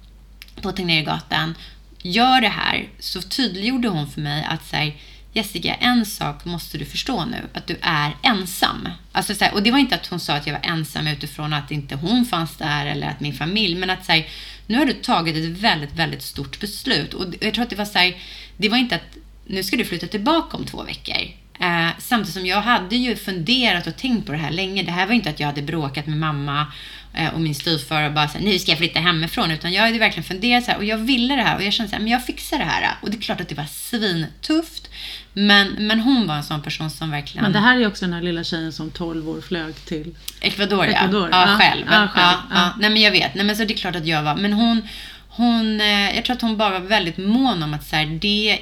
på 0.62 0.72
Tegnérgatan, 0.72 1.54
gör 2.02 2.40
det 2.40 2.48
här, 2.48 2.88
så 2.98 3.22
tydliggjorde 3.22 3.88
hon 3.88 4.10
för 4.10 4.20
mig 4.20 4.44
att 4.44 4.66
så 4.66 4.76
här, 4.76 4.96
Jessica, 5.38 5.74
en 5.74 6.06
sak 6.06 6.44
måste 6.44 6.78
du 6.78 6.84
förstå 6.84 7.24
nu, 7.24 7.48
att 7.52 7.66
du 7.66 7.76
är 7.82 8.16
ensam. 8.22 8.88
Alltså, 9.12 9.34
så 9.34 9.44
här, 9.44 9.54
och 9.54 9.62
det 9.62 9.70
var 9.70 9.78
inte 9.78 9.94
att 9.94 10.06
hon 10.06 10.20
sa 10.20 10.34
att 10.34 10.46
jag 10.46 10.54
var 10.54 10.70
ensam 10.70 11.06
utifrån 11.06 11.52
att 11.52 11.70
inte 11.70 11.94
hon 11.94 12.24
fanns 12.26 12.56
där 12.56 12.86
eller 12.86 13.06
att 13.06 13.20
min 13.20 13.34
familj, 13.34 13.74
men 13.74 13.90
att 13.90 14.04
så 14.04 14.12
här, 14.12 14.26
nu 14.66 14.78
har 14.78 14.86
du 14.86 14.92
tagit 14.92 15.36
ett 15.36 15.44
väldigt, 15.44 15.92
väldigt 15.92 16.22
stort 16.22 16.60
beslut. 16.60 17.14
Och 17.14 17.24
jag 17.40 17.54
tror 17.54 17.62
att 17.62 17.70
det 17.70 17.76
var 17.76 17.84
så 17.84 17.98
här, 17.98 18.16
det 18.56 18.68
var 18.68 18.76
inte 18.76 18.94
att 18.94 19.16
nu 19.46 19.62
ska 19.62 19.76
du 19.76 19.84
flytta 19.84 20.06
tillbaka 20.06 20.56
om 20.56 20.66
två 20.66 20.82
veckor. 20.82 21.16
Eh, 21.60 21.88
samtidigt 21.98 22.34
som 22.34 22.46
jag 22.46 22.62
hade 22.62 22.96
ju 22.96 23.16
funderat 23.16 23.86
och 23.86 23.96
tänkt 23.96 24.26
på 24.26 24.32
det 24.32 24.38
här 24.38 24.50
länge. 24.50 24.82
Det 24.82 24.90
här 24.90 25.06
var 25.06 25.14
inte 25.14 25.30
att 25.30 25.40
jag 25.40 25.46
hade 25.46 25.62
bråkat 25.62 26.06
med 26.06 26.18
mamma 26.18 26.72
eh, 27.14 27.34
och 27.34 27.40
min 27.40 27.54
styvfar 27.54 28.02
och 28.02 28.12
bara 28.12 28.28
så 28.28 28.38
här, 28.38 28.44
nu 28.44 28.58
ska 28.58 28.70
jag 28.70 28.78
flytta 28.78 29.00
hemifrån. 29.00 29.50
Utan 29.50 29.72
jag 29.72 29.82
hade 29.82 29.98
verkligen 29.98 30.24
funderat 30.24 30.64
så 30.64 30.70
här 30.70 30.78
och 30.78 30.84
jag 30.84 30.98
ville 30.98 31.36
det 31.36 31.42
här 31.42 31.56
och 31.56 31.62
jag 31.62 31.72
kände 31.72 31.90
så 31.90 31.96
här, 31.96 32.02
men 32.02 32.12
jag 32.12 32.26
fixar 32.26 32.58
det 32.58 32.64
här. 32.64 32.94
Och 33.02 33.10
det 33.10 33.16
är 33.16 33.20
klart 33.20 33.40
att 33.40 33.48
det 33.48 33.54
var 33.54 33.66
svintufft. 33.70 34.87
Men, 35.32 35.68
men 35.78 36.00
hon 36.00 36.26
var 36.26 36.34
en 36.34 36.42
sån 36.42 36.62
person 36.62 36.90
som 36.90 37.10
verkligen... 37.10 37.42
Men 37.42 37.52
det 37.52 37.58
här 37.58 37.78
är 37.78 37.86
också 37.86 38.04
den 38.04 38.14
här 38.14 38.22
lilla 38.22 38.44
tjejen 38.44 38.72
som 38.72 38.90
12 38.90 39.28
år 39.28 39.40
flög 39.40 39.74
till. 39.84 40.14
Ecuador, 40.40 40.86
ja. 40.86 40.92
Ecuador, 40.92 41.28
ja. 41.32 41.50
ja. 41.50 41.58
själv. 41.58 41.86
Ja, 41.90 42.08
själv, 42.08 42.38
Ja. 42.50 42.70
Nej, 42.78 42.90
men 42.90 43.02
jag 43.02 43.10
vet. 43.10 43.34
Nej, 43.34 43.44
men 43.44 43.56
så 43.56 43.64
det 43.64 43.74
är 43.74 43.78
klart 43.78 43.96
att 43.96 44.06
jag 44.06 44.22
var. 44.22 44.36
Men 44.36 44.52
hon, 44.52 44.82
hon 45.28 45.80
eh, 45.80 46.16
jag 46.16 46.24
tror 46.24 46.36
att 46.36 46.42
hon 46.42 46.56
bara 46.56 46.70
var 46.70 46.86
väldigt 46.86 47.18
mån 47.18 47.62
om 47.62 47.74
att 47.74 47.86
så 47.86 47.96
här, 47.96 48.06
det, 48.06 48.58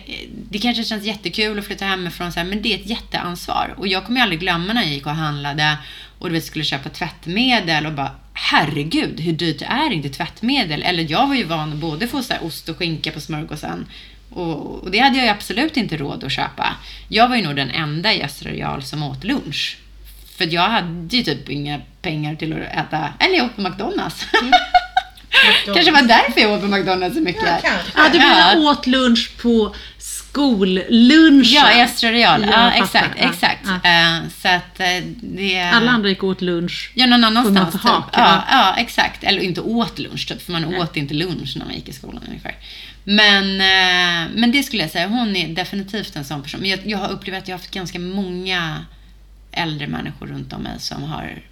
det 0.51 0.59
kanske 0.59 0.85
känns 0.85 1.05
jättekul 1.05 1.59
att 1.59 1.67
flytta 1.67 1.85
hemifrån, 1.85 2.33
så 2.33 2.41
här, 2.41 2.47
men 2.47 2.63
det 2.63 2.75
är 2.75 2.79
ett 2.79 2.91
jätteansvar. 2.91 3.75
Och 3.77 3.89
jag 3.89 4.07
kommer 4.07 4.21
aldrig 4.21 4.41
glömma 4.41 4.73
när 4.73 4.83
jag 4.83 4.93
gick 4.93 5.07
och 5.07 5.13
handlade 5.13 5.77
och 6.19 6.29
du 6.29 6.35
vet, 6.35 6.45
skulle 6.45 6.65
köpa 6.65 6.89
tvättmedel 6.89 7.87
och 7.87 7.93
bara 7.93 8.11
herregud, 8.33 9.21
hur 9.21 9.33
dyrt 9.33 9.63
är 9.63 9.93
inte 9.93 10.09
tvättmedel? 10.09 10.83
Eller 10.83 11.11
jag 11.11 11.27
var 11.27 11.35
ju 11.35 11.45
van 11.45 11.73
att 11.73 11.79
både 11.79 12.09
få 12.09 12.23
så 12.23 12.33
här, 12.33 12.45
ost 12.45 12.69
och 12.69 12.77
skinka 12.77 13.11
på 13.11 13.21
smörgåsen 13.21 13.87
och, 14.37 14.83
och 14.83 14.91
det 14.91 14.99
hade 14.99 15.17
jag 15.17 15.25
ju 15.25 15.31
absolut 15.31 15.77
inte 15.77 15.97
råd 15.97 16.25
att 16.25 16.33
köpa. 16.33 16.77
Jag 17.09 17.29
var 17.29 17.37
ju 17.37 17.43
nog 17.43 17.57
den 17.57 17.71
enda 17.71 18.13
i 18.13 18.23
Östra 18.23 18.51
Real 18.51 18.83
som 18.83 19.03
åt 19.03 19.25
lunch. 19.25 19.79
För 20.39 20.55
jag 20.55 20.69
hade 20.69 21.17
ju 21.17 21.23
typ 21.23 21.49
inga 21.49 21.81
pengar 22.03 22.35
till 22.35 22.53
att 22.53 22.87
äta, 22.87 23.09
eller 23.19 23.37
jag 23.37 23.47
åt 23.47 23.57
på 23.57 23.63
McDonalds. 23.63 24.27
kanske 25.65 25.93
var 25.93 26.03
därför 26.03 26.41
jag 26.41 26.53
åt 26.53 26.61
på 26.61 26.67
McDonalds 26.67 27.17
så 27.17 27.23
mycket. 27.23 27.43
Ja, 27.47 27.59
kanske. 27.63 27.93
Ja, 27.95 28.09
du 28.13 28.19
menar 28.19 28.71
åt 28.71 28.87
lunch 28.87 29.31
på 29.43 29.75
skollunchen? 29.99 31.45
Ja, 31.45 31.73
i 31.73 31.83
Östra 31.83 32.13
Real. 32.13 32.43
Ja, 32.43 32.51
Ja, 32.51 32.73
exakt. 32.73 33.11
Ja, 33.21 33.29
exakt. 33.29 33.67
ja. 33.83 33.91
Eh, 33.91 34.23
så 34.43 34.49
att 34.49 34.81
eh, 34.81 35.05
det... 35.23 35.61
Alla 35.61 35.91
andra 35.91 36.09
gick 36.09 36.25
åt 36.25 36.41
lunch. 36.41 36.91
Ja, 36.95 37.07
någon 37.07 37.25
annanstans. 37.25 37.73
Typ. 37.73 37.81
Ja, 37.85 38.05
ja. 38.13 38.45
ja, 38.51 38.77
exakt. 38.79 39.25
Eller 39.25 39.41
inte 39.41 39.61
åt 39.61 39.99
lunch, 39.99 40.29
typ, 40.29 40.43
för 40.43 40.53
man 40.53 40.65
åt 40.65 40.97
inte 40.97 41.15
lunch 41.15 41.57
när 41.57 41.65
man 41.65 41.75
gick 41.75 41.89
i 41.89 41.93
skolan 41.93 42.23
ungefär. 42.29 42.55
Men, 43.09 43.61
eh, 43.61 44.35
men 44.35 44.53
det 44.53 44.63
skulle 44.63 44.83
jag 44.83 44.91
säga, 44.91 45.09
hon 45.09 45.37
är 45.37 45.49
definitivt 45.49 46.17
en 46.17 46.25
sån 46.25 46.43
person. 46.43 46.61
Men 46.61 46.71
jag, 46.71 46.81
jag 46.87 46.99
har 46.99 47.09
upplevt 47.13 47.43
att 47.43 47.49
jag 47.49 47.55
har 47.55 47.59
haft 47.59 47.71
ganska 47.71 47.99
många 47.99 48.87
äldre 49.53 49.87
människor 49.87 50.27
runt 50.27 50.53
om 50.53 50.63
mig 50.63 50.81
som 50.81 51.03
har 51.03 51.43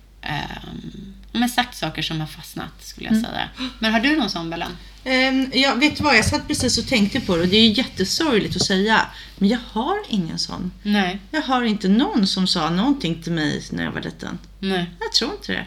men 1.32 1.48
sagt 1.48 1.76
saker 1.76 2.02
som 2.02 2.20
har 2.20 2.26
fastnat, 2.26 2.84
skulle 2.84 3.08
jag 3.08 3.16
säga. 3.16 3.48
Men 3.78 3.92
har 3.92 4.00
du 4.00 4.16
någon 4.16 4.30
sån, 4.30 4.50
Bellen? 4.50 4.76
Ehm, 5.04 5.50
ja, 5.54 5.74
vet 5.74 6.00
vad? 6.00 6.16
Jag 6.16 6.24
satt 6.24 6.48
precis 6.48 6.78
och 6.78 6.86
tänkte 6.86 7.20
på 7.20 7.36
det 7.36 7.42
och 7.42 7.48
det 7.48 7.56
är 7.56 7.68
ju 7.68 7.72
jättesorgligt 7.72 8.56
att 8.56 8.62
säga. 8.62 9.00
Men 9.38 9.48
jag 9.48 9.58
har 9.72 9.96
ingen 10.08 10.38
sån. 10.38 10.72
Nej. 10.82 11.18
Jag 11.30 11.42
har 11.42 11.62
inte 11.62 11.88
någon 11.88 12.26
som 12.26 12.46
sa 12.46 12.70
någonting 12.70 13.22
till 13.22 13.32
mig 13.32 13.62
när 13.70 13.84
jag 13.84 13.92
var 13.92 14.00
liten. 14.00 14.38
Nej. 14.58 14.90
Jag 15.00 15.12
tror 15.12 15.32
inte 15.32 15.52
det. 15.52 15.66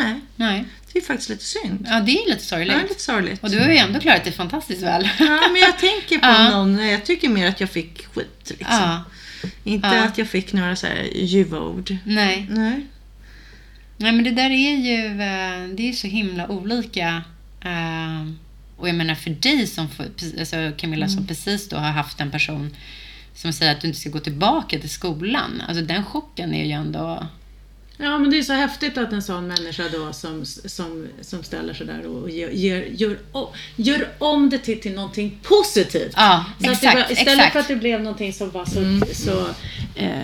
Nej, 0.00 0.20
Nej. 0.36 0.64
det 0.92 0.98
är 0.98 1.02
faktiskt 1.02 1.28
lite 1.30 1.44
synd. 1.44 1.86
Ja, 1.90 2.00
det 2.00 2.12
är 2.12 2.26
lite 2.28 2.30
Ja, 2.30 2.38
sorgligt. 2.38 2.82
lite 2.88 3.02
sorgligt. 3.02 3.42
Och 3.42 3.50
du 3.50 3.60
har 3.60 3.68
ju 3.68 3.76
ändå 3.76 4.00
klarat 4.00 4.24
det 4.24 4.32
fantastiskt 4.32 4.82
väl. 4.82 5.08
Ja, 5.18 5.40
men 5.52 5.60
jag 5.60 5.78
tänker 5.78 6.18
på 6.18 6.26
Ja. 6.26 6.50
någon, 6.50 6.88
jag 6.88 7.04
tycker 7.04 7.28
mer 7.28 7.46
att 7.48 7.60
jag 7.60 7.70
fick 7.70 8.06
skit 8.06 8.44
liksom. 8.58 8.66
Ja. 8.80 9.04
Inte 9.64 9.88
Ja. 9.88 10.02
att 10.04 10.18
jag 10.18 10.28
fick 10.28 10.52
några 10.52 10.76
så 10.76 10.86
här 10.86 11.08
ljuva 11.14 11.60
ord. 11.60 11.96
Nej. 12.04 12.46
Nej. 12.50 12.86
Nej, 13.96 14.12
men 14.12 14.24
det 14.24 14.30
där 14.30 14.50
är 14.50 14.76
ju 14.76 15.06
eh, 15.06 15.68
det 15.76 15.88
är 15.88 15.92
så 15.92 16.06
himla 16.06 16.48
olika. 16.48 17.22
Eh, 17.60 18.26
Och 18.76 18.88
jag 18.88 18.94
menar 18.96 19.14
för 19.14 19.30
dig 19.30 19.66
som, 19.66 19.88
alltså 20.38 20.56
Camilla, 20.76 21.08
som 21.08 21.26
precis 21.26 21.68
då 21.68 21.76
har 21.76 21.90
haft 21.90 22.20
en 22.20 22.30
person 22.30 22.76
som 23.34 23.52
säger 23.52 23.72
att 23.72 23.80
du 23.80 23.86
inte 23.88 24.00
ska 24.00 24.10
gå 24.10 24.18
tillbaka 24.20 24.78
till 24.78 24.90
skolan. 24.90 25.62
Alltså 25.68 25.84
den 25.84 26.04
chocken 26.04 26.54
är 26.54 26.64
ju 26.64 26.72
ändå... 26.72 27.26
Ja, 27.96 28.18
men 28.18 28.30
det 28.30 28.38
är 28.38 28.42
så 28.42 28.52
häftigt 28.52 28.98
att 28.98 29.12
en 29.12 29.22
sån 29.22 29.46
människa 29.46 29.82
då 29.92 30.12
som, 30.12 30.46
som, 30.46 31.08
som 31.20 31.42
ställer 31.42 31.74
sig 31.74 31.86
där 31.86 32.06
och 32.06 32.30
gör, 32.30 32.48
gör, 32.48 33.18
gör, 33.76 34.08
om 34.18 34.50
det 34.50 34.58
till, 34.58 34.80
till 34.80 34.94
någonting 34.94 35.38
positivt. 35.42 36.12
Ja, 36.16 36.44
Så 36.58 36.70
att 36.70 36.76
exakt. 36.76 36.94
var, 36.94 37.12
istället 37.12 37.34
exakt. 37.34 37.52
för 37.52 37.60
att 37.60 37.68
det 37.68 37.76
blev 37.76 38.02
någonting 38.02 38.32
som 38.32 38.50
var 38.50 38.64
så, 38.64 39.06
så 39.14 39.46
eh, 39.94 40.22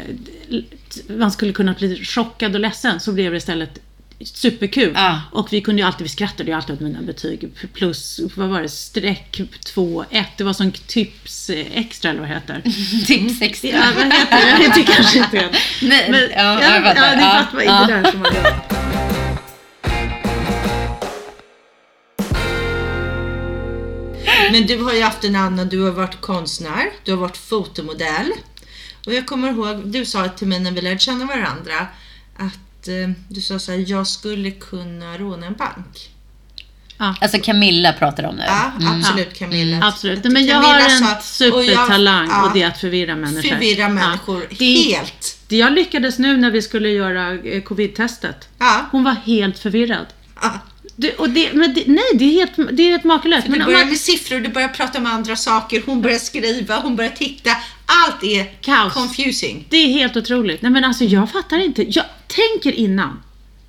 man 1.08 1.30
skulle 1.32 1.52
kunna 1.52 1.72
bli 1.72 2.04
chockad 2.04 2.54
och 2.54 2.60
ledsen 2.60 3.00
så 3.00 3.12
blev 3.12 3.30
det 3.30 3.36
istället 3.36 3.80
superkul. 4.24 4.92
Ja. 4.94 5.20
Och 5.32 5.52
vi 5.52 5.60
kunde 5.60 5.82
ju 5.82 5.86
alltid, 5.86 6.02
vi 6.02 6.08
skrattade 6.08 6.50
ju 6.50 6.56
alltid 6.56 6.74
åt 6.74 6.80
mina 6.80 7.02
betyg. 7.02 7.48
Plus, 7.72 8.20
vad 8.36 8.48
var 8.48 8.62
det, 8.62 8.68
streck 8.68 9.40
2, 9.64 10.04
1. 10.10 10.26
Det 10.36 10.44
var 10.44 10.52
som 10.52 10.72
tips 10.72 11.50
eh, 11.50 11.66
extra 11.78 12.10
eller 12.10 12.20
vad 12.20 12.28
det 12.28 12.34
heter. 12.34 12.62
Tips 13.06 13.42
extra. 13.42 13.68
Ja, 13.70 13.82
vad 13.96 14.04
heter 14.04 14.36
det? 14.36 14.50
Jag 14.50 14.58
vet 14.58 14.74
det 14.74 14.82
kanske 14.92 15.18
inte 15.18 15.36
heter. 15.36 15.58
Nej, 15.82 16.10
Men, 16.10 16.20
ja, 16.20 16.62
ja, 16.62 16.74
jag 16.74 16.84
fattar. 16.84 17.02
ja, 17.06 17.16
det 17.16 17.22
Ja, 17.22 17.46
fattar 17.50 17.62
ja. 17.62 17.80
inte 17.82 17.94
där 18.00 18.10
som 18.10 18.20
man 18.20 18.34
gör. 18.34 18.58
Men 24.52 24.66
du 24.66 24.82
har 24.82 24.92
ju 24.92 25.02
haft 25.02 25.24
en 25.24 25.36
annan, 25.36 25.68
du 25.68 25.80
har 25.82 25.90
varit 25.90 26.20
konstnär, 26.20 26.90
du 27.04 27.10
har 27.12 27.18
varit 27.18 27.36
fotomodell. 27.36 28.32
Och 29.06 29.14
jag 29.14 29.26
kommer 29.26 29.48
ihåg, 29.50 29.86
du 29.88 30.04
sa 30.04 30.28
till 30.28 30.46
mig 30.48 30.60
när 30.60 30.70
vi 30.72 30.80
lärde 30.80 30.98
känna 30.98 31.24
varandra 31.24 31.86
att 32.36 32.58
eh, 32.88 33.10
du 33.28 33.40
sa 33.40 33.58
så 33.58 33.72
här, 33.72 33.84
jag 33.90 34.06
skulle 34.06 34.50
kunna 34.50 35.18
råna 35.18 35.46
en 35.46 35.54
bank. 35.54 36.10
Alltså 37.20 37.38
Camilla 37.42 37.92
pratar 37.92 38.24
om 38.24 38.36
nu. 38.36 38.42
Ja, 38.46 38.72
absolut 38.96 39.38
Camilla. 39.38 39.76
Mm, 39.76 39.88
Absolut. 39.88 40.24
Men 40.24 40.46
jag 40.46 40.62
Camilla 40.62 40.82
har 40.82 40.88
sa- 40.88 41.44
en 41.44 41.52
och 41.52 41.64
jag- 41.64 41.66
supertalang 41.74 42.28
ja, 42.30 42.46
och 42.46 42.54
det 42.54 42.62
är 42.62 42.68
att 42.68 42.78
förvirra 42.80 43.16
människor. 43.16 43.48
Förvirra 43.48 43.88
människor 43.88 44.40
Ja. 44.50 44.56
Det, 44.58 44.64
helt. 44.64 45.38
det 45.48 45.56
jag 45.56 45.72
lyckades 45.72 46.18
nu 46.18 46.36
när 46.36 46.50
vi 46.50 46.62
skulle 46.62 46.88
göra 46.88 47.32
eh, 47.34 47.62
covid-testet. 47.62 48.48
Ja. 48.58 48.86
Hon 48.92 49.04
var 49.04 49.12
helt 49.12 49.58
förvirrad. 49.58 50.06
ja. 50.42 50.58
Det, 50.96 51.14
och 51.16 51.30
det, 51.30 51.52
men 51.52 51.74
det, 51.74 51.82
nej, 51.86 52.04
det 52.14 52.24
är 52.24 52.32
helt, 52.32 52.76
det 52.76 52.82
är 52.82 52.90
helt 52.90 53.04
makalöst. 53.04 53.46
Du 53.46 53.64
börjar 53.64 53.78
man, 53.78 53.88
med 53.88 53.98
siffror, 53.98 54.40
du 54.40 54.48
börjar 54.48 54.68
prata 54.68 54.98
om 54.98 55.06
andra 55.06 55.36
saker, 55.36 55.82
hon 55.86 56.02
börjar 56.02 56.18
skriva, 56.18 56.76
hon 56.80 56.96
börjar 56.96 57.10
titta. 57.10 57.50
Allt 57.90 58.22
är 58.24 58.44
Kaos. 58.60 58.94
confusing. 58.94 59.66
det 59.68 59.76
är 59.76 59.88
helt 59.88 60.16
otroligt. 60.16 60.62
Nej 60.62 60.72
men 60.72 60.84
alltså 60.84 61.04
jag 61.04 61.30
fattar 61.30 61.58
inte. 61.58 61.82
Jag 61.82 62.04
tänker 62.26 62.72
innan. 62.72 63.22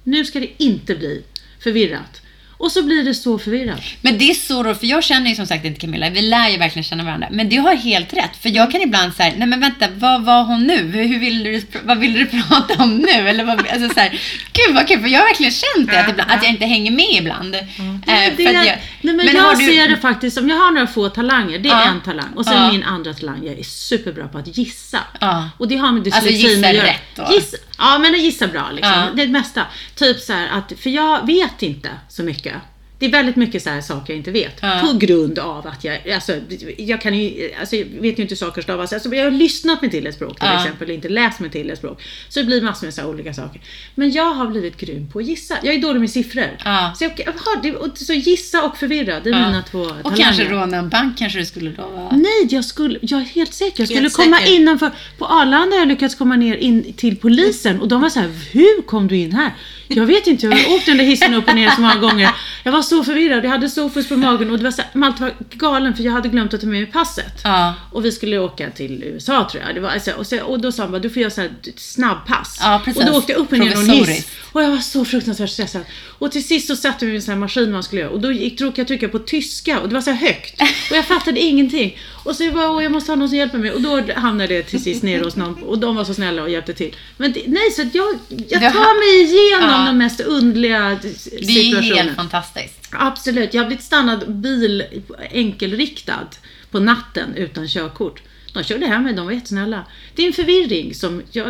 Nu 0.03 0.25
ska 0.25 0.39
det 0.39 0.63
inte 0.63 0.95
bli 0.95 1.23
förvirrat. 1.59 2.18
Och 2.59 2.71
så 2.71 2.83
blir 2.83 3.03
det 3.03 3.13
så 3.13 3.39
förvirrat. 3.39 3.81
Men 4.01 4.17
det 4.17 4.29
är 4.29 4.33
så 4.33 4.63
roligt, 4.63 4.79
för 4.79 4.87
jag 4.87 5.03
känner 5.03 5.29
ju 5.29 5.35
som 5.35 5.45
sagt 5.47 5.65
inte 5.65 5.79
Camilla, 5.79 6.09
vi 6.09 6.21
lär 6.21 6.49
ju 6.49 6.57
verkligen 6.57 6.83
känna 6.83 7.03
varandra. 7.03 7.27
Men 7.31 7.49
du 7.49 7.59
har 7.59 7.75
helt 7.75 8.13
rätt, 8.13 8.37
för 8.41 8.49
jag 8.49 8.71
kan 8.71 8.81
ibland 8.81 9.13
säga, 9.13 9.33
nej 9.37 9.47
men 9.47 9.59
vänta, 9.59 9.87
vad 9.95 10.23
var 10.25 10.43
hon 10.43 10.63
nu? 10.67 10.77
Hur, 10.91 11.19
vill 11.19 11.43
du, 11.43 11.63
vad 11.83 11.97
vill 11.97 12.13
du 12.13 12.25
prata 12.49 12.83
om 12.83 12.97
nu? 12.97 13.29
Eller 13.29 13.43
vad, 13.43 13.59
alltså 13.67 13.93
så 13.93 13.99
här, 13.99 14.09
gud 14.53 14.75
vad 14.75 14.87
kul, 14.87 14.99
för 15.01 15.07
jag 15.07 15.19
har 15.19 15.27
verkligen 15.27 15.51
känt 15.51 15.91
det, 15.91 15.99
att, 15.99 16.09
ibland, 16.09 16.31
att 16.31 16.43
jag 16.43 16.51
inte 16.51 16.65
hänger 16.65 16.91
med 16.91 17.09
ibland. 17.11 17.55
Eh, 17.55 17.61
det 18.07 18.29
att 18.31 18.39
är, 18.39 18.53
jag- 18.53 18.65
nej, 18.65 18.79
men, 19.01 19.15
men 19.15 19.35
jag 19.35 19.41
har 19.43 19.55
du- 19.55 19.65
ser 19.67 19.87
det 19.89 19.97
faktiskt 19.97 20.37
som, 20.37 20.49
jag 20.49 20.57
har 20.57 20.71
några 20.71 20.87
få 20.87 21.09
talanger, 21.09 21.59
det 21.59 21.69
är 21.69 21.73
Ja. 21.73 21.83
en 21.89 22.01
talang. 22.01 22.33
Och 22.35 22.45
sen 22.45 22.53
Ja. 22.53 22.71
min 22.71 22.83
andra 22.83 23.13
talang, 23.13 23.39
jag 23.45 23.59
är 23.59 23.63
superbra 23.63 24.27
på 24.27 24.37
att 24.37 24.57
gissa. 24.57 24.99
Ja. 25.21 25.49
Och 25.57 25.67
det 25.67 25.75
har 25.77 25.91
med 25.91 26.05
Alltså, 26.07 26.21
dyslexin 26.21 26.49
gissa 26.57 26.67
att 26.69 26.75
göra. 26.75 26.85
rätt 26.87 27.01
då? 27.15 27.27
Gissa, 27.33 27.57
ja 27.79 27.99
men 27.99 28.13
att 28.13 28.21
gissa 28.21 28.47
bra 28.47 28.71
liksom. 28.71 28.93
Ja. 28.93 29.09
Det 29.15 29.27
mesta. 29.27 29.65
Typ 29.95 30.19
så 30.19 30.33
här 30.33 30.49
att, 30.57 30.79
för 30.79 30.89
jag 30.89 31.25
vet 31.25 31.63
inte 31.63 31.89
så 32.07 32.23
mycket. 32.23 32.55
Det 32.99 33.05
är 33.05 33.11
väldigt 33.11 33.35
mycket 33.35 33.63
så 33.63 33.69
här 33.69 33.81
saker 33.81 34.13
jag 34.13 34.17
inte 34.17 34.31
vet. 34.31 34.57
Ja. 34.61 34.81
På 34.91 34.97
grund 34.97 35.39
av 35.39 35.67
att 35.67 35.83
jag, 35.83 36.09
alltså, 36.11 36.33
jag 36.77 37.01
kan 37.01 37.19
ju, 37.19 37.51
alltså, 37.59 37.75
jag 37.75 37.85
vet 37.85 38.19
ju 38.19 38.21
inte 38.21 38.31
hur 38.31 38.35
saker 38.35 38.61
stavas. 38.61 38.93
Alltså, 38.93 39.15
jag 39.15 39.23
har 39.23 39.31
lyssnat 39.31 39.81
mig 39.81 39.91
till 39.91 40.07
ett 40.07 40.15
språk 40.15 40.39
till 40.39 40.47
Ja. 40.53 40.63
exempel, 40.63 40.91
inte 40.91 41.09
läst 41.09 41.39
mig 41.39 41.49
till 41.49 41.69
ett 41.69 41.77
språk. 41.77 42.01
Så 42.29 42.39
det 42.39 42.45
blir 42.45 42.61
massor 42.61 42.87
med 42.87 42.93
så 42.93 43.05
olika 43.05 43.33
saker. 43.33 43.61
Men 43.95 44.11
jag 44.11 44.33
har 44.33 44.47
blivit 44.47 44.77
grym 44.77 45.09
på 45.11 45.19
att 45.19 45.25
gissa. 45.25 45.55
Jag 45.63 45.75
är 45.75 45.81
dålig 45.81 45.99
med 45.99 46.09
siffror. 46.09 46.57
Ja. 46.65 46.93
Så, 46.97 47.03
jag, 47.03 47.75
och 47.75 47.97
så 47.97 48.13
gissa 48.13 48.63
och 48.63 48.77
förvirra, 48.77 49.19
det 49.19 49.29
är 49.29 49.33
mina 49.47 49.63
två 49.71 49.79
Och 49.79 49.89
talanger. 50.03 50.23
kanske 50.23 50.43
råna 50.43 50.77
en 50.77 50.89
bank 50.89 51.17
kanske 51.17 51.39
du 51.39 51.45
skulle 51.45 51.69
då 51.71 51.87
vara. 51.87 52.11
Nej, 52.11 52.47
jag, 52.49 52.65
skulle, 52.65 52.99
jag 53.01 53.19
är 53.21 53.25
helt 53.25 53.53
säker. 53.53 53.81
Jag 53.81 53.87
skulle 53.87 54.01
Helt 54.01 54.13
komma 54.15 54.37
säker. 54.37 54.55
innanför. 54.55 54.91
På 55.17 55.25
Arlanda 55.25 55.75
har 55.75 55.79
jag 55.79 55.87
lyckats 55.87 56.15
komma 56.15 56.35
ner 56.35 56.55
in 56.55 56.93
till 56.93 57.15
polisen 57.17 57.79
och 57.81 57.87
de 57.87 58.01
var 58.01 58.09
så 58.09 58.19
här, 58.19 58.29
hur 58.51 58.81
kom 58.81 59.07
du 59.07 59.17
in 59.17 59.31
här? 59.31 59.53
Jag 59.87 60.05
vet 60.05 60.27
inte, 60.27 60.45
jag 60.45 60.51
har 60.53 60.75
åkt 60.75 60.85
den 60.85 60.97
där 60.97 61.03
hissen 61.05 61.33
upp 61.33 61.47
och 61.49 61.55
ner 61.55 61.69
så 61.69 61.81
många 61.81 61.95
gånger. 61.95 62.29
Jag 62.63 62.71
var 62.71 62.81
så 62.89 63.03
förvirrad, 63.03 63.45
jag 63.45 63.49
hade 63.49 63.69
sofus 63.69 64.09
på 64.09 64.17
magen 64.17 64.51
och 64.51 64.57
det 64.57 64.63
var 64.63 64.71
så 64.71 64.81
Malte 64.93 65.21
var 65.21 65.33
galen 65.49 65.95
för 65.95 66.03
jag 66.03 66.11
hade 66.11 66.29
glömt 66.29 66.53
att 66.53 66.61
ta 66.61 66.67
med 66.67 66.81
mig 66.81 66.91
passet. 66.91 67.41
Ja. 67.43 67.75
Och 67.91 68.05
vi 68.05 68.11
skulle 68.11 68.39
åka 68.39 68.69
till 68.69 69.03
USA 69.03 69.47
tror 69.51 69.63
jag. 69.63 69.75
Det 69.75 69.81
var, 69.81 69.89
alltså, 69.89 70.11
och, 70.11 70.27
så, 70.27 70.41
och 70.41 70.59
då 70.59 70.71
sa 70.71 70.83
han 70.83 70.91
bara, 70.91 70.99
du 70.99 71.09
får 71.09 71.21
göra 71.21 71.31
så 71.31 71.41
här 71.41 71.51
snabbpass. 71.75 72.57
Ja, 72.61 72.81
precis. 72.85 73.03
Och 73.03 73.11
då 73.11 73.17
åkte 73.17 73.31
jag 73.31 73.39
upp 73.39 73.51
och 73.51 73.59
ner 73.59 73.71
i 73.71 73.73
någon 73.73 73.89
hiss. 73.89 74.27
Och 74.51 74.63
jag 74.63 74.69
var 74.69 74.77
så 74.77 75.05
fruktansvärt 75.05 75.49
stressad. 75.49 75.81
Och 76.19 76.31
till 76.31 76.47
sist 76.47 76.67
så 76.67 76.75
satte 76.75 77.05
vi 77.05 77.11
vid 77.11 77.17
en 77.17 77.21
sån 77.21 77.31
här 77.31 77.39
maskin 77.39 77.71
man 77.71 77.83
skulle 77.83 78.01
göra. 78.01 78.11
Och 78.11 78.19
då 78.19 78.31
gick, 78.31 78.61
råkade 78.61 78.81
jag 78.81 78.87
trycka 78.87 79.09
på 79.09 79.19
tyska 79.19 79.79
och 79.79 79.89
det 79.89 79.93
var 79.93 80.01
så 80.01 80.11
högt. 80.11 80.61
Och 80.91 80.97
jag 80.97 81.05
fattade 81.05 81.39
ingenting. 81.39 81.97
Och 82.23 82.35
så 82.35 82.43
jag 82.43 82.53
bara, 82.53 82.71
åh, 82.71 82.83
jag 82.83 82.91
måste 82.91 83.11
ha 83.11 83.15
någon 83.15 83.29
som 83.29 83.37
hjälper 83.37 83.57
mig. 83.57 83.71
Och 83.71 83.81
då 83.81 84.01
hamnade 84.15 84.55
det 84.55 84.63
till 84.63 84.83
sist 84.83 85.03
ner 85.03 85.23
hos 85.23 85.35
någon. 85.35 85.63
Och 85.63 85.79
de 85.79 85.95
var 85.95 86.03
så 86.03 86.13
snälla 86.13 86.43
och 86.43 86.49
hjälpte 86.49 86.73
till. 86.73 86.95
Men 87.17 87.33
det, 87.33 87.43
nej, 87.47 87.71
så 87.71 87.81
att 87.81 87.95
jag, 87.95 88.19
jag 88.47 88.61
tar 88.73 88.99
mig 88.99 89.31
igenom 89.31 89.79
Ja. 89.81 89.85
de 89.87 89.97
mest 89.97 90.19
underliga 90.19 90.99
Det 91.01 91.71
är 91.71 91.81
helt 91.95 92.15
fantastiskt. 92.15 92.87
Absolut. 92.91 93.53
Jag 93.53 93.61
har 93.61 93.67
blivit 93.67 93.85
stannad 93.85 94.35
bil 94.35 94.83
enkelriktad 95.31 96.27
på 96.71 96.79
natten 96.79 97.35
utan 97.35 97.67
körkort. 97.67 98.21
De 98.53 98.63
körde 98.63 98.85
hem 98.85 99.03
mig, 99.03 99.13
de 99.13 99.25
var 99.25 99.31
jättesnälla. 99.33 99.85
Det 100.15 100.23
är 100.23 100.27
en 100.27 100.33
förvirring 100.33 100.95
som 100.95 101.21
jag 101.31 101.45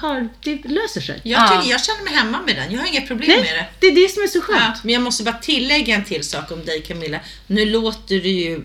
har, 0.00 0.28
det 0.42 0.64
löser 0.68 1.00
sig. 1.00 1.20
Jag, 1.24 1.40
Ja. 1.42 1.48
tycker, 1.48 1.70
jag 1.70 1.84
känner 1.84 2.04
mig 2.04 2.12
hemma 2.14 2.38
med 2.46 2.56
den. 2.56 2.72
Jag 2.72 2.80
har 2.80 2.88
inga 2.88 3.00
problem 3.00 3.28
med 3.30 3.38
det. 3.46 3.52
Nej, 3.56 3.70
det 3.80 3.86
är 3.86 3.94
det 3.94 4.08
som 4.12 4.22
är 4.22 4.26
så 4.26 4.40
skönt. 4.40 4.60
Ja, 4.60 4.74
men 4.82 4.92
jag 4.94 5.02
måste 5.02 5.22
bara 5.24 5.34
tillägga 5.38 5.94
en 5.94 6.04
till 6.04 6.24
sak 6.24 6.52
om 6.52 6.64
dig 6.64 6.82
Camilla. 6.82 7.18
Nu 7.46 7.64
låter 7.64 8.14
du 8.14 8.28
ju... 8.28 8.60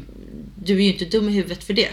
Du 0.65 0.73
är 0.73 0.81
ju 0.81 0.91
inte 0.93 1.05
dum 1.05 1.29
i 1.29 1.31
huvudet 1.31 1.63
för 1.63 1.73
det. 1.73 1.89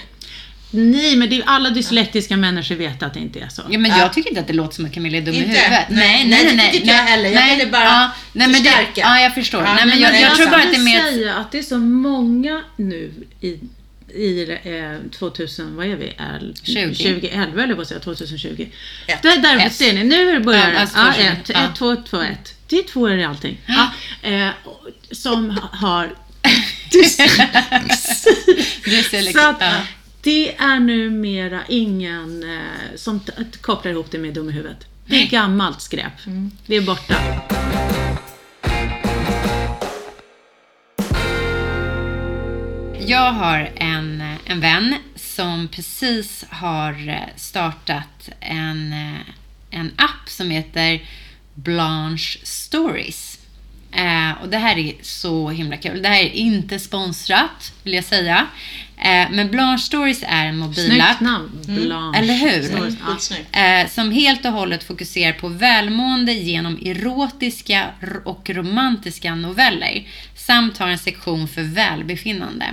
Nej, 0.72 1.16
men 1.16 1.30
det 1.30 1.36
är, 1.36 1.42
alla 1.46 1.70
dyslektiska 1.70 2.36
människor 2.36 2.74
vet 2.74 3.02
att 3.02 3.14
det 3.14 3.20
inte 3.20 3.40
är 3.40 3.48
så. 3.48 3.62
Ja, 3.70 3.78
men 3.78 3.90
Ja. 3.90 3.98
jag 3.98 4.12
tycker 4.12 4.28
inte 4.28 4.40
att 4.40 4.46
det 4.46 4.52
låter 4.52 4.74
som 4.74 4.84
att 4.84 4.92
Camilla 4.92 5.16
är 5.18 5.22
dum 5.22 5.34
i 5.34 5.38
Inte? 5.38 5.48
huvudet. 5.50 5.86
Nej, 5.90 6.26
nej, 6.28 6.44
det 6.44 6.50
tycker 6.50 6.74
inte 6.76 6.86
jag 6.88 6.94
heller. 6.94 7.24
Jag 7.24 7.34
nej, 7.34 7.56
ville 7.58 7.70
bara 7.70 7.84
ja, 7.84 8.10
nej, 8.32 8.48
men 8.48 8.62
det, 8.62 8.68
förstärka. 8.70 9.00
Ja, 9.00 9.20
jag 9.20 9.34
förstår. 9.34 9.62
Ja, 9.62 9.74
nej, 9.74 9.86
men 9.86 10.00
jag, 10.00 10.12
det 10.12 10.16
är 10.18 10.22
jag 10.22 10.36
tror 10.36 10.46
bara 10.46 10.62
att 10.62 10.70
det 10.70 10.76
är 10.76 10.84
mer... 10.84 10.96
Jag 10.98 11.08
säga 11.08 11.34
att 11.34 11.52
det 11.52 11.58
är 11.58 11.62
så 11.62 11.78
många 11.78 12.62
nu 12.76 13.12
i, 13.40 13.48
i 14.14 14.58
eh, 14.64 15.10
2000, 15.18 15.76
vad 15.76 15.86
är 15.86 15.96
vi? 15.96 16.06
El- 16.36 16.54
20. 16.62 16.94
2011 16.94 17.62
eller 17.62 17.80
att 17.80 17.88
säga, 17.88 18.00
2020. 18.00 18.66
Ett. 19.06 19.22
Där, 19.22 19.36
där 19.42 19.68
ser 19.68 19.92
ni, 19.92 20.04
nu 20.04 20.40
börjar 20.40 20.64
Ja, 20.66 20.70
det. 20.70 20.80
alltså 20.80 20.98
Ja, 20.98 21.04
2020. 21.12 21.40
ett, 21.42 21.48
Ja. 21.54 21.64
ett, 21.64 21.76
två, 21.76 21.96
två, 22.10 22.20
ett. 22.22 22.54
Det 22.66 22.76
är 22.78 22.82
två 22.82 23.10
i 23.10 23.24
allting. 23.24 23.58
Ja, 23.66 23.90
eh, 24.30 24.48
som 25.10 25.60
har 25.72 26.10
Du 28.84 29.03
ser 29.03 29.32
Så 29.32 29.48
att 29.48 29.62
det 30.22 30.57
är 30.57 30.80
numera 30.80 31.61
ingen 31.68 32.42
eh, 32.42 32.96
som 32.96 33.20
kopplar 33.61 33.92
ihop 33.92 34.11
det 34.11 34.18
med 34.18 34.34
dum 34.34 34.48
i 34.48 34.53
huvudet. 34.53 34.86
Det 35.07 35.22
är 35.22 35.26
gammalt 35.26 35.80
skräp. 35.80 36.12
Det 36.66 36.76
är 36.76 36.80
borta. 36.80 37.16
Jag 43.07 43.32
har 43.32 43.70
en, 43.76 44.22
en 44.44 44.61
vän 44.61 44.94
som 45.16 45.68
precis 45.68 46.44
har 46.48 47.09
eh, 47.09 47.36
startat 47.36 48.30
en, 48.40 48.92
eh, 48.92 49.20
en 49.70 49.92
app 49.96 50.28
som 50.28 50.51
heter 50.51 51.09
Blanche 51.55 52.38
Stories. 52.42 53.39
Eh, 53.93 54.43
och 54.43 54.49
det 54.49 54.59
här 54.59 54.78
är 54.78 54.93
så 55.03 55.51
himla 55.51 55.76
kul. 55.76 56.03
Det 56.03 56.09
här 56.09 56.20
är 56.20 56.30
inte 56.30 56.78
sponsrat, 56.78 57.72
vill 57.82 57.95
jag 57.95 58.05
säga. 58.05 58.47
Eh, 58.97 59.30
men 59.30 59.51
Blanche 59.51 59.82
Stories 59.82 60.22
är 60.26 60.47
en 60.47 60.59
mobilapp. 60.59 61.16
Snyggt 61.16 61.20
namn. 61.20 61.51
Blanche. 61.66 62.18
Eller 62.18 62.34
hur? 62.34 62.62
Stories. 62.62 63.32
Ja. 63.55 63.61
Eh, 63.61 63.88
som 63.88 64.11
helt 64.11 64.45
och 64.45 64.53
hållet 64.53 64.84
fokuserar 64.84 65.32
på 65.32 65.49
välmående 65.49 66.32
genom 66.32 66.78
erotiska 66.84 67.86
och 68.24 68.51
romantiska 68.51 69.34
noveller 69.34 70.07
samt 70.36 70.78
har 70.78 70.88
en 70.88 70.99
sektion 70.99 71.49
för 71.49 71.62
välbefinnande. 71.62 72.66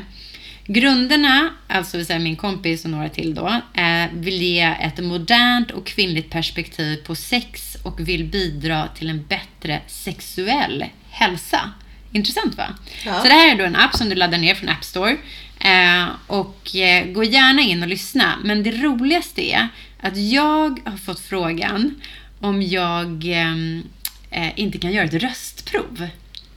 Grunderna, 0.70 1.50
alltså 1.68 1.98
vill 1.98 2.06
säga 2.06 2.20
min 2.20 2.36
kompis 2.36 2.86
och 2.86 2.92
några 2.92 3.10
till 3.10 3.36
då, 3.36 3.62
eh, 3.74 4.06
vill 4.14 4.42
ge 4.42 4.76
ett 4.82 5.04
modernt 5.04 5.72
och 5.72 5.86
kvinnligt 5.86 6.30
perspektiv 6.30 6.96
på 6.96 7.16
sex 7.16 7.77
och 7.88 8.00
vill 8.10 8.26
bidra 8.26 8.88
till 8.88 9.10
en 9.10 9.26
bättre 9.26 9.82
sexuell 9.88 10.86
hälsa. 11.10 11.72
Intressant 12.12 12.58
va? 12.58 12.68
Ja. 13.06 13.20
Så 13.22 13.28
det 13.28 13.34
här 13.34 13.52
är 13.52 13.58
då 13.58 13.64
en 13.64 13.76
app 13.76 13.96
som 13.96 14.10
du 14.10 14.16
laddar 14.16 14.38
ner 14.38 14.56
från 14.56 14.70
App 14.70 14.84
Store. 14.84 15.18
Eh, 15.60 16.06
och 16.28 16.76
eh, 16.76 17.06
gå 17.06 17.24
gärna 17.24 17.62
in 17.62 17.82
och 17.84 17.90
lyssna. 17.90 18.34
Men 18.44 18.64
det 18.64 18.72
roligaste 18.72 19.42
är 19.52 19.68
att 20.02 20.18
jag 20.18 20.80
har 20.86 20.98
fått 20.98 21.20
frågan 21.20 21.96
om 22.40 22.62
jag 22.62 23.24
ehm, 23.26 23.84
eh, 24.32 24.60
inte 24.60 24.78
kan 24.78 24.92
göra 24.92 25.06
ett 25.06 25.14
röstprov. 25.14 26.08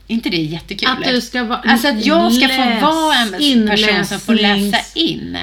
Inte 0.07 0.29
det 0.29 0.37
jättekul? 0.37 0.89
Att 0.89 1.03
du 1.05 1.21
ska 1.21 1.43
vara- 1.43 1.59
Alltså 1.65 1.87
att 1.87 2.05
jag 2.05 2.33
ska 2.33 2.47
få 2.47 2.79
vara 2.91 3.15
en 3.15 3.67
person 3.67 4.05
som 4.05 4.19
får 4.19 4.33
läsa 4.33 4.77
in. 4.99 5.37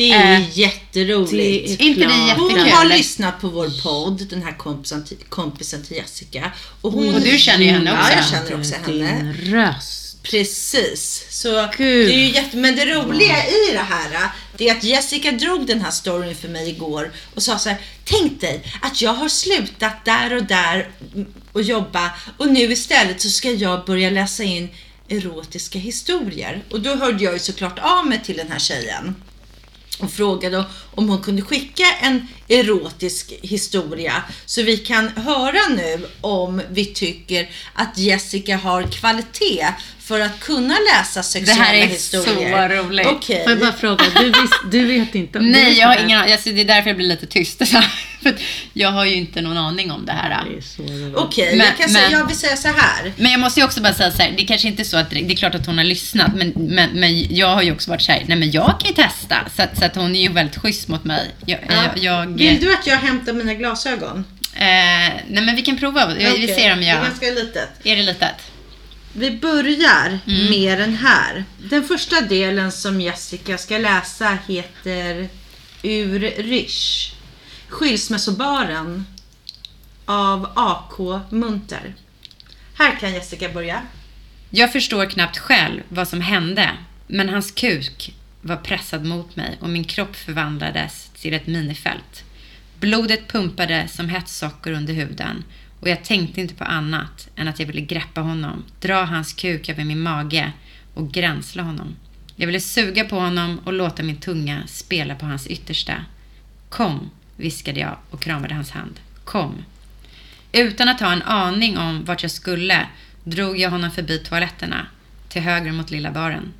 Det 0.00 0.10
är 0.10 0.40
Eh, 0.40 0.58
jätteroligt. 0.58 1.78
Det 1.78 1.84
är 1.84 1.86
Inte 1.88 2.00
det 2.00 2.06
klart. 2.06 2.28
jättekul? 2.28 2.58
Hon 2.60 2.70
har 2.70 2.84
lyssnat 2.84 3.40
på 3.40 3.48
vår 3.48 3.82
podd, 3.82 4.26
den 4.30 4.42
här 4.42 4.56
kompisen 4.58 5.04
till, 5.04 5.16
kompisen 5.28 5.84
till 5.84 5.96
Jessica. 5.96 6.52
Och, 6.80 6.92
hon, 6.92 7.14
Och 7.14 7.20
du 7.20 7.38
känner 7.38 7.64
ju 7.64 7.70
henne 7.70 7.92
också. 7.92 8.12
Ja, 8.12 8.16
jag 8.16 8.28
känner 8.28 8.60
också 8.60 8.74
henne. 8.74 9.32
Din 9.32 9.54
röst. 9.54 10.22
Precis. 10.22 11.26
Så 11.30 11.68
Gud. 11.78 12.08
det 12.08 12.14
är 12.14 12.18
ju 12.18 12.30
jätte... 12.32 12.56
Men 12.56 12.76
det 12.76 12.86
roliga 12.86 13.46
i 13.46 13.72
det 13.72 13.78
här 13.88 14.28
det 14.56 14.68
är 14.68 14.76
att 14.76 14.84
Jessica 14.84 15.32
drog 15.32 15.66
den 15.66 15.80
här 15.80 15.90
storyn 15.90 16.34
för 16.34 16.48
mig 16.48 16.68
igår 16.68 17.12
och 17.34 17.42
sa 17.42 17.58
så 17.58 17.68
här. 17.68 17.78
Tänk 18.04 18.40
dig 18.40 18.62
att 18.82 19.02
jag 19.02 19.14
har 19.14 19.28
slutat 19.28 20.04
där 20.04 20.36
och 20.36 20.44
där 20.44 20.90
och 21.52 21.62
jobba 21.62 22.10
och 22.36 22.48
nu 22.48 22.60
istället 22.72 23.20
så 23.20 23.28
ska 23.30 23.50
jag 23.50 23.84
börja 23.84 24.10
läsa 24.10 24.42
in 24.42 24.68
erotiska 25.08 25.78
historier. 25.78 26.62
Och 26.70 26.80
då 26.80 26.94
hörde 26.94 27.24
jag 27.24 27.32
ju 27.32 27.38
såklart 27.38 27.78
av 27.78 28.06
mig 28.06 28.20
till 28.24 28.36
den 28.36 28.50
här 28.52 28.58
tjejen 28.58 29.14
och 30.00 30.10
frågade 30.10 30.64
om 30.94 31.08
hon 31.08 31.22
kunde 31.22 31.42
skicka 31.42 31.84
en 32.00 32.26
erotisk 32.50 33.32
historia 33.42 34.22
så 34.46 34.62
vi 34.62 34.76
kan 34.76 35.08
höra 35.08 35.68
nu 35.76 36.06
om 36.20 36.62
vi 36.70 36.84
tycker 36.84 37.48
att 37.74 37.98
Jessica 37.98 38.56
har 38.56 38.82
kvalitet 38.82 39.66
för 40.00 40.20
att 40.20 40.40
kunna 40.40 40.74
läsa 40.94 41.20
Det 41.20 41.24
sexuella 41.24 41.62
här 41.64 41.74
är 41.74 41.86
historier. 41.86 42.68
så 42.68 42.74
roligt. 42.82 43.06
Okej. 43.06 43.42
Får 43.42 43.50
jag 43.52 43.60
bara 43.60 43.72
fråga, 43.72 44.04
du, 44.16 44.24
vis, 44.26 44.50
du 44.70 44.86
vet 44.86 45.14
inte? 45.14 45.38
du 45.38 45.44
Nej, 45.50 45.78
jag 45.78 45.86
har 45.88 45.96
ingen 46.04 46.18
aning. 46.20 46.32
Alltså, 46.32 46.50
det 46.50 46.60
är 46.60 46.64
därför 46.64 46.88
jag 46.90 46.96
blir 46.96 47.06
lite 47.06 47.26
tyst. 47.26 47.62
För 48.22 48.36
jag 48.72 48.90
har 48.90 49.04
ju 49.04 49.14
inte 49.14 49.40
någon 49.40 49.56
aning 49.56 49.90
om 49.90 50.06
det 50.06 50.12
här. 50.12 50.44
Det 50.50 50.56
är 50.56 50.60
så 50.60 50.82
roligt. 50.82 51.16
Okej, 51.16 51.56
Men- 51.56 51.66
jag, 51.66 51.76
kan 51.76 51.88
säga, 51.88 52.08
men- 52.10 52.18
jag 52.18 52.26
vill 52.26 52.36
säga 52.36 52.56
så 52.56 52.68
här. 52.68 53.12
Men 53.16 53.30
jag 53.30 53.40
måste 53.40 53.60
ju 53.60 53.66
också 53.66 53.80
bara 53.82 53.94
säga 53.94 54.10
så 54.10 54.22
här, 54.22 54.34
det 54.36 54.44
kanske 54.44 54.68
inte 54.68 54.82
är 54.82 54.84
så 54.84 54.96
att, 54.96 55.10
det 55.10 55.16
är 55.32 55.36
klart 55.36 55.54
att 55.54 55.66
hon 55.66 55.78
har 55.78 55.84
lyssnat, 55.84 56.34
men, 56.36 56.52
men, 56.56 56.90
men 56.90 57.34
jag 57.36 57.46
har 57.54 57.62
ju 57.62 57.72
också 57.72 57.90
varit 57.90 58.02
så 58.02 58.12
här, 58.12 58.24
nej 58.28 58.38
men 58.38 58.50
jag 58.50 58.80
kan 58.80 58.88
ju 58.88 58.94
testa. 58.94 59.36
Så, 59.56 59.62
att- 59.62 59.78
så 59.78 59.84
att 59.84 59.96
hon 59.96 60.16
är 60.16 60.20
ju 60.22 60.28
väldigt 60.28 60.56
schysst 60.56 60.88
mot 60.88 61.04
mig. 61.04 61.30
Jag, 61.46 61.58
jag, 61.68 61.98
jag, 62.04 62.39
Vill 62.48 62.60
du 62.60 62.72
att 62.74 62.86
jag 62.86 62.96
hämtar 62.96 63.32
mina 63.32 63.54
glasögon? 63.54 64.24
eh, 64.54 64.60
nej 65.28 65.44
men 65.44 65.56
vi 65.56 65.62
kan 65.62 65.78
prova, 65.78 66.06
vi, 66.14 66.24
vi 66.24 66.30
Okej, 66.30 66.54
ser 66.54 66.72
om 66.72 66.78
Det 66.80 66.86
jag... 66.86 66.98
är 66.98 67.02
ganska 67.04 67.26
litet. 67.30 67.68
Är 67.86 67.96
det 67.96 68.02
litet? 68.02 68.34
Vi 69.12 69.30
börjar 69.30 70.18
Mm. 70.26 70.50
med 70.50 70.78
den 70.78 70.96
här. 70.96 71.44
Den 71.70 71.84
första 71.84 72.20
delen 72.20 72.72
som 72.72 73.00
Jessica 73.00 73.58
ska 73.58 73.78
läsa 73.78 74.38
heter 74.48 75.28
Ur 75.82 76.20
Rish. 76.38 77.12
Skilsmässobaren 77.68 79.06
av 80.04 80.48
AK 80.56 81.22
Munter. 81.32 81.94
Här 82.78 82.96
kan 83.00 83.12
Jessica 83.14 83.48
börja. 83.48 83.82
Jag 84.50 84.72
förstår 84.72 85.06
knappt 85.10 85.38
själv 85.38 85.82
vad 85.88 86.08
som 86.08 86.20
hände, 86.20 86.70
men 87.06 87.28
hans 87.28 87.50
kuk 87.52 88.14
var 88.42 88.56
pressad 88.56 89.04
mot 89.04 89.36
mig 89.36 89.58
och 89.60 89.68
min 89.68 89.84
kropp 89.84 90.16
förvandlades 90.16 91.10
till 91.20 91.34
ett 91.34 91.46
minifält. 91.46 92.24
Blodet 92.80 93.28
pumpade 93.28 93.88
som 93.88 94.08
hett 94.08 94.28
socker 94.28 94.72
under 94.72 94.94
huden 94.94 95.44
och 95.80 95.88
jag 95.88 96.04
tänkte 96.04 96.40
inte 96.40 96.54
på 96.54 96.64
annat 96.64 97.28
än 97.36 97.48
att 97.48 97.58
jag 97.58 97.66
ville 97.66 97.80
greppa 97.80 98.20
honom, 98.20 98.64
dra 98.80 99.04
hans 99.04 99.32
kuk 99.32 99.68
över 99.68 99.84
min 99.84 100.00
mage 100.00 100.52
och 100.94 101.12
gränsla 101.12 101.62
honom. 101.62 101.96
Jag 102.36 102.46
ville 102.46 102.60
suga 102.60 103.04
på 103.04 103.16
honom 103.16 103.60
och 103.64 103.72
låta 103.72 104.02
min 104.02 104.16
tunga 104.16 104.62
spela 104.66 105.14
på 105.14 105.26
hans 105.26 105.46
yttersta. 105.46 105.94
Kom, 106.68 107.10
viskade 107.36 107.80
jag 107.80 107.96
och 108.10 108.22
kramade 108.22 108.54
hans 108.54 108.70
hand. 108.70 109.00
Kom. 109.24 109.64
Utan 110.52 110.88
att 110.88 111.00
ha 111.00 111.12
en 111.12 111.22
aning 111.22 111.78
om 111.78 112.04
vart 112.04 112.22
jag 112.22 112.30
skulle 112.30 112.86
drog 113.24 113.58
jag 113.58 113.70
honom 113.70 113.90
förbi 113.90 114.18
toaletterna, 114.18 114.86
till 115.28 115.42
höger 115.42 115.72
mot 115.72 115.90
lilla 115.90 116.10
baren. 116.10 116.52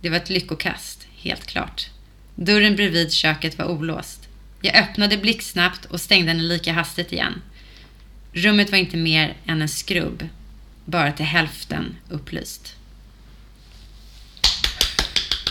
Det 0.00 0.10
var 0.10 0.16
ett 0.16 0.30
lyckokast, 0.30 1.06
helt 1.16 1.46
klart. 1.46 1.90
Dörren 2.34 2.76
bredvid 2.76 3.12
köket 3.12 3.58
var 3.58 3.64
olåst. 3.64 4.23
Jag 4.64 4.76
öppnade 4.76 5.16
blixtsnabbt 5.16 5.84
och 5.84 6.00
stängde 6.00 6.32
den 6.32 6.48
lika 6.48 6.72
hastigt 6.72 7.12
igen. 7.12 7.42
Rummet 8.32 8.70
var 8.70 8.78
inte 8.78 8.96
mer 8.96 9.36
än 9.46 9.62
en 9.62 9.68
skrubb, 9.68 10.28
bara 10.84 11.12
till 11.12 11.24
hälften 11.26 11.96
upplyst. 12.10 12.72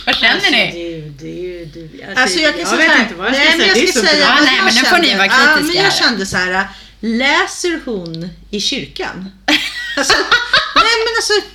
Vad 0.06 0.16
känner 0.16 0.50
ni? 0.50 0.70
Du, 1.18 1.64
du, 1.64 1.64
du. 1.64 2.02
Alltså 2.16 2.38
jag 2.38 2.52
kan 2.52 2.60
jag 2.60 2.68
säga 2.68 2.78
vet 2.78 2.90
här, 2.90 3.02
inte 3.02 3.14
vad 3.14 3.26
jag 3.26 3.32
nej, 3.32 3.46
ska 3.48 3.56
men 3.56 3.68
säga. 3.68 3.84
jag 3.84 3.88
ska 3.88 4.00
säga. 4.00 4.20
Ja, 4.20 4.38
nej, 4.44 4.60
men 4.64 4.74
nu 4.74 4.80
får 4.80 4.98
ni 4.98 5.14
vara 5.14 5.26
Ja, 5.26 5.54
kritiska 5.56 5.74
men 5.74 5.84
jag 5.84 5.94
kände 5.94 6.26
så 6.26 6.36
här, 6.36 6.68
läser 7.00 7.80
hon 7.84 8.28
i 8.50 8.60
kyrkan? 8.60 9.32
Alltså, 9.96 10.14
nej 10.74 10.94
men 11.04 11.14
alltså, 11.16 11.53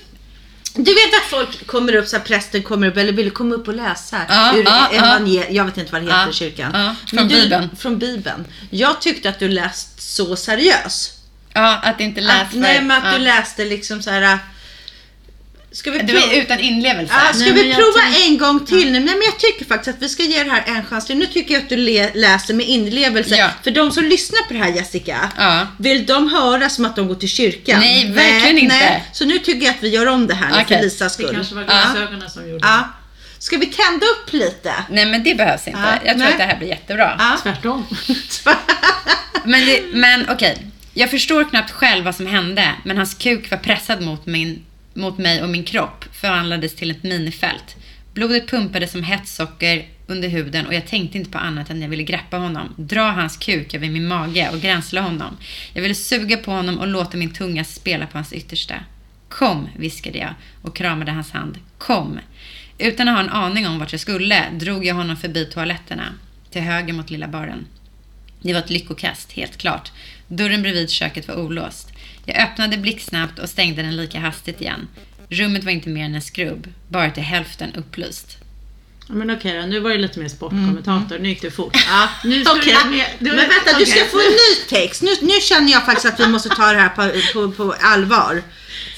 du 0.74 0.94
vet 0.94 1.14
att 1.14 1.30
folk 1.30 1.66
kommer 1.66 1.94
upp, 1.96 2.08
så 2.08 2.16
här, 2.16 2.24
prästen 2.24 2.62
kommer 2.62 2.86
upp, 2.86 2.96
eller 2.96 3.12
vill 3.12 3.30
komma 3.30 3.54
upp 3.54 3.68
och 3.68 3.74
läsa 3.74 4.16
Ja, 4.28 4.56
ur 4.56 4.64
ja. 4.64 4.88
evangel- 4.92 5.46
jag 5.50 5.64
vet 5.64 5.76
inte 5.76 5.92
vad 5.92 6.02
det 6.02 6.06
heter 6.12 6.30
i 6.30 6.32
kyrkan. 6.32 6.94
från 7.10 7.28
du, 7.28 7.34
Bibeln. 7.34 7.70
Från 7.78 7.98
Bibeln. 7.98 8.44
Jag 8.70 9.00
tyckte 9.00 9.28
att 9.28 9.38
du 9.38 9.48
läst 9.48 10.14
så 10.14 10.36
seriös. 10.36 11.12
Ja, 11.52 11.76
att 11.82 12.00
inte 12.00 12.20
läsa 12.20 12.46
nej 12.52 12.82
men 12.82 13.02
att 13.04 13.14
du 13.14 13.18
läste 13.24 13.64
liksom 13.64 14.02
så 14.02 14.10
här. 14.10 14.38
Ska 15.72 15.90
vi 15.90 15.98
Det 15.98 16.06
prova? 16.06 16.32
utan 16.34 16.60
inlevelse. 16.60 17.14
Ja, 17.26 17.32
ska 17.34 17.44
Nej, 17.44 17.52
vi 17.64 17.74
prova 17.74 18.02
en 18.26 18.38
gång 18.38 18.66
till? 18.66 18.92
Nej, 18.92 19.00
men 19.00 19.22
jag 19.24 19.38
tycker 19.38 19.64
faktiskt 19.64 19.96
att 19.96 20.02
vi 20.02 20.08
ska 20.08 20.22
ge 20.22 20.44
det 20.44 20.50
här 20.50 20.62
en 20.66 20.84
chans 20.84 21.06
till. 21.06 21.16
Nu 21.18 21.26
tycker 21.26 21.54
jag 21.54 21.62
att 21.62 21.68
du 21.68 21.76
läser 22.14 22.54
med 22.54 22.68
inlevelse. 22.68 23.36
Ja. 23.36 23.48
För 23.64 23.70
de 23.70 23.90
som 23.92 24.04
lyssnar 24.04 24.42
på 24.42 24.52
det 24.52 24.58
här 24.58 24.68
Jessica, 24.68 25.30
Ja. 25.36 25.66
vill 25.78 26.06
de 26.06 26.30
höra 26.32 26.68
som 26.68 26.84
att 26.84 26.96
de 26.96 27.08
går 27.08 27.14
till 27.14 27.28
kyrkan? 27.28 27.80
Nej, 27.80 28.10
verkligen 28.12 28.58
inte. 28.58 29.02
Så 29.12 29.24
nu 29.24 29.38
tycker 29.38 29.66
jag 29.66 29.74
att 29.74 29.82
vi 29.82 29.88
gör 29.88 30.06
om 30.06 30.26
det 30.26 30.34
här 30.34 30.48
nu 30.50 30.56
Okej. 30.62 30.76
för 30.76 30.84
Lisas 30.84 31.16
Det 31.16 31.22
skull. 31.22 31.34
kanske 31.34 31.54
var 31.54 31.62
Ja. 31.62 31.66
glasögonen 31.68 32.30
som 32.30 32.48
gjorde 32.50 32.66
Ja. 32.68 32.88
Ska 33.38 33.56
vi 33.56 33.66
tända 33.66 34.06
upp 34.06 34.32
lite? 34.32 34.72
Nej, 34.90 35.06
men 35.06 35.22
det 35.24 35.34
behövs 35.34 35.66
inte. 35.68 35.80
Ja, 35.80 35.92
jag 36.04 36.14
tror 36.14 36.24
nej. 36.24 36.32
att 36.32 36.38
det 36.38 36.44
här 36.44 36.56
blir 36.56 36.68
jättebra. 36.68 37.16
Ja. 37.18 37.36
det. 37.44 37.52
Tvärtom. 37.52 37.86
Men, 39.44 39.66
det, 39.66 39.82
men 39.92 40.26
okej, 40.30 40.66
jag 40.94 41.10
förstår 41.10 41.44
knappt 41.50 41.70
själv 41.70 42.04
vad 42.04 42.14
som 42.14 42.26
hände, 42.26 42.68
men 42.84 42.96
hans 42.96 43.14
kuk 43.14 43.50
var 43.50 43.58
pressad 43.58 44.02
mot, 44.02 44.26
min, 44.26 44.64
mot 44.94 45.18
mig 45.18 45.42
och 45.42 45.48
min 45.48 45.64
kropp 45.64 46.04
förvandlades 46.12 46.76
till 46.76 46.90
ett 46.90 47.02
minifält. 47.02 47.76
Blodet 48.14 48.48
pumpade 48.48 48.86
som 48.86 49.02
hett 49.02 49.28
socker 49.28 49.88
under 50.06 50.28
huden 50.28 50.66
och 50.66 50.74
jag 50.74 50.86
tänkte 50.86 51.18
inte 51.18 51.30
på 51.30 51.38
annat 51.38 51.70
än 51.70 51.76
att 51.76 51.82
jag 51.82 51.88
ville 51.88 52.02
greppa 52.02 52.36
honom, 52.36 52.74
dra 52.76 53.10
hans 53.10 53.36
kuk 53.36 53.74
över 53.74 53.88
min 53.88 54.08
mage 54.08 54.50
och 54.52 54.60
gränsla 54.60 55.00
honom. 55.00 55.36
Jag 55.72 55.82
ville 55.82 55.94
suga 55.94 56.36
på 56.36 56.50
honom 56.50 56.78
och 56.78 56.86
låta 56.86 57.16
min 57.16 57.32
tunga 57.32 57.64
spela 57.64 58.06
på 58.06 58.18
hans 58.18 58.32
yttersta. 58.32 58.74
Kom, 59.28 59.68
viskade 59.76 60.18
jag 60.18 60.34
och 60.62 60.76
kramade 60.76 61.12
hans 61.12 61.30
hand. 61.30 61.58
Kom. 61.78 62.18
Utan 62.78 63.08
att 63.08 63.14
ha 63.14 63.22
en 63.22 63.30
aning 63.30 63.66
om 63.66 63.78
vart 63.78 63.92
jag 63.92 64.00
skulle 64.00 64.50
drog 64.52 64.86
jag 64.86 64.94
honom 64.94 65.16
förbi 65.16 65.44
toaletterna, 65.44 66.14
till 66.50 66.62
höger 66.62 66.92
mot 66.92 67.10
lilla 67.10 67.28
baren. 67.28 67.66
Det 68.42 68.52
var 68.52 68.60
ett 68.60 68.70
lyckokast, 68.70 69.32
helt 69.32 69.56
klart. 69.56 69.92
Dörren 70.28 70.62
bredvid 70.62 70.90
köket 70.90 71.28
var 71.28 71.36
olåst. 71.36 71.89
Jag 72.24 72.42
öppnade 72.42 72.76
blixtsnabbt 72.76 73.38
och 73.38 73.48
stängde 73.48 73.82
den 73.82 73.96
lika 73.96 74.18
hastigt 74.20 74.60
igen. 74.60 74.88
Rummet 75.28 75.64
var 75.64 75.72
inte 75.72 75.88
mer 75.88 76.04
än 76.04 76.14
en 76.14 76.22
skrubb, 76.22 76.66
bara 76.88 77.10
till 77.10 77.22
hälften 77.22 77.74
upplyst. 77.74 78.36
Ja, 79.08 79.14
men 79.14 79.30
okej 79.30 79.60
då, 79.60 79.66
nu 79.66 79.80
var 79.80 79.90
det 79.90 79.98
lite 79.98 80.18
mer 80.20 80.28
sportkommentator. 80.28 81.18
Nu 81.18 81.28
gick 81.28 81.42
det 81.42 81.50
fort. 81.50 81.76
Ja, 81.88 82.08
Nu 82.24 82.44
ska 82.44 82.52
okej. 82.54 82.76
du 82.84 82.90
med- 82.90 83.06
du- 83.18 83.26
Men 83.30 83.36
vänta, 83.48 83.78
du 83.78 83.86
ska 83.86 84.04
få 84.04 84.18
en 84.18 84.24
ny 84.32 84.68
text. 84.68 85.02
Nu, 85.02 85.10
nu 85.22 85.32
känner 85.40 85.72
jag 85.72 85.84
faktiskt 85.84 86.06
att 86.14 86.20
vi 86.20 86.28
måste 86.28 86.48
ta 86.48 86.72
det 86.72 86.78
här 86.78 86.88
på, 86.88 87.10
på, 87.32 87.52
på 87.52 87.74
allvar. 87.80 88.42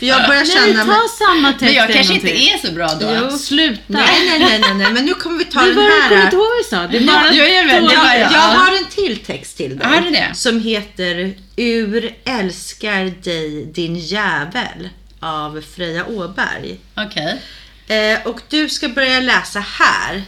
För 0.02 0.06
jag 0.06 0.26
börjar 0.28 0.40
Nej, 0.64 0.74
känna... 0.74 0.84
ta 0.84 1.08
samma 1.08 1.52
text 1.52 1.62
Men 1.62 1.74
jag 1.74 1.92
kanske 1.92 2.14
inte 2.14 2.30
är 2.30 2.66
så 2.66 2.72
bra 2.72 2.88
då. 3.00 3.18
Jo, 3.20 3.38
sluta. 3.38 3.82
Nej, 3.86 4.06
nej, 4.28 4.38
nej, 4.38 4.58
nej, 4.58 4.74
nej, 4.74 4.92
men 4.92 5.04
nu 5.04 5.14
kommer 5.14 5.38
vi 5.38 5.44
ta 5.44 5.60
Du 5.60 5.66
den 5.66 5.76
bara, 5.76 5.84
här. 5.84 6.08
kommer 6.08 6.24
inte 6.24 6.36
ihåg 6.36 6.44
vad 6.44 6.56
vi 6.58 6.64
sa. 6.64 6.86
Det 6.86 6.96
är 6.96 7.06
bara 7.06 7.34
jag 7.34 7.50
jag, 7.50 8.20
jag. 8.20 8.32
jag 8.32 8.38
har 8.40 8.76
en 8.76 8.86
till 8.86 9.18
text 9.18 9.56
till 9.56 9.78
dig. 9.78 9.88
Har 9.88 10.00
du 10.00 10.10
det? 10.10 10.30
Som 10.34 10.60
heter 10.60 11.34
Ur 11.56 12.14
älskar 12.24 13.12
dig 13.22 13.64
din 13.64 13.96
jävel 13.96 14.88
av 15.20 15.64
Freja 15.76 16.06
Åberg. 16.06 16.78
Okej. 16.94 17.40
Eh, 17.88 18.26
och 18.26 18.40
du 18.48 18.68
ska 18.68 18.88
börja 18.88 19.20
läsa 19.20 19.60
här. 19.60 20.22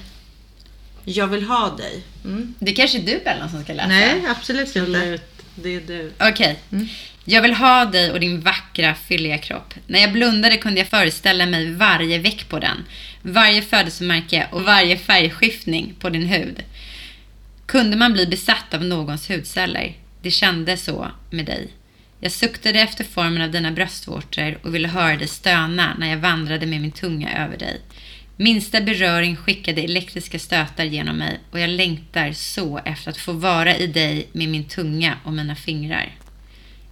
Jag 1.04 1.26
vill 1.26 1.42
ha 1.44 1.76
dig. 1.76 2.02
Mm. 2.24 2.54
Det 2.58 2.72
kanske 2.72 2.98
är 2.98 3.02
du 3.02 3.20
Bellan 3.24 3.50
som 3.50 3.64
ska 3.64 3.72
läsa? 3.72 3.88
Nej, 3.88 4.22
absolut 4.28 4.76
inte. 4.76 4.80
Absolut. 4.80 5.33
Det 5.54 5.74
är 5.74 5.80
du. 5.80 6.12
Okej. 6.20 6.58
Jag 7.24 7.42
vill 7.42 7.54
ha 7.54 7.84
dig 7.84 8.10
och 8.10 8.20
din 8.20 8.40
vackra, 8.40 8.94
fylliga 8.94 9.38
kropp. 9.38 9.74
När 9.86 10.00
jag 10.00 10.12
blundade 10.12 10.56
kunde 10.56 10.80
jag 10.80 10.88
föreställa 10.88 11.46
mig 11.46 11.72
varje 11.72 12.18
veck 12.18 12.48
på 12.48 12.58
den. 12.58 12.84
Varje 13.22 13.62
födelsemärke 13.62 14.48
och 14.52 14.62
varje 14.62 14.98
färgskiftning 14.98 15.94
på 16.00 16.10
din 16.10 16.26
hud. 16.26 16.62
Kunde 17.66 17.96
man 17.96 18.12
bli 18.12 18.26
besatt 18.26 18.74
av 18.74 18.84
någons 18.84 19.30
hudceller? 19.30 19.92
Det 20.22 20.30
kändes 20.30 20.84
så 20.84 21.10
med 21.30 21.46
dig. 21.46 21.68
Jag 22.20 22.32
suktade 22.32 22.80
efter 22.80 23.04
formen 23.04 23.42
av 23.42 23.50
dina 23.50 23.70
bröstvårtor 23.70 24.58
och 24.62 24.74
ville 24.74 24.88
höra 24.88 25.16
dig 25.16 25.28
stöna 25.28 25.94
när 25.98 26.10
jag 26.10 26.16
vandrade 26.16 26.66
med 26.66 26.80
min 26.80 26.92
tunga 26.92 27.44
över 27.44 27.56
dig. 27.56 27.80
Minsta 28.36 28.80
beröring 28.80 29.36
skickade 29.36 29.82
elektriska 29.82 30.38
stötar 30.38 30.84
genom 30.84 31.16
mig 31.16 31.40
och 31.50 31.60
jag 31.60 31.70
längtar 31.70 32.32
så 32.32 32.78
efter 32.84 33.10
att 33.10 33.16
få 33.16 33.32
vara 33.32 33.76
i 33.76 33.86
dig 33.86 34.28
med 34.32 34.48
min 34.48 34.64
tunga 34.64 35.18
och 35.24 35.32
mina 35.32 35.54
fingrar. 35.54 36.18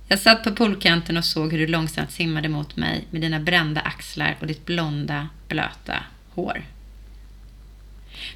Jag 0.09 0.19
satt 0.19 0.45
på 0.45 0.53
poolkanten 0.53 1.17
och 1.17 1.25
såg 1.25 1.53
hur 1.53 1.59
du 1.59 1.67
långsamt 1.67 2.11
simmade 2.11 2.49
mot 2.49 2.77
mig 2.77 3.05
med 3.11 3.21
dina 3.21 3.41
brända 3.41 3.81
axlar 3.81 4.37
och 4.41 4.47
ditt 4.47 4.67
blonda, 4.67 5.29
blöta 5.49 6.03
hår. 6.31 6.63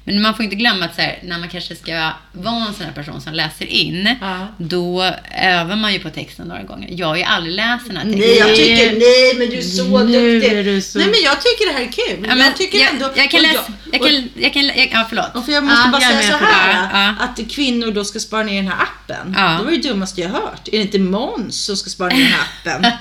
Men 0.03 0.21
man 0.21 0.35
får 0.35 0.43
inte 0.43 0.55
glömma 0.55 0.85
att 0.85 0.95
så 0.95 1.01
här, 1.01 1.19
när 1.23 1.39
man 1.39 1.49
kanske 1.49 1.75
ska 1.75 2.11
vara 2.31 2.65
en 2.67 2.73
sån 2.73 2.85
här 2.85 2.93
person 2.93 3.21
som 3.21 3.33
läser 3.33 3.65
in, 3.65 4.15
Ja. 4.21 4.47
då 4.57 5.03
övar 5.41 5.75
man 5.75 5.93
ju 5.93 5.99
på 5.99 6.09
texten 6.09 6.47
några 6.47 6.63
gånger. 6.63 6.89
Jag 6.91 7.07
har 7.07 7.15
ju 7.15 7.23
aldrig 7.23 7.55
läst 7.55 7.87
den 7.87 7.97
här 7.97 8.03
texten. 8.03 8.19
Nej, 8.21 8.37
jag 8.37 8.55
tycker 8.55 8.85
nej, 8.99 9.33
men 9.37 9.49
du 9.49 9.57
är 9.57 9.61
så 9.61 10.03
Nu 10.03 10.39
duktig. 10.39 10.57
är 10.57 10.63
du 10.63 10.81
så- 10.81 10.97
Nej, 10.99 11.07
men 11.07 11.21
jag 11.23 11.41
tycker 11.41 11.67
det 11.67 11.73
här 11.73 11.81
är 11.81 11.91
kul. 11.91 12.25
Ja, 12.29 12.35
men 12.35 12.45
jag 12.45 12.57
tycker 12.57 12.77
jag, 12.79 12.89
ändå... 12.89 13.09
jag 13.15 13.31
kan 13.31 13.41
läsa... 13.41 13.63
Jag 13.91 14.01
kan, 14.01 14.29
jag 14.35 14.53
kan, 14.53 14.65
jag, 14.65 14.89
ja, 14.93 15.05
förlåt. 15.09 15.35
Och 15.35 15.45
för 15.45 15.51
jag 15.51 15.63
måste 15.63 15.81
Ja, 15.85 15.91
bara 15.91 16.01
jag 16.01 16.11
säga 16.23 16.39
så 16.39 16.45
här, 16.45 16.89
Ja, 16.93 17.23
att 17.25 17.51
kvinnor 17.51 17.91
då 17.91 18.03
ska 18.05 18.19
spara 18.19 18.43
ner 18.43 18.55
den 18.55 18.67
här 18.71 18.83
appen. 18.83 19.33
Ja. 19.37 19.57
Det 19.59 19.63
var 19.65 19.71
det 19.71 19.77
dummaste 19.77 20.21
jag 20.21 20.29
hört. 20.29 20.67
Är 20.67 20.71
det 20.71 20.77
inte 20.77 20.99
Måns 20.99 21.65
som 21.65 21.77
ska 21.77 21.89
spara 21.89 22.09
ner 22.09 22.17
den 22.23 22.27
här 22.33 22.47
appen? 22.75 22.91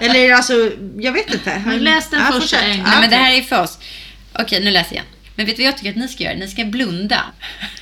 Eller 0.00 0.32
alltså, 0.34 0.52
jag 0.98 1.12
vet 1.12 1.34
inte. 1.34 1.62
Men 1.66 1.78
läs 1.78 2.10
den 2.10 2.32
fortsätt. 2.32 2.62
en 2.62 2.76
gång. 2.76 2.86
Nej, 2.86 3.00
men 3.00 3.10
det 3.10 3.16
här 3.16 3.32
är 3.32 3.42
för 3.42 3.62
oss. 3.62 3.78
Okej, 4.38 4.64
nu 4.64 4.70
läser 4.70 4.94
jag 4.94 5.02
igen. 5.02 5.13
Men 5.36 5.46
vet 5.46 5.56
du 5.56 5.62
vad 5.62 5.68
jag 5.68 5.76
tycker 5.78 5.90
att 5.90 5.96
ni 5.96 6.08
ska 6.08 6.24
göra? 6.24 6.34
Ni 6.36 6.48
ska 6.48 6.64
blunda. 6.64 7.24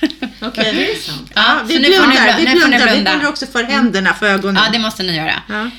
Okej. 0.41 0.73
Det 0.73 0.91
är 0.91 0.95
sant. 0.95 1.31
Ja, 1.35 1.61
vi 1.67 1.79
blundar, 1.79 2.07
blunda. 2.07 2.37
vi 2.37 2.43
blundar. 2.45 2.77
Vi 2.79 2.83
blunda. 2.85 3.11
blundar 3.11 3.29
också 3.29 3.45
för 3.47 3.63
händerna 3.63 4.13
för 4.13 4.25
ögonen. 4.25 4.63
Ja, 4.65 4.71
det 4.71 4.79
måste 4.79 5.03
ni 5.03 5.15
göra. 5.15 5.43
Ja. 5.49 5.69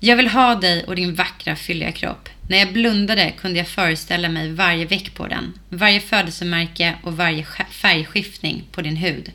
Jag 0.00 0.16
vill 0.16 0.28
ha 0.28 0.54
dig 0.54 0.84
och 0.84 0.96
din 0.96 1.14
vackra, 1.14 1.56
fylliga 1.56 1.92
kropp. 1.92 2.28
När 2.48 2.58
jag 2.58 2.72
blundade 2.72 3.32
kunde 3.40 3.58
jag 3.58 3.68
föreställa 3.68 4.28
mig 4.28 4.52
varje 4.52 4.84
veck 4.84 5.14
på 5.14 5.26
den. 5.26 5.52
Varje 5.68 6.00
födelsemärke 6.00 6.94
och 7.02 7.16
varje 7.16 7.42
sk- 7.42 7.70
färgskiftning 7.70 8.64
på 8.72 8.82
din 8.82 8.96
hud. 8.96 9.32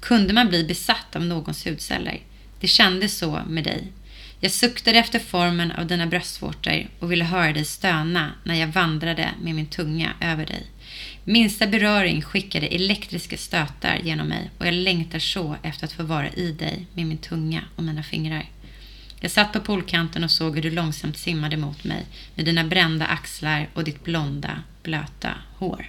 Kunde 0.00 0.32
man 0.32 0.48
bli 0.48 0.64
besatt 0.64 1.16
av 1.16 1.24
någons 1.24 1.66
hudceller? 1.66 2.18
Det 2.60 2.66
kändes 2.68 3.18
så 3.18 3.40
med 3.48 3.64
dig. 3.64 3.92
Jag 4.40 4.52
suktade 4.52 4.98
efter 4.98 5.18
formen 5.18 5.72
av 5.72 5.86
dina 5.86 6.06
bröstvårtor 6.06 6.86
och 6.98 7.12
ville 7.12 7.24
höra 7.24 7.52
dig 7.52 7.64
stöna 7.64 8.32
när 8.44 8.54
jag 8.54 8.66
vandrade 8.66 9.28
med 9.42 9.54
min 9.54 9.66
tunga 9.66 10.12
över 10.20 10.46
dig. 10.46 10.66
Minsta 11.24 11.66
beröring 11.66 12.22
skickade 12.22 12.66
elektriska 12.66 13.36
stötar 13.36 13.98
genom 14.02 14.26
mig 14.28 14.50
och 14.58 14.66
jag 14.66 14.74
längtar 14.74 15.18
så 15.18 15.56
efter 15.62 15.84
att 15.86 15.92
få 15.92 16.02
vara 16.02 16.28
i 16.28 16.52
dig 16.52 16.86
med 16.94 17.06
min 17.06 17.18
tunga 17.18 17.60
och 17.76 17.82
mina 17.82 18.02
fingrar. 18.02 18.44
Jag 19.20 19.30
satt 19.30 19.52
på 19.52 19.60
poolkanten 19.60 20.24
och 20.24 20.30
såg 20.30 20.54
hur 20.54 20.62
du 20.62 20.70
långsamt 20.70 21.18
simmade 21.18 21.56
mot 21.56 21.84
mig 21.84 22.06
med 22.34 22.44
dina 22.44 22.64
brända 22.64 23.06
axlar 23.06 23.68
och 23.74 23.84
ditt 23.84 24.04
blonda, 24.04 24.50
blöta 24.82 25.28
hår. 25.58 25.86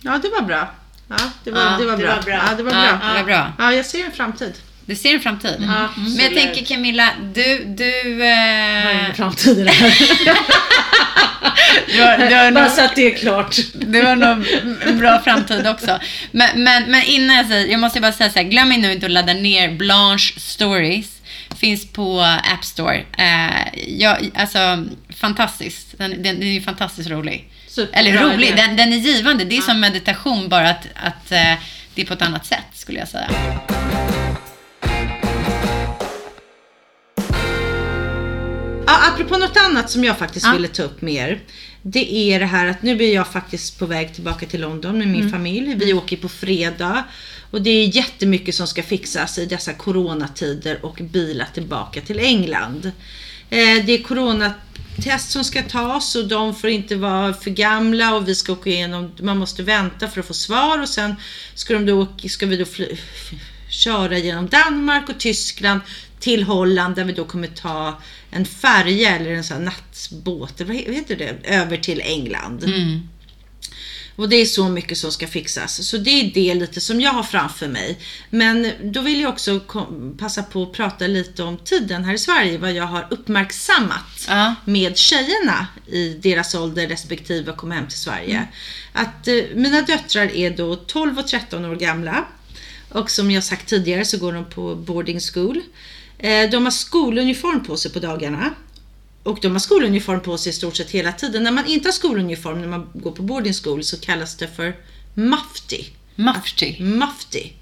ja, 0.00 0.18
det 0.22 0.28
var 0.28 0.42
bra. 0.42 0.70
Ja, 1.08 1.16
det 1.44 1.50
var, 1.50 1.60
Ja, 1.60 1.76
det 1.78 1.84
var 1.86 1.96
det 1.96 2.02
bra. 2.02 2.14
var 2.16 2.22
bra. 2.22 2.32
Ja, 2.48 2.54
det 2.56 2.62
var 2.62 2.72
Ja, 2.72 2.96
bra. 2.98 3.08
det 3.08 3.14
var 3.14 3.24
bra. 3.24 3.52
Ja, 3.58 3.72
jag 3.72 3.86
ser 3.86 4.04
en 4.04 4.12
framtid. 4.12 4.52
Du 4.84 4.96
ser 4.96 5.14
en 5.14 5.20
framtid. 5.20 5.56
Ja, 5.60 5.88
Men 5.96 6.16
jag 6.16 6.34
tänker 6.34 6.64
Camilla, 6.64 7.10
du... 7.34 7.64
du 7.64 7.84
Jag 8.24 8.36
har 8.36 8.90
eh, 8.90 9.00
ingen 9.02 9.14
framtid 9.14 9.58
i 9.58 9.64
det 9.64 9.70
här. 9.70 9.94
Bara 12.00 12.50
nog, 12.50 12.70
så 12.70 12.84
att 12.84 12.96
det 12.96 13.12
är 13.12 13.16
klart. 13.16 13.56
du 13.72 14.02
har 14.02 14.16
nog 14.16 14.46
en 14.86 14.98
bra 14.98 15.20
framtid 15.24 15.66
också. 15.66 15.98
Men, 16.30 16.64
men, 16.64 16.90
men 16.90 17.02
innan 17.02 17.36
jag 17.36 17.46
säger, 17.46 17.66
jag 17.66 17.80
måste 17.80 18.00
bara 18.00 18.12
säga 18.12 18.30
så 18.30 18.38
här, 18.38 18.46
glöm 18.46 18.68
nu 18.68 18.92
inte 18.92 19.06
att 19.06 19.12
ladda 19.12 19.32
ner 19.32 19.70
Blanche 19.70 20.32
Stories. 20.36 21.20
Finns 21.60 21.92
på 21.92 22.20
App 22.54 22.64
Store. 22.64 23.04
Eh, 23.18 23.80
jag, 23.86 24.30
alltså, 24.34 24.84
fantastiskt. 25.16 25.98
Den, 25.98 26.10
den, 26.10 26.22
den 26.22 26.42
är 26.42 26.52
ju 26.52 26.60
fantastiskt 26.60 27.10
rolig. 27.10 27.48
Superbra 27.68 28.00
Eller 28.00 28.18
rolig, 28.18 28.56
den, 28.56 28.76
den 28.76 28.92
är 28.92 28.96
givande. 28.96 29.44
Det 29.44 29.56
är 29.56 29.60
som 29.60 29.80
meditation, 29.80 30.48
bara 30.48 30.70
att, 30.70 30.86
att 30.94 31.32
eh, 31.32 31.54
det 31.94 32.02
är 32.02 32.06
på 32.06 32.14
ett 32.14 32.22
annat 32.22 32.46
sätt, 32.46 32.66
skulle 32.72 32.98
jag 32.98 33.08
säga. 33.08 33.30
Apropå 39.20 39.38
något 39.38 39.56
annat 39.56 39.90
som 39.90 40.04
jag 40.04 40.18
faktiskt 40.18 40.46
Ja. 40.46 40.52
ville 40.52 40.68
ta 40.68 40.82
upp 40.82 41.02
mer. 41.02 41.40
Det 41.82 42.14
är 42.14 42.40
det 42.40 42.46
här 42.46 42.66
att 42.66 42.82
nu 42.82 43.02
är 43.04 43.14
jag 43.14 43.28
faktiskt 43.28 43.78
på 43.78 43.86
väg 43.86 44.14
tillbaka 44.14 44.46
till 44.46 44.60
London 44.60 44.98
med 44.98 45.08
min 45.08 45.30
familj. 45.30 45.74
Vi 45.74 45.92
åker 45.92 46.16
på 46.16 46.28
fredag. 46.28 47.04
Och 47.50 47.62
det 47.62 47.70
är 47.70 47.96
jättemycket 47.96 48.54
som 48.54 48.66
ska 48.66 48.82
fixas 48.82 49.38
i 49.38 49.46
dessa 49.46 49.72
coronatider 49.72 50.84
och 50.84 50.98
bilar 51.02 51.48
tillbaka 51.54 52.00
till 52.00 52.18
England. 52.18 52.86
Eh, 53.50 53.84
det 53.86 53.92
är 53.92 54.02
coronatest 54.02 55.30
som 55.30 55.44
ska 55.44 55.62
tas 55.62 56.14
och 56.16 56.28
de 56.28 56.54
får 56.54 56.70
inte 56.70 56.96
vara 56.96 57.34
för 57.34 57.50
gamla 57.50 58.14
och 58.14 58.28
vi 58.28 58.34
ska 58.34 58.52
åka 58.52 58.70
igenom, 58.70 59.12
man 59.22 59.38
måste 59.38 59.62
vänta 59.62 60.08
för 60.08 60.20
att 60.20 60.26
få 60.26 60.34
svar 60.34 60.82
och 60.82 60.88
sen 60.88 61.14
ska, 61.54 61.74
de 61.74 61.86
då, 61.86 62.06
ska 62.28 62.46
vi 62.46 62.56
då 62.56 62.64
fly, 62.64 62.86
köra 63.70 64.18
genom 64.18 64.48
Danmark 64.48 65.08
och 65.08 65.18
Tyskland 65.18 65.80
till 66.20 66.42
Holland 66.42 66.96
där 66.96 67.04
vi 67.04 67.12
då 67.12 67.24
kommer 67.24 67.48
ta 67.48 68.00
en 68.30 68.44
färja 68.46 69.16
eller 69.16 69.30
en 69.30 69.44
sån 69.44 69.64
nattbåt, 69.64 70.60
vad 70.60 70.76
heter 70.76 71.16
det, 71.16 71.36
över 71.44 71.76
till 71.76 72.00
England. 72.00 72.64
Mm. 72.64 73.08
Och 74.16 74.28
det 74.28 74.36
är 74.36 74.44
så 74.46 74.68
mycket 74.68 74.98
som 74.98 75.12
ska 75.12 75.26
fixas. 75.26 75.88
Så 75.88 75.96
det 75.96 76.10
är 76.10 76.30
det 76.34 76.54
lite 76.54 76.80
som 76.80 77.00
jag 77.00 77.10
har 77.12 77.22
framför 77.22 77.68
mig. 77.68 77.98
Men 78.30 78.72
då 78.82 79.00
vill 79.00 79.20
jag 79.20 79.32
också 79.32 79.60
passa 80.18 80.42
på 80.42 80.62
att 80.62 80.72
prata 80.72 81.06
lite 81.06 81.42
om 81.42 81.56
tiden 81.58 82.04
här 82.04 82.14
i 82.14 82.18
Sverige, 82.18 82.58
vad 82.58 82.72
jag 82.72 82.84
har 82.86 83.06
uppmärksammat 83.10 84.26
Ja. 84.28 84.54
med 84.64 84.96
tjejerna 84.96 85.66
i 85.86 86.08
deras 86.08 86.54
ålder 86.54 86.88
respektive 86.88 87.52
komma 87.52 87.74
hem 87.74 87.86
till 87.86 87.98
Sverige. 87.98 88.48
Att 88.92 89.28
eh, 89.28 89.34
mina 89.54 89.82
döttrar 89.82 90.32
är 90.34 90.50
då 90.50 90.76
12 90.76 91.18
och 91.18 91.28
13 91.28 91.64
år 91.64 91.76
gamla. 91.76 92.24
Och 92.88 93.10
som 93.10 93.30
jag 93.30 93.44
sagt 93.44 93.68
tidigare 93.68 94.04
så 94.04 94.18
går 94.18 94.32
de 94.32 94.44
på 94.44 94.74
boarding 94.74 95.20
school. 95.20 95.62
Eh, 96.22 96.50
de 96.50 96.64
har 96.64 96.70
skoluniform 96.70 97.64
på 97.64 97.76
sig 97.76 97.92
på 97.92 97.98
dagarna. 97.98 98.54
Och 99.22 99.38
de 99.42 99.52
har 99.52 99.58
skoluniform 99.58 100.20
på 100.20 100.38
sig 100.38 100.50
i 100.50 100.52
stort 100.52 100.76
sett 100.76 100.90
hela 100.90 101.12
tiden. 101.12 101.42
När 101.42 101.52
man 101.52 101.66
inte 101.66 101.88
har 101.88 101.92
skoluniform 101.92 102.60
när 102.60 102.68
man 102.68 102.90
går 102.94 103.10
på 103.10 103.22
boarding 103.22 103.54
school 103.54 103.84
så 103.84 104.00
kallas 104.00 104.36
det 104.36 104.48
för 104.56 104.76
mufti. 105.14 105.86
Mufti. 106.14 106.82
Mufti. 106.82 107.52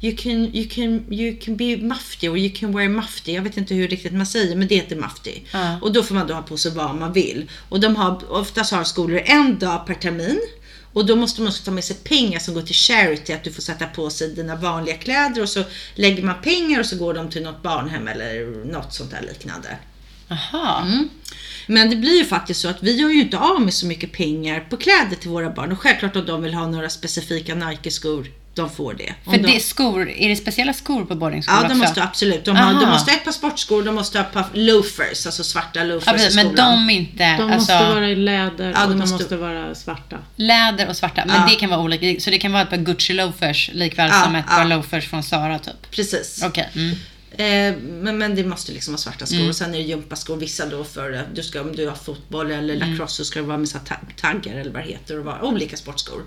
You 0.00 0.16
can, 0.16 0.54
you, 0.54 0.68
can, 0.68 1.12
you 1.12 1.36
can 1.40 1.56
be 1.56 1.76
mufti 1.76 2.28
or 2.28 2.38
you 2.38 2.50
can 2.54 2.76
wear 2.76 2.88
mufti. 2.88 3.34
Jag 3.34 3.42
vet 3.42 3.56
inte 3.56 3.74
hur 3.74 3.88
riktigt 3.88 4.12
man 4.12 4.26
säger 4.26 4.56
men 4.56 4.68
det 4.68 4.74
heter 4.74 4.96
mufti. 4.96 5.42
Ja. 5.52 5.78
Och 5.82 5.92
då 5.92 6.02
får 6.02 6.14
man 6.14 6.26
då 6.26 6.34
ha 6.34 6.42
på 6.42 6.56
sig 6.56 6.72
vad 6.72 6.94
man 6.94 7.12
vill. 7.12 7.50
Och 7.68 7.80
de 7.80 7.96
har, 7.96 8.32
oftast 8.32 8.72
har 8.72 8.84
skolor 8.84 9.22
en 9.24 9.58
dag 9.58 9.86
per 9.86 9.94
termin. 9.94 10.40
Och 10.92 11.06
då 11.06 11.16
måste 11.16 11.40
man 11.40 11.48
också 11.48 11.64
ta 11.64 11.70
med 11.70 11.84
sig 11.84 11.96
pengar 11.96 12.38
som 12.38 12.54
går 12.54 12.62
till 12.62 12.74
charity. 12.74 13.32
Att 13.32 13.44
du 13.44 13.52
får 13.52 13.62
sätta 13.62 13.86
på 13.86 14.10
sig 14.10 14.34
dina 14.34 14.56
vanliga 14.56 14.96
kläder 14.96 15.42
och 15.42 15.48
så 15.48 15.64
lägger 15.94 16.22
man 16.22 16.42
pengar 16.42 16.80
och 16.80 16.86
så 16.86 16.96
går 16.96 17.14
de 17.14 17.30
till 17.30 17.42
något 17.42 17.62
barnhem 17.62 18.08
eller 18.08 18.64
något 18.72 18.94
sånt 18.94 19.10
där 19.10 19.22
liknande. 19.22 19.76
Aha. 20.28 20.82
Mm. 20.86 21.08
Men 21.66 21.90
det 21.90 21.96
blir 21.96 22.18
ju 22.18 22.24
faktiskt 22.24 22.60
så 22.60 22.68
att 22.68 22.82
vi 22.82 22.96
gör 22.96 23.08
ju 23.08 23.20
inte 23.20 23.38
av 23.38 23.60
med 23.60 23.74
så 23.74 23.86
mycket 23.86 24.12
pengar 24.12 24.66
på 24.70 24.76
kläder 24.76 25.16
till 25.16 25.30
våra 25.30 25.50
barn. 25.50 25.72
Och 25.72 25.80
självklart 25.80 26.16
om 26.16 26.26
de 26.26 26.42
vill 26.42 26.54
ha 26.54 26.66
några 26.66 26.88
specifika 26.88 27.54
Nike-skor, 27.54 28.26
de 28.54 28.70
får 28.70 28.94
det. 28.94 29.14
Om 29.24 29.32
För 29.32 29.40
de, 29.40 29.46
det 29.50 29.56
är 29.56 29.60
skor, 29.60 30.10
är 30.10 30.28
det 30.28 30.36
speciella 30.36 30.72
skor 30.72 31.04
på 31.04 31.14
boarding 31.14 31.42
school 31.42 31.56
Ja, 31.56 31.60
de 31.62 31.66
också? 31.66 31.76
måste 31.78 32.02
absolut. 32.02 32.44
De, 32.44 32.56
har, 32.56 32.80
de 32.80 32.86
måste 32.90 33.10
ha 33.10 33.18
ett 33.18 33.24
par 33.24 33.32
sportskor, 33.32 33.82
de 33.82 33.94
måste 33.94 34.18
ha 34.18 34.24
ett 34.26 34.32
par 34.32 34.44
loafers, 34.52 35.26
alltså 35.26 35.44
svarta 35.44 35.84
loafers 35.84 36.20
Ja, 36.22 36.30
i 36.30 36.34
men 36.34 36.46
skolan. 36.48 36.86
de 36.86 36.90
är 36.94 36.98
inte, 36.98 37.24
De 37.24 37.42
alltså, 37.42 37.54
måste 37.72 37.88
vara 37.94 38.08
i 38.08 38.16
läder 38.16 38.70
Ja, 38.70 38.72
de 38.78 38.82
och 38.84 38.88
de 38.90 38.98
måste- 38.98 39.14
måste, 39.16 39.36
vara 39.36 39.74
svarta. 39.74 40.16
läder 40.36 40.88
och 40.88 40.96
svarta. 40.96 41.22
Men 41.26 41.36
Ja. 41.36 41.46
det 41.50 41.54
kan 41.56 41.70
vara 41.70 41.80
olika. 41.80 42.20
Så 42.20 42.30
det 42.30 42.38
kan 42.38 42.52
vara 42.52 42.62
ett 42.62 42.70
par 42.70 42.76
Gucci 42.76 43.12
loafers 43.12 43.70
likväl 43.72 44.10
Ja, 44.12 44.22
som 44.24 44.34
ett 44.36 44.44
ja. 44.48 44.54
par 44.56 44.64
loafers 44.64 45.08
från 45.08 45.22
Zara 45.22 45.58
typ. 45.58 45.90
Precis. 45.90 46.42
Okej. 46.44 46.68
Mm. 46.74 46.96
Eh, 47.38 47.76
men, 47.82 48.18
men 48.18 48.34
det 48.34 48.44
måste 48.44 48.72
liksom 48.72 48.92
vara 48.92 48.98
svarta 48.98 49.26
skor. 49.26 49.48
Och 49.48 49.56
sen 49.56 49.74
är 49.74 49.78
det 49.78 49.84
gympaskor. 49.84 50.36
Vissa 50.36 50.66
då 50.66 50.84
för 50.84 51.28
du 51.34 51.42
ska, 51.42 51.60
om 51.60 51.76
du 51.76 51.88
har 51.88 51.94
fotboll 51.94 52.50
eller 52.50 52.76
lacrosse 52.76 53.16
så 53.16 53.24
ska 53.24 53.40
det 53.40 53.46
vara 53.46 53.58
med 53.58 53.68
taggar 54.16 54.56
eller 54.56 54.70
vad 54.70 54.82
det 54.82 54.88
heter. 54.88 55.18
Och 55.18 55.24
vara 55.24 55.42
olika 55.44 55.76
sportskor. 55.76 56.24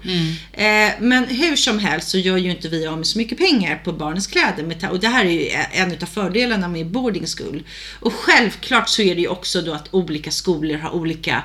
Eh, 0.53 0.91
men 0.99 1.25
hur 1.25 1.55
som 1.55 1.79
helst 1.79 2.09
så 2.09 2.17
gör 2.17 2.37
ju 2.37 2.51
inte 2.51 2.69
vi 2.69 2.87
av 2.87 2.97
med 2.97 3.07
så 3.07 3.17
mycket 3.17 3.37
pengar 3.37 3.81
på 3.83 3.91
barnens 3.93 4.27
kläder. 4.27 4.89
Och 4.91 4.99
det 4.99 5.07
här 5.07 5.25
är 5.25 5.29
ju 5.29 5.49
en 5.71 5.91
av 5.91 6.05
fördelarna 6.05 6.67
med 6.67 6.87
boarding 6.87 7.25
school. 7.37 7.63
Och 7.99 8.13
självklart 8.13 8.89
så 8.89 9.01
är 9.01 9.15
det 9.15 9.21
ju 9.21 9.27
också 9.27 9.61
då 9.61 9.73
att 9.73 9.93
olika 9.93 10.31
skolor 10.31 10.77
har 10.77 10.89
olika 10.91 11.43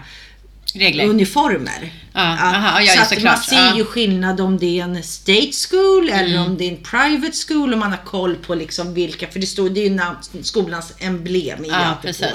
Regler. 0.74 1.04
uniformer. 1.04 1.92
Ja, 2.12 2.20
aha, 2.20 2.80
ja, 2.80 3.04
så 3.04 3.14
att 3.14 3.22
man 3.22 3.38
ser 3.38 3.76
ju 3.76 3.84
skillnad 3.84 4.40
om 4.40 4.58
det 4.58 4.80
är 4.80 4.84
en 4.84 5.02
state 5.02 5.50
school 5.68 6.08
eller 6.10 6.36
Mm. 6.36 6.46
om 6.46 6.56
det 6.56 6.64
är 6.64 6.70
en 6.70 6.82
private 6.82 7.36
school 7.48 7.72
och 7.72 7.78
man 7.78 7.90
har 7.90 8.04
koll 8.04 8.34
på 8.36 8.54
liksom 8.54 8.94
vilka, 8.94 9.26
för 9.26 9.40
det 9.40 9.46
står 9.46 9.70
det 9.70 9.80
är 9.86 9.90
ju 9.90 10.42
skolans 10.42 10.92
emblem 10.98 11.64
i 11.64 11.70
alltid 11.70 12.18
på, 12.18 12.26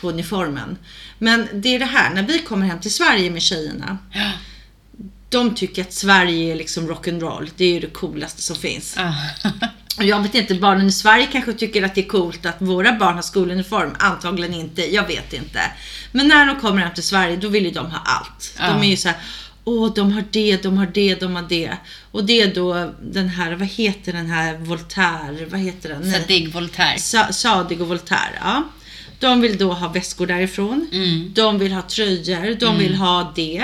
på 0.00 0.08
uniformen. 0.08 0.78
Men 1.18 1.48
det 1.54 1.74
är 1.74 1.78
det 1.78 1.84
här, 1.84 2.14
när 2.14 2.22
vi 2.22 2.38
kommer 2.38 2.66
hem 2.66 2.80
till 2.80 2.94
Sverige 2.94 3.30
med 3.30 3.42
tjejerna, 3.42 3.98
Ja. 4.12 4.30
De 5.38 5.54
tycker 5.54 5.82
att 5.82 5.92
Sverige 5.92 6.52
är 6.52 6.56
liksom 6.56 6.88
rock'n'roll. 6.90 7.50
Det 7.56 7.64
är 7.64 7.72
ju 7.72 7.80
det 7.80 7.86
coolaste 7.86 8.42
som 8.42 8.56
finns. 8.56 8.96
Och 9.98 10.04
jag 10.04 10.22
vet 10.22 10.34
inte, 10.34 10.54
barnen 10.54 10.86
i 10.86 10.92
Sverige 10.92 11.28
kanske 11.32 11.52
tycker 11.52 11.82
att 11.82 11.94
det 11.94 12.00
är 12.00 12.08
coolt 12.08 12.46
att 12.46 12.56
våra 12.58 12.92
barn 12.92 13.14
har 13.14 13.22
skoluniform. 13.22 13.90
Antagligen 13.98 14.54
inte, 14.54 14.94
jag 14.94 15.06
vet 15.06 15.32
inte. 15.32 15.60
Men 16.12 16.28
när 16.28 16.46
de 16.46 16.60
kommer 16.60 16.82
hem 16.82 16.94
till 16.94 17.02
Sverige, 17.02 17.36
då 17.36 17.48
vill 17.48 17.64
ju 17.64 17.70
de 17.70 17.90
ha 17.90 17.98
allt. 18.04 18.54
De 18.58 18.82
är 18.86 18.90
ju 18.90 18.96
så 18.96 19.08
här, 19.08 19.18
åh 19.64 19.92
de 19.94 20.12
har 20.12 20.24
det, 20.30 20.62
de 20.62 20.78
har 20.78 20.86
det, 20.86 21.14
de 21.14 21.36
har 21.36 21.42
det. 21.42 21.76
Och 22.10 22.24
det 22.24 22.40
är 22.40 22.54
då 22.54 22.92
den 23.02 23.28
här, 23.28 23.52
vad 23.54 23.68
heter 23.68 24.12
den 24.12 24.26
här 24.30 24.56
Voltaire, 24.58 25.46
vad 25.46 25.60
heter 25.60 25.88
den? 25.88 26.02
Nej. 26.02 26.20
Zadig 26.20 26.52
Voltaire. 26.52 26.98
Sa- 26.98 27.32
Sadig 27.32 27.80
och 27.80 27.88
Voltaire, 27.88 28.38
ja. 28.40 28.62
De 29.24 29.40
vill 29.40 29.58
då 29.58 29.72
ha 29.72 29.88
väskor 29.88 30.26
därifrån. 30.26 30.86
Mm. 30.92 31.30
De 31.34 31.58
vill 31.58 31.72
ha 31.72 31.82
tröjor. 31.82 32.54
De 32.60 32.78
vill 32.78 32.94
ha 32.94 33.32
det. 33.36 33.62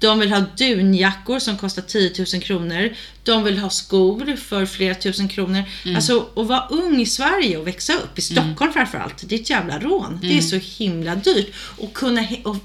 De 0.00 0.18
vill 0.20 0.32
ha 0.32 0.44
dunjackor 0.56 1.38
som 1.38 1.56
kostar 1.58 1.82
10 1.82 2.12
000 2.32 2.42
kronor. 2.42 2.90
De 3.24 3.44
vill 3.44 3.58
ha 3.58 3.70
skor 3.70 4.36
för 4.36 4.66
flera 4.66 4.94
tusen 4.94 5.28
kronor. 5.28 5.62
Mm. 5.84 5.96
Alltså 5.96 6.26
att 6.36 6.46
vara 6.46 6.66
ung 6.70 7.00
i 7.00 7.06
Sverige 7.06 7.56
och 7.58 7.66
växa 7.66 7.92
upp, 7.94 8.18
i 8.18 8.22
Stockholm 8.22 8.72
framförallt, 8.72 9.28
det 9.28 9.34
är 9.34 9.40
ett 9.40 9.50
jävla 9.50 9.78
rån. 9.78 10.18
Det 10.20 10.26
Mm. 10.26 10.38
är 10.38 10.42
så 10.42 10.56
himla 10.84 11.14
dyrt. 11.14 11.54
Och 11.78 11.92
kunna 11.94 12.26
och 12.44 12.56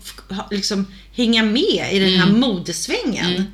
liksom 0.52 0.88
hänga 1.16 1.44
med 1.44 1.90
i 1.92 2.00
den 2.00 2.20
här 2.20 2.28
modesvängen. 2.32 3.46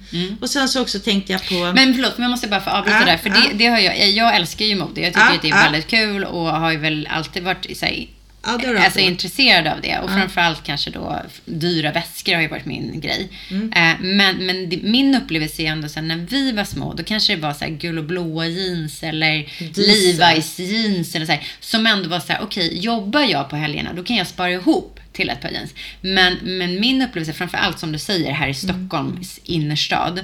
Och 0.42 0.50
sen 0.50 0.70
så 0.70 0.82
också 0.82 1.00
tänkte 1.00 1.32
jag 1.32 1.48
på... 1.50 1.56
Mm. 1.56 1.76
Men 1.76 1.94
förlåt, 1.94 2.18
men 2.18 2.24
jag 2.24 2.32
måste 2.32 2.48
bara 2.48 2.62
få 2.62 2.70
avbryta 2.70 3.00
Ja, 3.00 3.06
där. 3.06 3.18
För 3.18 3.30
ja. 3.30 3.36
det, 3.36 3.58
det 3.58 3.66
har 3.68 3.80
jag, 3.80 4.10
jag 4.10 4.36
älskar 4.36 4.66
ju 4.66 4.76
mode. 4.76 5.02
Jag 5.02 5.14
tycker 5.14 5.26
Ja, 5.30 5.36
att 5.36 5.42
det 5.42 5.50
är 5.50 5.64
väldigt 5.64 5.88
kul 5.88 6.24
och 6.24 6.46
har 6.48 6.72
ju 6.72 6.78
väl 6.78 7.08
alltid 7.12 7.44
varit 7.44 7.78
så 7.78 7.86
här, 7.86 8.08
Ja, 8.46 8.58
det 8.58 8.68
du 8.68 8.78
alltså, 8.78 9.00
intresserad 9.00 9.68
av 9.68 9.82
det. 9.82 10.00
Och 10.00 10.10
framförallt 10.10 10.64
kanske 10.64 10.90
då 10.90 11.22
dyra 11.46 11.92
väskor 11.92 12.34
har 12.34 12.42
ju 12.42 12.48
varit 12.48 12.66
min 12.66 13.02
grej. 13.02 13.30
Mm. 13.52 13.74
Eh, 13.74 14.00
men 14.00 14.46
men 14.46 14.70
det, 14.70 14.78
min 14.84 15.16
upplevelse 15.16 15.62
är 15.62 15.68
ändå 15.68 15.90
så 15.90 16.00
här, 16.00 16.08
när 16.08 16.16
vi 16.16 16.52
var 16.52 16.64
små, 16.64 16.94
då 16.94 17.04
kanske 17.04 17.36
det 17.36 17.42
var 17.42 17.54
så 17.54 17.66
här 17.66 17.72
gul 17.72 17.98
och 17.98 18.04
blåa 18.04 18.48
jeans 18.48 19.04
eller 19.04 19.46
Levi's 19.60 20.62
jeans 20.62 21.16
eller 21.16 21.26
så 21.26 21.32
här, 21.32 21.48
som 21.60 21.88
ändå 21.88 22.10
var 22.10 22.20
så 22.20 22.34
här, 22.34 22.42
okej, 22.42 22.80
jobbar 22.80 23.22
jag 23.22 23.50
på 23.50 23.56
helgerna, 23.56 23.94
då 23.94 24.04
kan 24.04 24.16
jag 24.16 24.28
spara 24.28 24.52
ihop 24.52 25.00
till 25.14 25.30
ett 25.30 25.42
par 25.42 25.50
jeans. 25.50 25.74
Men, 26.02 26.38
men 26.42 26.80
min 26.80 27.02
upplevelse, 27.02 27.34
framförallt 27.34 27.80
som 27.80 27.92
du 27.92 28.00
säger 28.00 28.32
här 28.32 28.48
i 28.48 28.54
Stockholms 28.54 29.40
innerstad, 29.44 30.24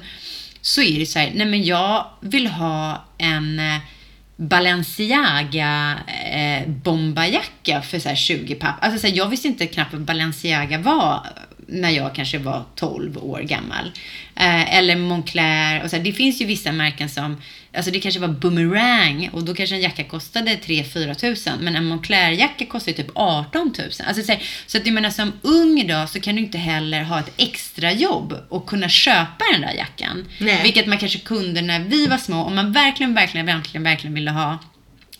så 0.61 0.81
är 0.81 0.99
det 0.99 1.05
så 1.05 1.19
här, 1.19 1.31
nej 1.35 1.47
men 1.47 1.63
jag 1.63 2.05
vill 2.21 2.47
ha 2.47 3.05
en 3.17 3.59
eh, 3.59 3.77
Balenciaga 4.35 5.99
eh, 6.33 6.67
bomberjacka 6.67 7.81
för 7.81 7.99
så 7.99 8.09
här 8.09 8.15
20 8.15 8.55
papp. 8.55 8.75
Alltså 8.81 8.99
så 8.99 9.07
här, 9.07 9.17
jag 9.17 9.29
visste 9.29 9.47
inte 9.47 9.67
knappt 9.67 9.93
vad 9.93 10.01
Balenciaga 10.01 10.77
var 10.77 11.27
när 11.67 11.89
jag 11.89 12.15
kanske 12.15 12.37
var 12.37 12.63
12 12.75 13.17
år 13.17 13.39
gammal. 13.39 13.91
Eh, 14.35 14.77
eller 14.77 14.95
Moncler. 14.95 15.83
Och 15.83 15.89
så 15.89 15.95
här, 15.95 16.03
det 16.03 16.13
finns 16.13 16.41
ju 16.41 16.45
vissa 16.45 16.71
märken 16.71 17.09
som, 17.09 17.41
alltså 17.73 17.91
det 17.91 17.99
kanske 17.99 18.19
var 18.19 18.27
Boomerang 18.27 19.29
och 19.33 19.43
då 19.43 19.53
kanske 19.53 19.75
en 19.75 19.81
jacka 19.81 20.03
kostade 20.03 20.51
3-4 20.55 21.13
tusen. 21.13 21.59
Men 21.61 21.75
en 21.75 21.85
Moncler-jacka 21.85 22.65
kostar 22.65 22.91
ju 22.91 22.95
typ 22.95 23.11
18 23.13 23.73
tusen. 23.73 24.05
Alltså 24.07 24.23
så, 24.23 24.31
här, 24.31 24.43
så 24.67 24.77
att 24.77 24.85
jag 24.85 24.93
menar 24.93 25.09
som 25.09 25.33
ung 25.41 25.79
idag 25.79 26.09
så 26.09 26.19
kan 26.19 26.35
du 26.35 26.41
inte 26.41 26.57
heller 26.57 27.03
ha 27.03 27.19
ett 27.19 27.33
extra 27.37 27.91
jobb 27.91 28.37
och 28.49 28.65
kunna 28.65 28.89
köpa 28.89 29.45
den 29.51 29.61
där 29.61 29.73
jackan. 29.73 30.25
Nej. 30.37 30.63
Vilket 30.63 30.87
man 30.87 30.97
kanske 30.97 31.19
kunde 31.19 31.61
när 31.61 31.79
vi 31.79 32.07
var 32.07 32.17
små. 32.17 32.43
Om 32.43 32.55
man 32.55 32.71
verkligen, 32.71 33.13
verkligen, 33.13 33.45
verkligen, 33.45 33.83
verkligen 33.83 34.13
ville 34.13 34.31
ha 34.31 34.59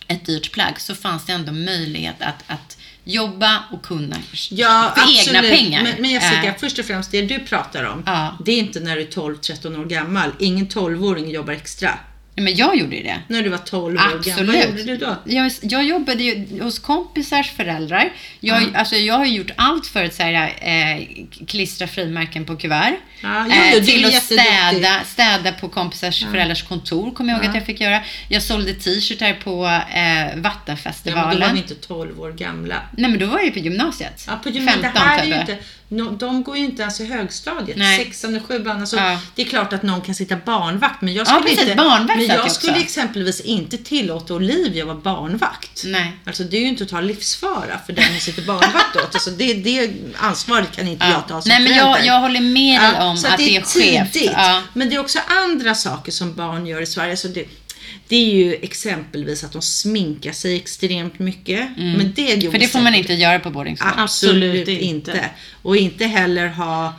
ett 0.07 0.25
dyrt 0.25 0.51
plagg 0.51 0.81
så 0.81 0.95
fanns 0.95 1.25
det 1.25 1.33
ändå 1.33 1.51
möjlighet 1.51 2.21
att, 2.21 2.43
att 2.47 2.77
jobba 3.06 3.64
och 3.72 3.82
kunna 3.86 4.16
Ja, 4.51 4.91
för 4.95 5.01
absolut. 5.01 5.28
egna 5.28 5.41
pengar. 5.41 5.84
Men, 5.84 5.93
men 6.01 6.10
Jessica, 6.12 6.43
Eh, 6.43 6.53
först 6.60 6.80
och 6.80 6.86
främst 6.86 7.12
det 7.12 7.22
du 7.22 7.39
pratar 7.39 7.84
om. 7.84 8.03
Ja. 8.06 8.38
Det 8.45 8.51
är 8.51 8.60
inte 8.60 8.80
när 8.80 8.95
du 8.95 9.01
är 9.01 9.08
12-13 9.08 9.80
år 9.82 9.86
gammal. 9.86 10.32
Ingen 10.39 10.68
12-åring 10.68 11.30
jobbar 11.30 11.53
extra. 11.53 11.89
Men 12.36 12.55
jag 12.55 12.77
gjorde 12.77 12.95
ju 12.95 13.03
det. 13.03 13.19
När 13.27 13.41
du 13.43 13.49
var 13.49 13.57
12 13.57 13.95
år 13.95 14.23
gammal. 14.23 14.45
Vad 14.45 14.65
gjorde 14.65 14.83
du 14.83 14.97
då? 14.97 15.15
Jag, 15.25 15.51
jag 15.61 15.83
jobbade 15.83 16.23
ju 16.23 16.61
hos 16.63 16.79
kompisars 16.79 17.51
föräldrar. 17.51 18.09
Jag, 18.39 18.75
alltså, 18.75 18.95
jag 18.95 19.15
har 19.17 19.25
gjort 19.25 19.51
allt 19.55 19.88
för 19.88 20.03
att 20.05 20.13
så 20.13 20.23
här, 20.23 20.53
eh, 20.61 21.07
klistra 21.47 21.88
frimärken 21.88 22.45
på 22.45 22.55
kuvert. 22.55 22.93
Ja, 23.21 23.45
jo, 23.49 23.77
eh, 23.79 23.83
till 23.83 24.05
att 24.05 24.23
städa, 24.23 25.01
städa 25.05 25.51
på 25.51 25.69
kompisars 25.69 26.25
föräldrars 26.25 26.63
kontor 26.63 27.11
kommer 27.11 27.33
jag 27.33 27.39
ihåg 27.41 27.49
att 27.49 27.55
jag 27.55 27.65
fick 27.65 27.81
göra. 27.81 28.01
Jag 28.29 28.43
sålde 28.43 28.73
t-shirtar 28.73 29.33
på 29.33 29.65
eh, 29.65 30.25
Ja, 30.25 30.25
men 30.33 30.41
Vattenfestivalen. 30.41 31.39
då 31.39 31.45
var 31.47 31.53
vi 31.53 31.59
inte 31.59 31.75
12 31.75 32.21
år 32.21 32.31
gamla. 32.31 32.75
Nej 32.97 33.11
men 33.11 33.19
då 33.19 33.25
var 33.25 33.38
jag 33.38 33.45
ju 33.45 33.51
på 33.51 33.59
gymnasiet. 33.59 34.25
Ja, 34.27 34.39
på 34.43 34.49
gymnasiet. 34.49 34.81
15 34.83 35.01
Det 35.01 35.07
här 35.09 35.19
är 35.19 35.25
ju 35.25 35.31
typ. 35.31 35.41
inte, 35.49 35.57
no, 35.88 36.11
de 36.11 36.43
går 36.43 36.57
ju 36.57 36.63
inte 36.65 36.81
ens 36.81 36.99
i 37.01 37.05
högstadiet. 37.05 37.77
Nej. 37.77 37.97
Sexan 38.05 38.36
och 38.36 38.45
sjuan. 38.47 38.79
Alltså, 38.79 38.95
Ja. 38.97 39.19
Det 39.36 39.41
är 39.41 39.45
klart 39.45 39.73
att 39.73 39.83
någon 39.83 40.01
kan 40.01 40.15
sitta 40.15 40.36
barnvakt. 40.45 41.01
Men 41.01 41.13
jag 41.13 41.21
Ja, 41.21 41.25
skulle, 41.25 41.41
precis, 41.41 41.61
inte, 41.61 41.75
barnvakt 41.75 42.19
men 42.19 42.27
jag 42.27 42.51
skulle 42.51 42.71
också. 42.73 42.83
exempelvis 42.83 43.39
inte 43.41 43.77
tillåta 43.77 44.33
Olivia 44.33 44.83
att 44.83 44.88
vara 44.88 44.97
barnvakt. 44.97 45.81
Nej. 45.86 46.11
Alltså 46.25 46.43
det 46.43 46.57
är 46.57 46.61
ju 46.61 46.67
inte 46.67 46.83
att 46.83 46.89
ta 46.89 47.01
livsfara 47.01 47.79
för 47.86 47.93
den 47.93 48.05
som 48.05 48.19
sitter 48.19 48.41
barnvakt 48.41 48.95
åt. 48.95 49.13
Alltså 49.15 49.29
det, 49.29 49.53
det 49.53 49.91
ansvaret 50.17 50.71
kan 50.75 50.88
inte 50.88 51.05
jag 51.05 51.27
ta 51.27 51.41
som 51.41 51.49
Nej 51.49 51.59
men 51.59 51.67
förälder. 51.67 51.97
jag, 51.97 52.05
jag 52.05 52.19
håller 52.19 52.41
med 52.41 52.81
dig 52.81 53.01
om 53.01 53.15
att, 53.15 53.38
det 53.38 53.55
är 53.55 53.61
skevt. 53.61 54.13
tidigt. 54.13 54.31
Ja. 54.33 54.61
Men 54.73 54.89
det 54.89 54.95
är 54.95 54.99
också 54.99 55.19
andra 55.27 55.75
saker 55.75 56.11
som 56.11 56.33
barn 56.36 56.65
gör 56.67 56.81
i 56.81 56.86
Sverige. 56.86 57.17
Så 57.17 57.27
det, 57.27 57.45
det 58.08 58.16
är 58.16 58.36
ju 58.36 58.53
exempelvis 58.56 59.43
att 59.43 59.51
de 59.51 59.62
sminkar 59.62 60.32
sig 60.32 60.56
extremt 60.56 61.20
mycket. 61.20 61.70
Men 61.78 62.14
det 62.16 62.34
Mm. 62.34 62.51
För 62.51 62.60
det 62.60 62.68
får 62.68 62.80
man 62.82 62.95
inte 62.95 63.14
göra 63.14 63.39
på 63.39 63.49
boarding 63.49 63.78
school. 63.78 63.91
Absolut, 63.97 64.60
Absolut 64.62 64.68
inte. 64.68 65.12
inte. 65.12 65.30
Och 65.62 65.78
inte 65.78 66.06
heller 66.06 66.47
ha 66.47 66.93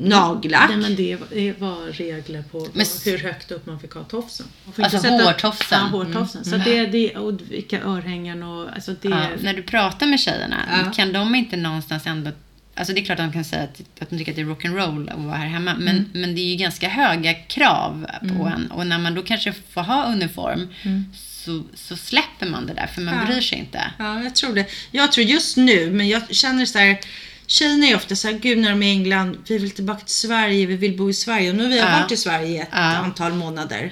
nagellack. 0.00 0.68
Nej, 0.68 0.78
men 0.78 0.96
det 0.96 1.16
var- 1.58 1.92
regler 1.92 2.42
på 2.42 2.68
Men- 2.72 2.86
hur 3.04 3.18
högt 3.18 3.50
upp 3.50 3.66
man 3.66 3.80
fick 3.80 3.92
ha 3.92 4.04
tofsen. 4.04 4.46
Alltså 4.76 4.98
sätta- 4.98 5.24
hårtofsen. 5.24 5.78
Ja, 5.92 5.98
hårtofsen. 5.98 6.44
Så 6.44 6.56
det, 6.56 6.86
det, 6.86 7.16
och 7.16 7.38
vilka 7.50 7.80
örhängen 7.82 8.42
och 8.42 8.68
alltså 8.74 8.94
det... 9.02 9.08
Ja, 9.08 9.28
när 9.40 9.54
du 9.54 9.62
pratar 9.62 10.06
med 10.06 10.20
tjejerna, 10.20 10.56
Ja. 10.84 10.92
kan 10.92 11.12
de 11.12 11.34
inte 11.34 11.56
någonstans 11.56 12.06
ändå 12.06 12.30
Alltså 12.78 12.92
det 12.94 13.00
är 13.00 13.04
klart 13.04 13.18
att 13.20 13.26
de 13.26 13.32
kan 13.32 13.44
säga 13.44 13.62
att, 13.62 13.80
att 14.02 14.10
de 14.10 14.18
tycker 14.18 14.32
att 14.32 14.36
det 14.36 14.42
är 14.42 14.46
rock'n'roll 14.46 15.12
att 15.12 15.18
vara 15.24 15.36
här 15.36 15.46
hemma. 15.46 15.74
Men, 15.78 16.10
men 16.14 16.34
det 16.34 16.40
är 16.40 16.46
ju 16.50 16.56
ganska 16.56 16.88
höga 16.88 17.34
krav 17.34 18.06
på 18.20 18.44
en. 18.46 18.70
Och 18.70 18.86
när 18.86 18.98
man 18.98 19.14
då 19.14 19.22
kanske 19.22 19.52
får 19.70 19.80
ha 19.82 20.04
uniform 20.12 20.68
så, 21.14 21.62
så 21.74 21.96
släpper 21.96 22.46
man 22.46 22.66
det 22.66 22.74
där 22.74 22.86
för 22.86 23.02
man 23.02 23.14
Ja. 23.14 23.26
bryr 23.26 23.40
sig 23.40 23.58
inte. 23.58 23.90
Ja, 23.98 24.22
jag 24.22 24.34
tror 24.34 24.54
det. 24.54 24.66
Jag 24.90 25.12
tror 25.12 25.26
just 25.26 25.56
nu, 25.56 25.90
men 25.90 26.08
jag 26.08 26.34
känner 26.34 26.66
så 26.66 26.78
här. 26.78 26.98
Tjejerna 27.46 27.86
är 27.86 27.96
ofta 27.96 28.16
så 28.16 28.28
här, 28.28 28.38
gud 28.38 28.58
när 28.58 28.70
de 28.70 28.82
är 28.82 28.86
i 28.86 28.90
England, 28.90 29.36
vi 29.48 29.58
vill 29.58 29.70
tillbaka 29.70 30.00
till 30.00 30.14
Sverige, 30.14 30.66
vi 30.66 30.76
vill 30.76 30.96
bo 30.96 31.10
i 31.10 31.14
Sverige. 31.14 31.50
Och 31.50 31.56
nu 31.56 31.62
har 31.62 31.70
vi 31.70 31.78
Ja. 31.78 31.98
varit 32.00 32.12
i 32.12 32.16
Sverige 32.16 32.62
ett 32.62 32.68
Ja. 32.72 32.78
antal 32.78 33.32
månader. 33.32 33.90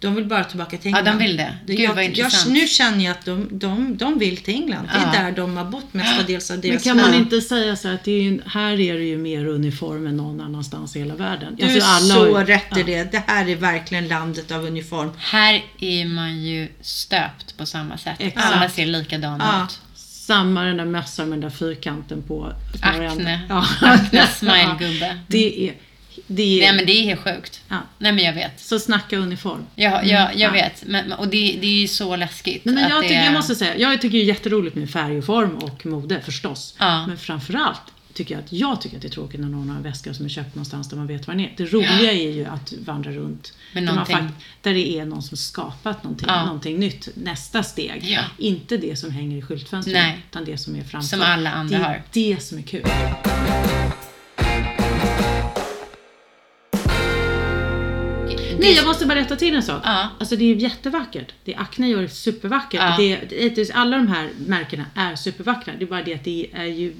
De 0.00 0.14
vill 0.14 0.24
bara 0.24 0.44
tillbaka 0.44 0.76
till 0.78 0.90
Ja, 0.90 0.98
England. 0.98 1.18
de 1.18 1.24
vill 1.24 1.36
det. 1.36 1.54
Gud, 1.66 1.80
jag, 1.80 1.94
vad 1.94 2.04
intressant. 2.04 2.46
Jag, 2.46 2.52
nu 2.62 2.66
känner 2.66 3.04
jag 3.04 3.10
att 3.12 3.24
de, 3.24 3.48
de, 3.50 3.96
de 3.96 4.18
vill 4.18 4.36
till 4.36 4.54
England. 4.54 4.88
Det 4.92 4.98
är 4.98 5.14
Ja. 5.16 5.22
där 5.24 5.32
de 5.32 5.56
har 5.56 5.64
bott 5.64 5.94
mestadels 5.94 6.50
av 6.50 6.56
Men 6.56 6.70
deras 6.70 6.84
kan 6.84 6.96
man 6.96 7.14
inte 7.14 7.40
säga 7.40 7.76
så 7.76 7.88
att 7.88 8.04
det 8.04 8.12
är 8.12 8.22
ju, 8.22 8.40
här 8.46 8.80
är 8.80 8.94
det 8.98 9.04
ju 9.04 9.18
mer 9.18 9.46
uniform 9.46 10.06
än 10.06 10.16
någon 10.16 10.40
annanstans 10.40 10.96
i 10.96 10.98
hela 10.98 11.14
världen? 11.14 11.56
Du 11.56 11.64
Alltså, 11.64 11.78
är 11.78 11.82
alla 11.84 12.14
så 12.14 12.32
har 12.34 12.40
ju- 12.40 12.46
rätt 12.46 12.76
i 12.76 12.80
ja. 12.80 12.86
det. 12.86 13.12
Det 13.12 13.22
här 13.26 13.48
är 13.48 13.56
verkligen 13.56 14.08
landet 14.08 14.50
av 14.52 14.64
uniform. 14.64 15.10
Här 15.18 15.64
är 15.80 16.04
man 16.04 16.42
ju 16.42 16.68
stöpt 16.80 17.56
på 17.56 17.66
samma 17.66 17.98
sätt. 17.98 18.16
Exakt. 18.18 18.54
Alla 18.54 18.68
ser 18.68 18.86
likadana 18.86 19.44
Ja. 19.58 19.64
ut. 19.64 19.80
Samma 20.00 20.62
den 20.64 20.76
där 20.76 20.84
mössan 20.84 21.28
med 21.28 21.36
den 21.40 21.50
där 21.50 21.56
fyrkanten 21.56 22.22
på. 22.22 22.52
Acne. 22.82 23.40
Ja. 23.48 23.66
Acne 23.80 24.26
smile-gubbe. 24.26 25.18
Det 25.28 25.68
är... 25.68 25.74
Det 26.32 26.42
är 26.42 26.60
Nej 26.66 26.76
men 26.76 26.86
det 26.86 26.92
är 26.92 27.02
helt 27.02 27.20
sjukt. 27.20 27.60
ja. 27.68 27.76
Nej 27.98 28.12
men 28.12 28.24
jag 28.24 28.32
vet. 28.32 28.60
Så 28.60 28.78
snacka 28.78 29.16
uniform. 29.16 29.66
Jag, 29.74 29.92
jag, 30.06 30.20
jag 30.20 30.36
Ja. 30.36 30.50
vet. 30.50 30.82
Men, 30.86 31.12
och 31.12 31.28
det, 31.28 31.58
det 31.60 31.66
är 31.66 31.80
ju 31.80 31.88
så 31.88 32.16
läskigt. 32.16 32.64
Nej, 32.64 32.74
men 32.74 32.88
jag, 32.90 33.02
tycker, 33.02 33.14
är- 33.14 33.24
jag 33.24 33.32
måste 33.32 33.54
säga, 33.54 33.76
jag 33.78 34.00
tycker 34.00 34.18
det 34.18 34.24
är 34.24 34.26
jätteroligt 34.26 34.76
med 34.76 34.90
färg 34.90 35.18
och 35.18 35.24
form 35.24 35.56
och 35.56 35.86
mode 35.86 36.20
förstås. 36.20 36.74
Ja. 36.78 37.06
Men 37.06 37.16
framförallt 37.16 37.80
tycker 38.14 38.34
jag 38.34 38.44
att 38.44 38.52
jag 38.52 38.80
tycker 38.80 38.96
att 38.96 39.02
det 39.02 39.08
är 39.08 39.12
tråkigt 39.12 39.40
när 39.40 39.48
någon 39.48 39.68
har 39.68 39.76
en 39.76 39.82
väska 39.82 40.14
som 40.14 40.24
är 40.24 40.28
köpt 40.28 40.54
någonstans 40.54 40.88
där 40.88 40.96
man 40.96 41.06
vet 41.06 41.26
vad 41.26 41.36
den 41.36 41.44
är. 41.44 41.54
Det 41.56 41.64
roliga 41.64 42.12
är 42.12 42.30
ju 42.30 42.44
att 42.46 42.72
vandra 42.84 43.10
runt 43.10 43.52
där, 43.74 43.82
man 43.82 44.32
där 44.62 44.74
det 44.74 44.98
är 44.98 45.04
någon 45.04 45.22
som 45.22 45.36
skapat 45.36 46.04
någonting, 46.04 46.28
Ja. 46.28 46.44
någonting 46.44 46.78
nytt. 46.78 47.08
Nästa 47.14 47.62
steg. 47.62 48.00
Ja. 48.04 48.22
Inte 48.38 48.76
det 48.76 48.96
som 48.98 49.10
hänger 49.10 49.36
i 49.38 49.42
skyltfönstret 49.42 49.94
Nej. 49.94 50.18
utan 50.30 50.44
det 50.44 50.58
som 50.58 50.76
är 50.76 50.84
framför. 50.84 51.08
Som 51.08 51.22
alla 51.22 51.50
andra 51.52 51.78
det 51.78 51.84
är 51.84 51.88
har. 51.88 52.02
det 52.12 52.42
som 52.42 52.58
är 52.58 52.62
kul. 52.62 52.84
Nej, 58.60 58.74
jag 58.74 58.86
måste 58.86 59.06
bara 59.06 59.18
rätta 59.18 59.36
till 59.36 59.54
en 59.54 59.62
sak. 59.62 59.82
Ja. 59.84 60.08
Alltså 60.20 60.36
det 60.36 60.44
är 60.44 60.54
jättevackert. 60.54 61.32
Det 61.44 61.54
Acne 61.54 61.88
gör 61.88 62.02
är 62.02 62.08
supervackert. 62.08 62.80
Ja. 62.80 62.96
Det, 62.98 63.20
det, 63.28 63.48
det, 63.48 63.70
alla 63.72 63.96
de 63.96 64.08
här 64.08 64.30
märkena 64.46 64.84
är 64.94 65.16
supervackra. 65.16 65.72
Det 65.78 65.84
är 65.84 65.86
bara 65.86 66.02
det 66.02 66.14
att 66.14 66.24
det 66.24 66.46
är 66.52 66.64
ju 66.64 66.94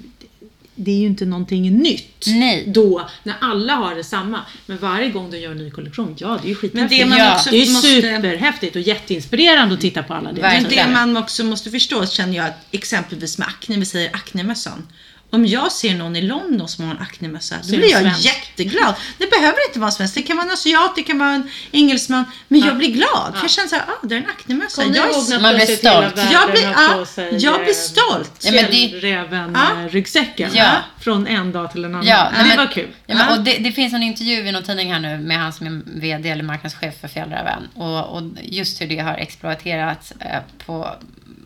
det 0.84 0.90
är 0.90 0.96
ju 0.96 1.06
inte 1.06 1.24
någonting 1.24 1.78
nytt. 1.78 2.24
Nej. 2.26 2.64
Då, 2.66 3.08
när 3.22 3.34
alla 3.40 3.74
har 3.74 3.94
detsamma. 3.94 4.40
Men 4.66 4.78
varje 4.78 5.08
gång 5.08 5.30
de 5.30 5.38
gör 5.38 5.50
en 5.50 5.58
ny 5.58 5.70
kollektion, 5.70 6.16
ja 6.18 6.38
det 6.42 6.46
är 6.46 6.48
ju 6.48 6.54
skithäftigt. 6.54 6.90
Men 6.90 6.98
det 6.98 7.06
man 7.06 7.18
Ja. 7.18 7.40
det 7.50 7.56
är 7.56 7.66
ju 7.66 7.72
måste... 7.72 7.88
superhäftigt 7.88 8.76
och 8.76 8.82
jätteinspirerande 8.82 9.74
att 9.74 9.80
titta 9.80 10.02
på 10.02 10.14
alla 10.14 10.32
Verkligen. 10.32 10.62
Men 10.62 10.70
det 10.70 10.92
man 10.92 11.16
också 11.16 11.44
måste 11.44 11.70
förstå 11.70 12.06
känner 12.06 12.36
jag 12.36 12.46
att 12.46 12.66
exempelvis 12.70 13.38
med 13.38 13.48
akne, 13.48 13.76
vi 13.76 13.84
säger 13.84 14.10
aknemössan. 14.14 14.86
Om 15.32 15.46
jag 15.46 15.72
ser 15.72 15.94
någon 15.94 16.16
i 16.16 16.22
London 16.22 16.68
som 16.68 16.84
har 16.84 16.94
en 16.94 17.00
aknemössa, 17.00 17.56
då 17.62 17.76
blir 17.76 17.90
jag 17.90 18.00
svensk. 18.00 18.24
jätteglad. 18.24 18.94
Det 19.18 19.30
behöver 19.30 19.68
inte 19.68 19.78
vara 19.80 19.90
svensk, 19.90 20.14
det 20.14 20.22
kan 20.22 20.36
vara 20.36 20.46
en 20.46 20.52
asiat, 20.52 20.92
det 20.96 21.02
kan 21.02 21.18
vara 21.18 21.30
en 21.30 21.50
engelsman. 21.72 22.24
Men 22.48 22.60
jag 22.60 22.76
blir 22.76 22.88
glad, 22.92 23.32
för 23.34 23.42
jag 23.42 23.50
känner 23.50 23.68
såhär, 23.68 23.84
ah, 23.88 24.06
det 24.06 24.14
är 24.14 24.18
en 24.18 24.26
aknemössa. 24.26 24.82
Jag, 24.84 24.96
är- 24.96 25.40
Man 25.40 25.54
blir 25.54 25.66
stolt. 25.76 26.14
jag, 26.32 26.50
blir, 26.50 26.68
ah, 26.76 27.06
jag 27.38 27.64
blir 27.64 27.74
stolt. 27.74 28.32
Ja, 28.44 28.52
men 28.52 28.64
det- 28.64 28.70
Fjällräven 28.70 29.52
Ja. 29.54 29.82
eh, 29.84 29.88
ryggsäcken 29.88 30.50
Ja. 30.54 30.70
från 31.00 31.26
en 31.26 31.52
dag 31.52 31.72
till 31.72 31.84
en 31.84 31.94
annan. 31.94 32.06
Ja, 32.06 32.28
nej, 32.36 32.50
det 32.50 32.56
var 32.56 32.72
kul. 32.72 32.88
Ja, 33.06 33.14
men, 33.14 33.26
Ja. 33.28 33.36
och 33.36 33.44
det, 33.44 33.52
det 33.58 33.72
finns 33.72 33.94
en 33.94 34.02
intervju 34.02 34.48
i 34.48 34.52
någon 34.52 34.62
tidning 34.62 34.92
här 34.92 35.00
nu 35.00 35.18
med 35.18 35.38
han 35.38 35.52
som 35.52 35.66
är 35.66 35.82
VD 36.00 36.28
eller 36.30 36.42
marknadschef 36.44 36.94
för 37.00 37.08
Fjällräven. 37.08 37.68
Och, 37.74 38.16
och 38.16 38.22
just 38.42 38.80
hur 38.80 38.86
det 38.86 38.98
har 38.98 39.14
exploaterats 39.14 40.12
eh, 40.20 40.40
på 40.66 40.94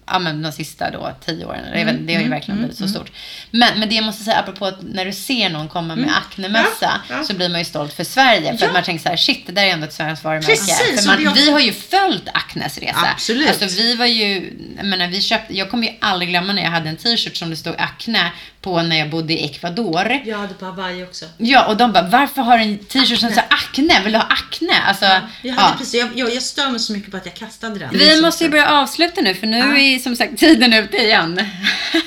ja, 0.07 0.18
men 0.18 0.42
de 0.42 0.52
sista 0.52 0.90
då, 0.90 1.12
tio 1.24 1.44
åren. 1.44 1.78
Jag 1.78 1.84
vet, 1.84 2.07
det 2.07 2.14
har 2.14 2.22
ju 2.22 2.28
verkligen 2.28 2.59
blivit 2.59 2.76
så 2.76 2.88
stort. 2.88 3.12
Men, 3.50 3.78
men 3.80 3.88
det 3.88 3.94
jag 3.94 4.05
måste 4.05 4.24
säga, 4.24 4.38
apropå 4.38 4.66
att 4.66 4.82
när 4.82 5.05
du 5.05 5.12
ser 5.12 5.48
någon 5.50 5.68
komma 5.68 5.96
med 5.96 6.11
aknemössa 6.16 7.00
Ja, 7.09 7.16
ja. 7.16 7.24
så 7.24 7.34
blir 7.34 7.48
man 7.48 7.59
ju 7.59 7.64
stolt 7.64 7.92
för 7.92 8.05
Sverige. 8.05 8.57
För 8.57 8.64
Ja. 8.64 8.66
att 8.68 8.72
man 8.74 8.82
tänker 8.82 9.02
så 9.02 9.09
här, 9.09 9.16
shit, 9.16 9.46
det 9.46 9.52
där 9.52 9.62
är 9.62 9.70
ändå 9.70 9.86
ett 9.86 9.92
svenskt 9.92 10.24
varumärke. 10.24 10.46
Precis, 10.46 11.07
för 11.07 11.24
man, 11.24 11.34
Vi 11.34 11.50
har 11.50 11.61
ju 11.61 11.72
följt 11.72 12.28
Acnes 12.34 12.78
resa. 12.78 13.09
Absolut. 13.14 13.48
Alltså 13.62 13.66
vi 13.82 13.94
var 13.96 14.07
ju, 14.07 14.52
jag 14.76 14.86
menar, 14.86 15.09
vi 15.09 15.20
köpte, 15.20 15.57
jag 15.59 15.70
kommer 15.70 15.86
ju 15.86 15.92
aldrig 16.00 16.28
glömma 16.28 16.52
när 16.52 16.62
jag 16.62 16.70
hade 16.70 16.88
en 16.88 16.96
t-shirt 16.96 17.36
som 17.36 17.50
det 17.50 17.57
stod 17.57 17.74
Acne 17.78 18.32
på 18.65 18.83
när 18.83 18.97
jag 18.97 19.11
bodde 19.11 19.33
i 19.33 19.45
Ecuador. 19.45 20.21
Jag 20.25 20.39
hade 20.39 20.55
på 20.55 20.65
Hawaii 20.65 21.05
också. 21.05 21.25
Ja, 21.37 21.67
och 21.67 21.77
de 21.77 21.93
bara, 21.93 22.09
varför 22.09 22.43
har 22.43 22.59
du 22.59 22.65
en 22.65 22.79
t-shirt 22.79 23.21
som 23.21 23.29
säger 23.29 23.45
akne? 23.51 24.03
Vill 24.05 24.12
du 24.12 24.19
ha 24.19 24.27
akne? 24.27 24.73
Alltså, 24.87 25.05
Jag, 25.05 25.23
ja. 25.43 25.53
hade 25.53 25.79
precis, 25.79 25.95
jag, 25.95 26.09
jag, 26.15 26.35
jag 26.35 26.43
stör 26.43 26.71
mig 26.71 26.81
så 26.81 26.93
mycket 26.93 27.11
på 27.11 27.17
att 27.17 27.27
jag 27.27 27.35
kastade 27.35 27.79
den. 27.79 27.91
Vi 27.93 28.23
måste 28.23 28.45
ju 28.45 28.51
börja 28.51 28.71
avsluta 28.71 29.21
nu, 29.21 29.35
för 29.35 29.47
nu 29.47 29.59
är 29.83 29.99
som 29.99 30.17
sagt 30.17 30.39
tiden 30.39 30.73
ute 30.73 30.97
igen. 30.97 31.35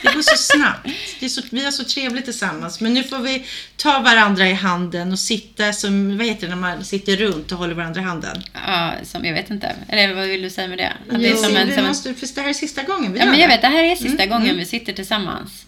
Det 0.01 0.13
går 0.13 0.21
så 0.21 0.37
snabbt. 0.37 0.89
Det 1.19 1.25
är 1.25 1.29
så, 1.29 1.41
vi 1.49 1.65
har 1.65 1.71
så 1.71 1.83
trevligt 1.83 2.25
tillsammans. 2.25 2.79
Men 2.81 2.93
nu 2.93 3.03
får 3.03 3.19
vi 3.19 3.45
ta 3.77 3.99
varandra 3.99 4.47
i 4.47 4.53
handen 4.53 5.11
och 5.11 5.19
sitta 5.19 5.73
som, 5.73 6.17
vad 6.17 6.27
heter 6.27 6.41
det, 6.41 6.55
när 6.55 6.61
man 6.61 6.85
sitter 6.85 7.17
runt 7.17 7.51
och 7.51 7.57
håller 7.57 7.73
varandra 7.73 8.01
i 8.01 8.03
handen. 8.03 8.43
Ja, 8.67 8.91
som 9.03 9.25
jag 9.25 9.33
vet 9.33 9.49
inte. 9.49 9.75
Eller 9.89 10.13
vad 10.13 10.27
vill 10.27 10.41
du 10.41 10.49
säga 10.49 10.67
med 10.67 10.77
det? 10.77 10.93
Att 11.11 11.21
det 11.21 11.29
är 11.29 11.35
som 11.35 11.55
en, 11.55 11.67
vi 11.67 11.73
som 11.73 11.83
en, 11.83 11.87
måste, 11.87 12.13
för 12.13 12.27
det 12.35 12.41
här 12.41 12.49
är 12.49 12.53
sista 12.53 12.83
gången 12.83 13.13
vi 13.13 13.19
ja, 13.19 13.25
gör 13.25 13.31
men 13.31 13.39
jag 13.39 13.49
det. 13.49 13.53
vet, 13.55 13.61
det 13.61 13.67
här 13.67 13.83
är 13.83 13.95
sista 13.95 14.25
gången 14.25 14.57
vi 14.57 14.65
sitter 14.65 14.93
tillsammans. 14.93 15.65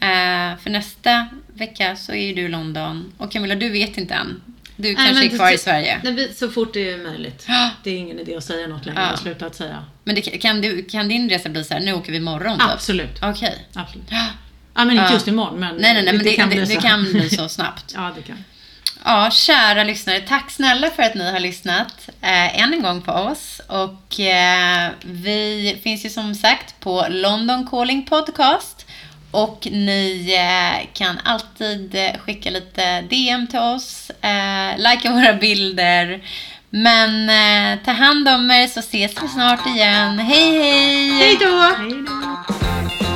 Eh, 0.00 0.08
för 0.62 0.70
nästa 0.70 1.26
vecka 1.54 1.96
så 1.96 2.12
är 2.12 2.26
ju 2.26 2.34
du 2.34 2.42
i 2.42 2.48
London. 2.48 3.12
Och 3.18 3.32
Camilla, 3.32 3.54
du 3.54 3.68
vet 3.70 3.98
inte 3.98 4.14
än. 4.14 4.42
Du 4.76 4.94
kanske 4.94 5.24
är 5.24 5.28
kvar 5.28 5.46
det- 5.46 5.54
i 5.54 5.58
Sverige. 5.58 6.00
Nej, 6.04 6.12
vi- 6.12 6.34
så 6.34 6.50
fort 6.50 6.74
det 6.74 6.90
är 6.90 6.98
möjligt. 6.98 7.46
Det 7.84 7.90
är 7.90 7.96
ingen 7.96 8.18
idé 8.18 8.36
att 8.36 8.44
säga 8.44 8.66
något 8.66 8.86
längre. 8.86 9.00
Ja. 9.00 9.04
Jag 9.06 9.10
har 9.10 9.16
slutat 9.16 9.54
säga. 9.54 9.84
Men 10.04 10.14
det, 10.14 10.20
kan, 10.22 10.60
du, 10.60 10.82
kan 10.84 11.08
din 11.08 11.30
resa 11.30 11.48
bli 11.48 11.64
så 11.64 11.74
här, 11.74 11.80
nu 11.80 11.92
åker 11.92 12.12
vi 12.12 12.18
imorgon 12.18 12.58
typ? 12.58 12.68
Absolut. 12.68 13.18
Okej. 13.22 13.66
Absolut. 13.74 14.06
Ja, 14.10 14.84
men 14.84 14.90
inte 14.98 15.12
just 15.12 15.28
imorgon. 15.28 15.60
Men 15.60 15.76
Nej, 15.76 15.94
nej, 15.94 16.02
nej, 16.04 16.12
men 16.14 16.24
det, 16.24 16.36
det, 16.56 16.60
det 16.60 16.66
så. 16.74 16.80
kan 16.80 17.04
bli 17.04 17.30
så 17.30 17.48
snabbt. 17.58 17.92
Ja, 17.96 18.12
det 18.16 18.22
kan. 18.22 18.44
Ja, 19.04 19.30
kära 19.32 19.84
lyssnare, 19.84 20.20
tack 20.20 20.50
snälla 20.50 20.90
för 20.90 21.02
att 21.02 21.14
ni 21.14 21.30
har 21.30 21.40
lyssnat 21.40 22.08
eh, 22.20 22.60
än 22.62 22.72
en 22.72 22.82
gång 22.82 23.02
på 23.02 23.12
oss. 23.12 23.60
Och 23.66 24.20
eh, 24.20 24.90
vi 25.02 25.76
finns 25.82 26.04
ju 26.04 26.08
som 26.08 26.34
sagt 26.34 26.80
på 26.80 27.06
London 27.10 27.66
Calling 27.70 28.06
Podcast. 28.06 28.79
Och 29.30 29.68
ni 29.70 30.34
eh, 30.38 30.88
kan 30.92 31.18
alltid 31.24 31.94
eh, 31.94 32.20
skicka 32.20 32.50
lite 32.50 33.00
DM 33.00 33.46
till 33.46 33.58
oss, 33.58 34.10
eh, 34.10 34.78
likea 34.78 35.12
våra 35.12 35.34
bilder 35.34 36.20
Men 36.70 37.28
eh, 37.30 37.84
ta 37.84 37.90
hand 37.90 38.28
om 38.28 38.50
er 38.50 38.66
så 38.66 38.80
ses 38.80 39.22
vi 39.22 39.28
snart 39.28 39.66
igen. 39.66 40.18
Hej 40.18 40.58
hej! 40.58 41.10
Hej 41.10 41.36
då! 41.40 41.74
Hej 41.78 42.04
då! 42.06 43.09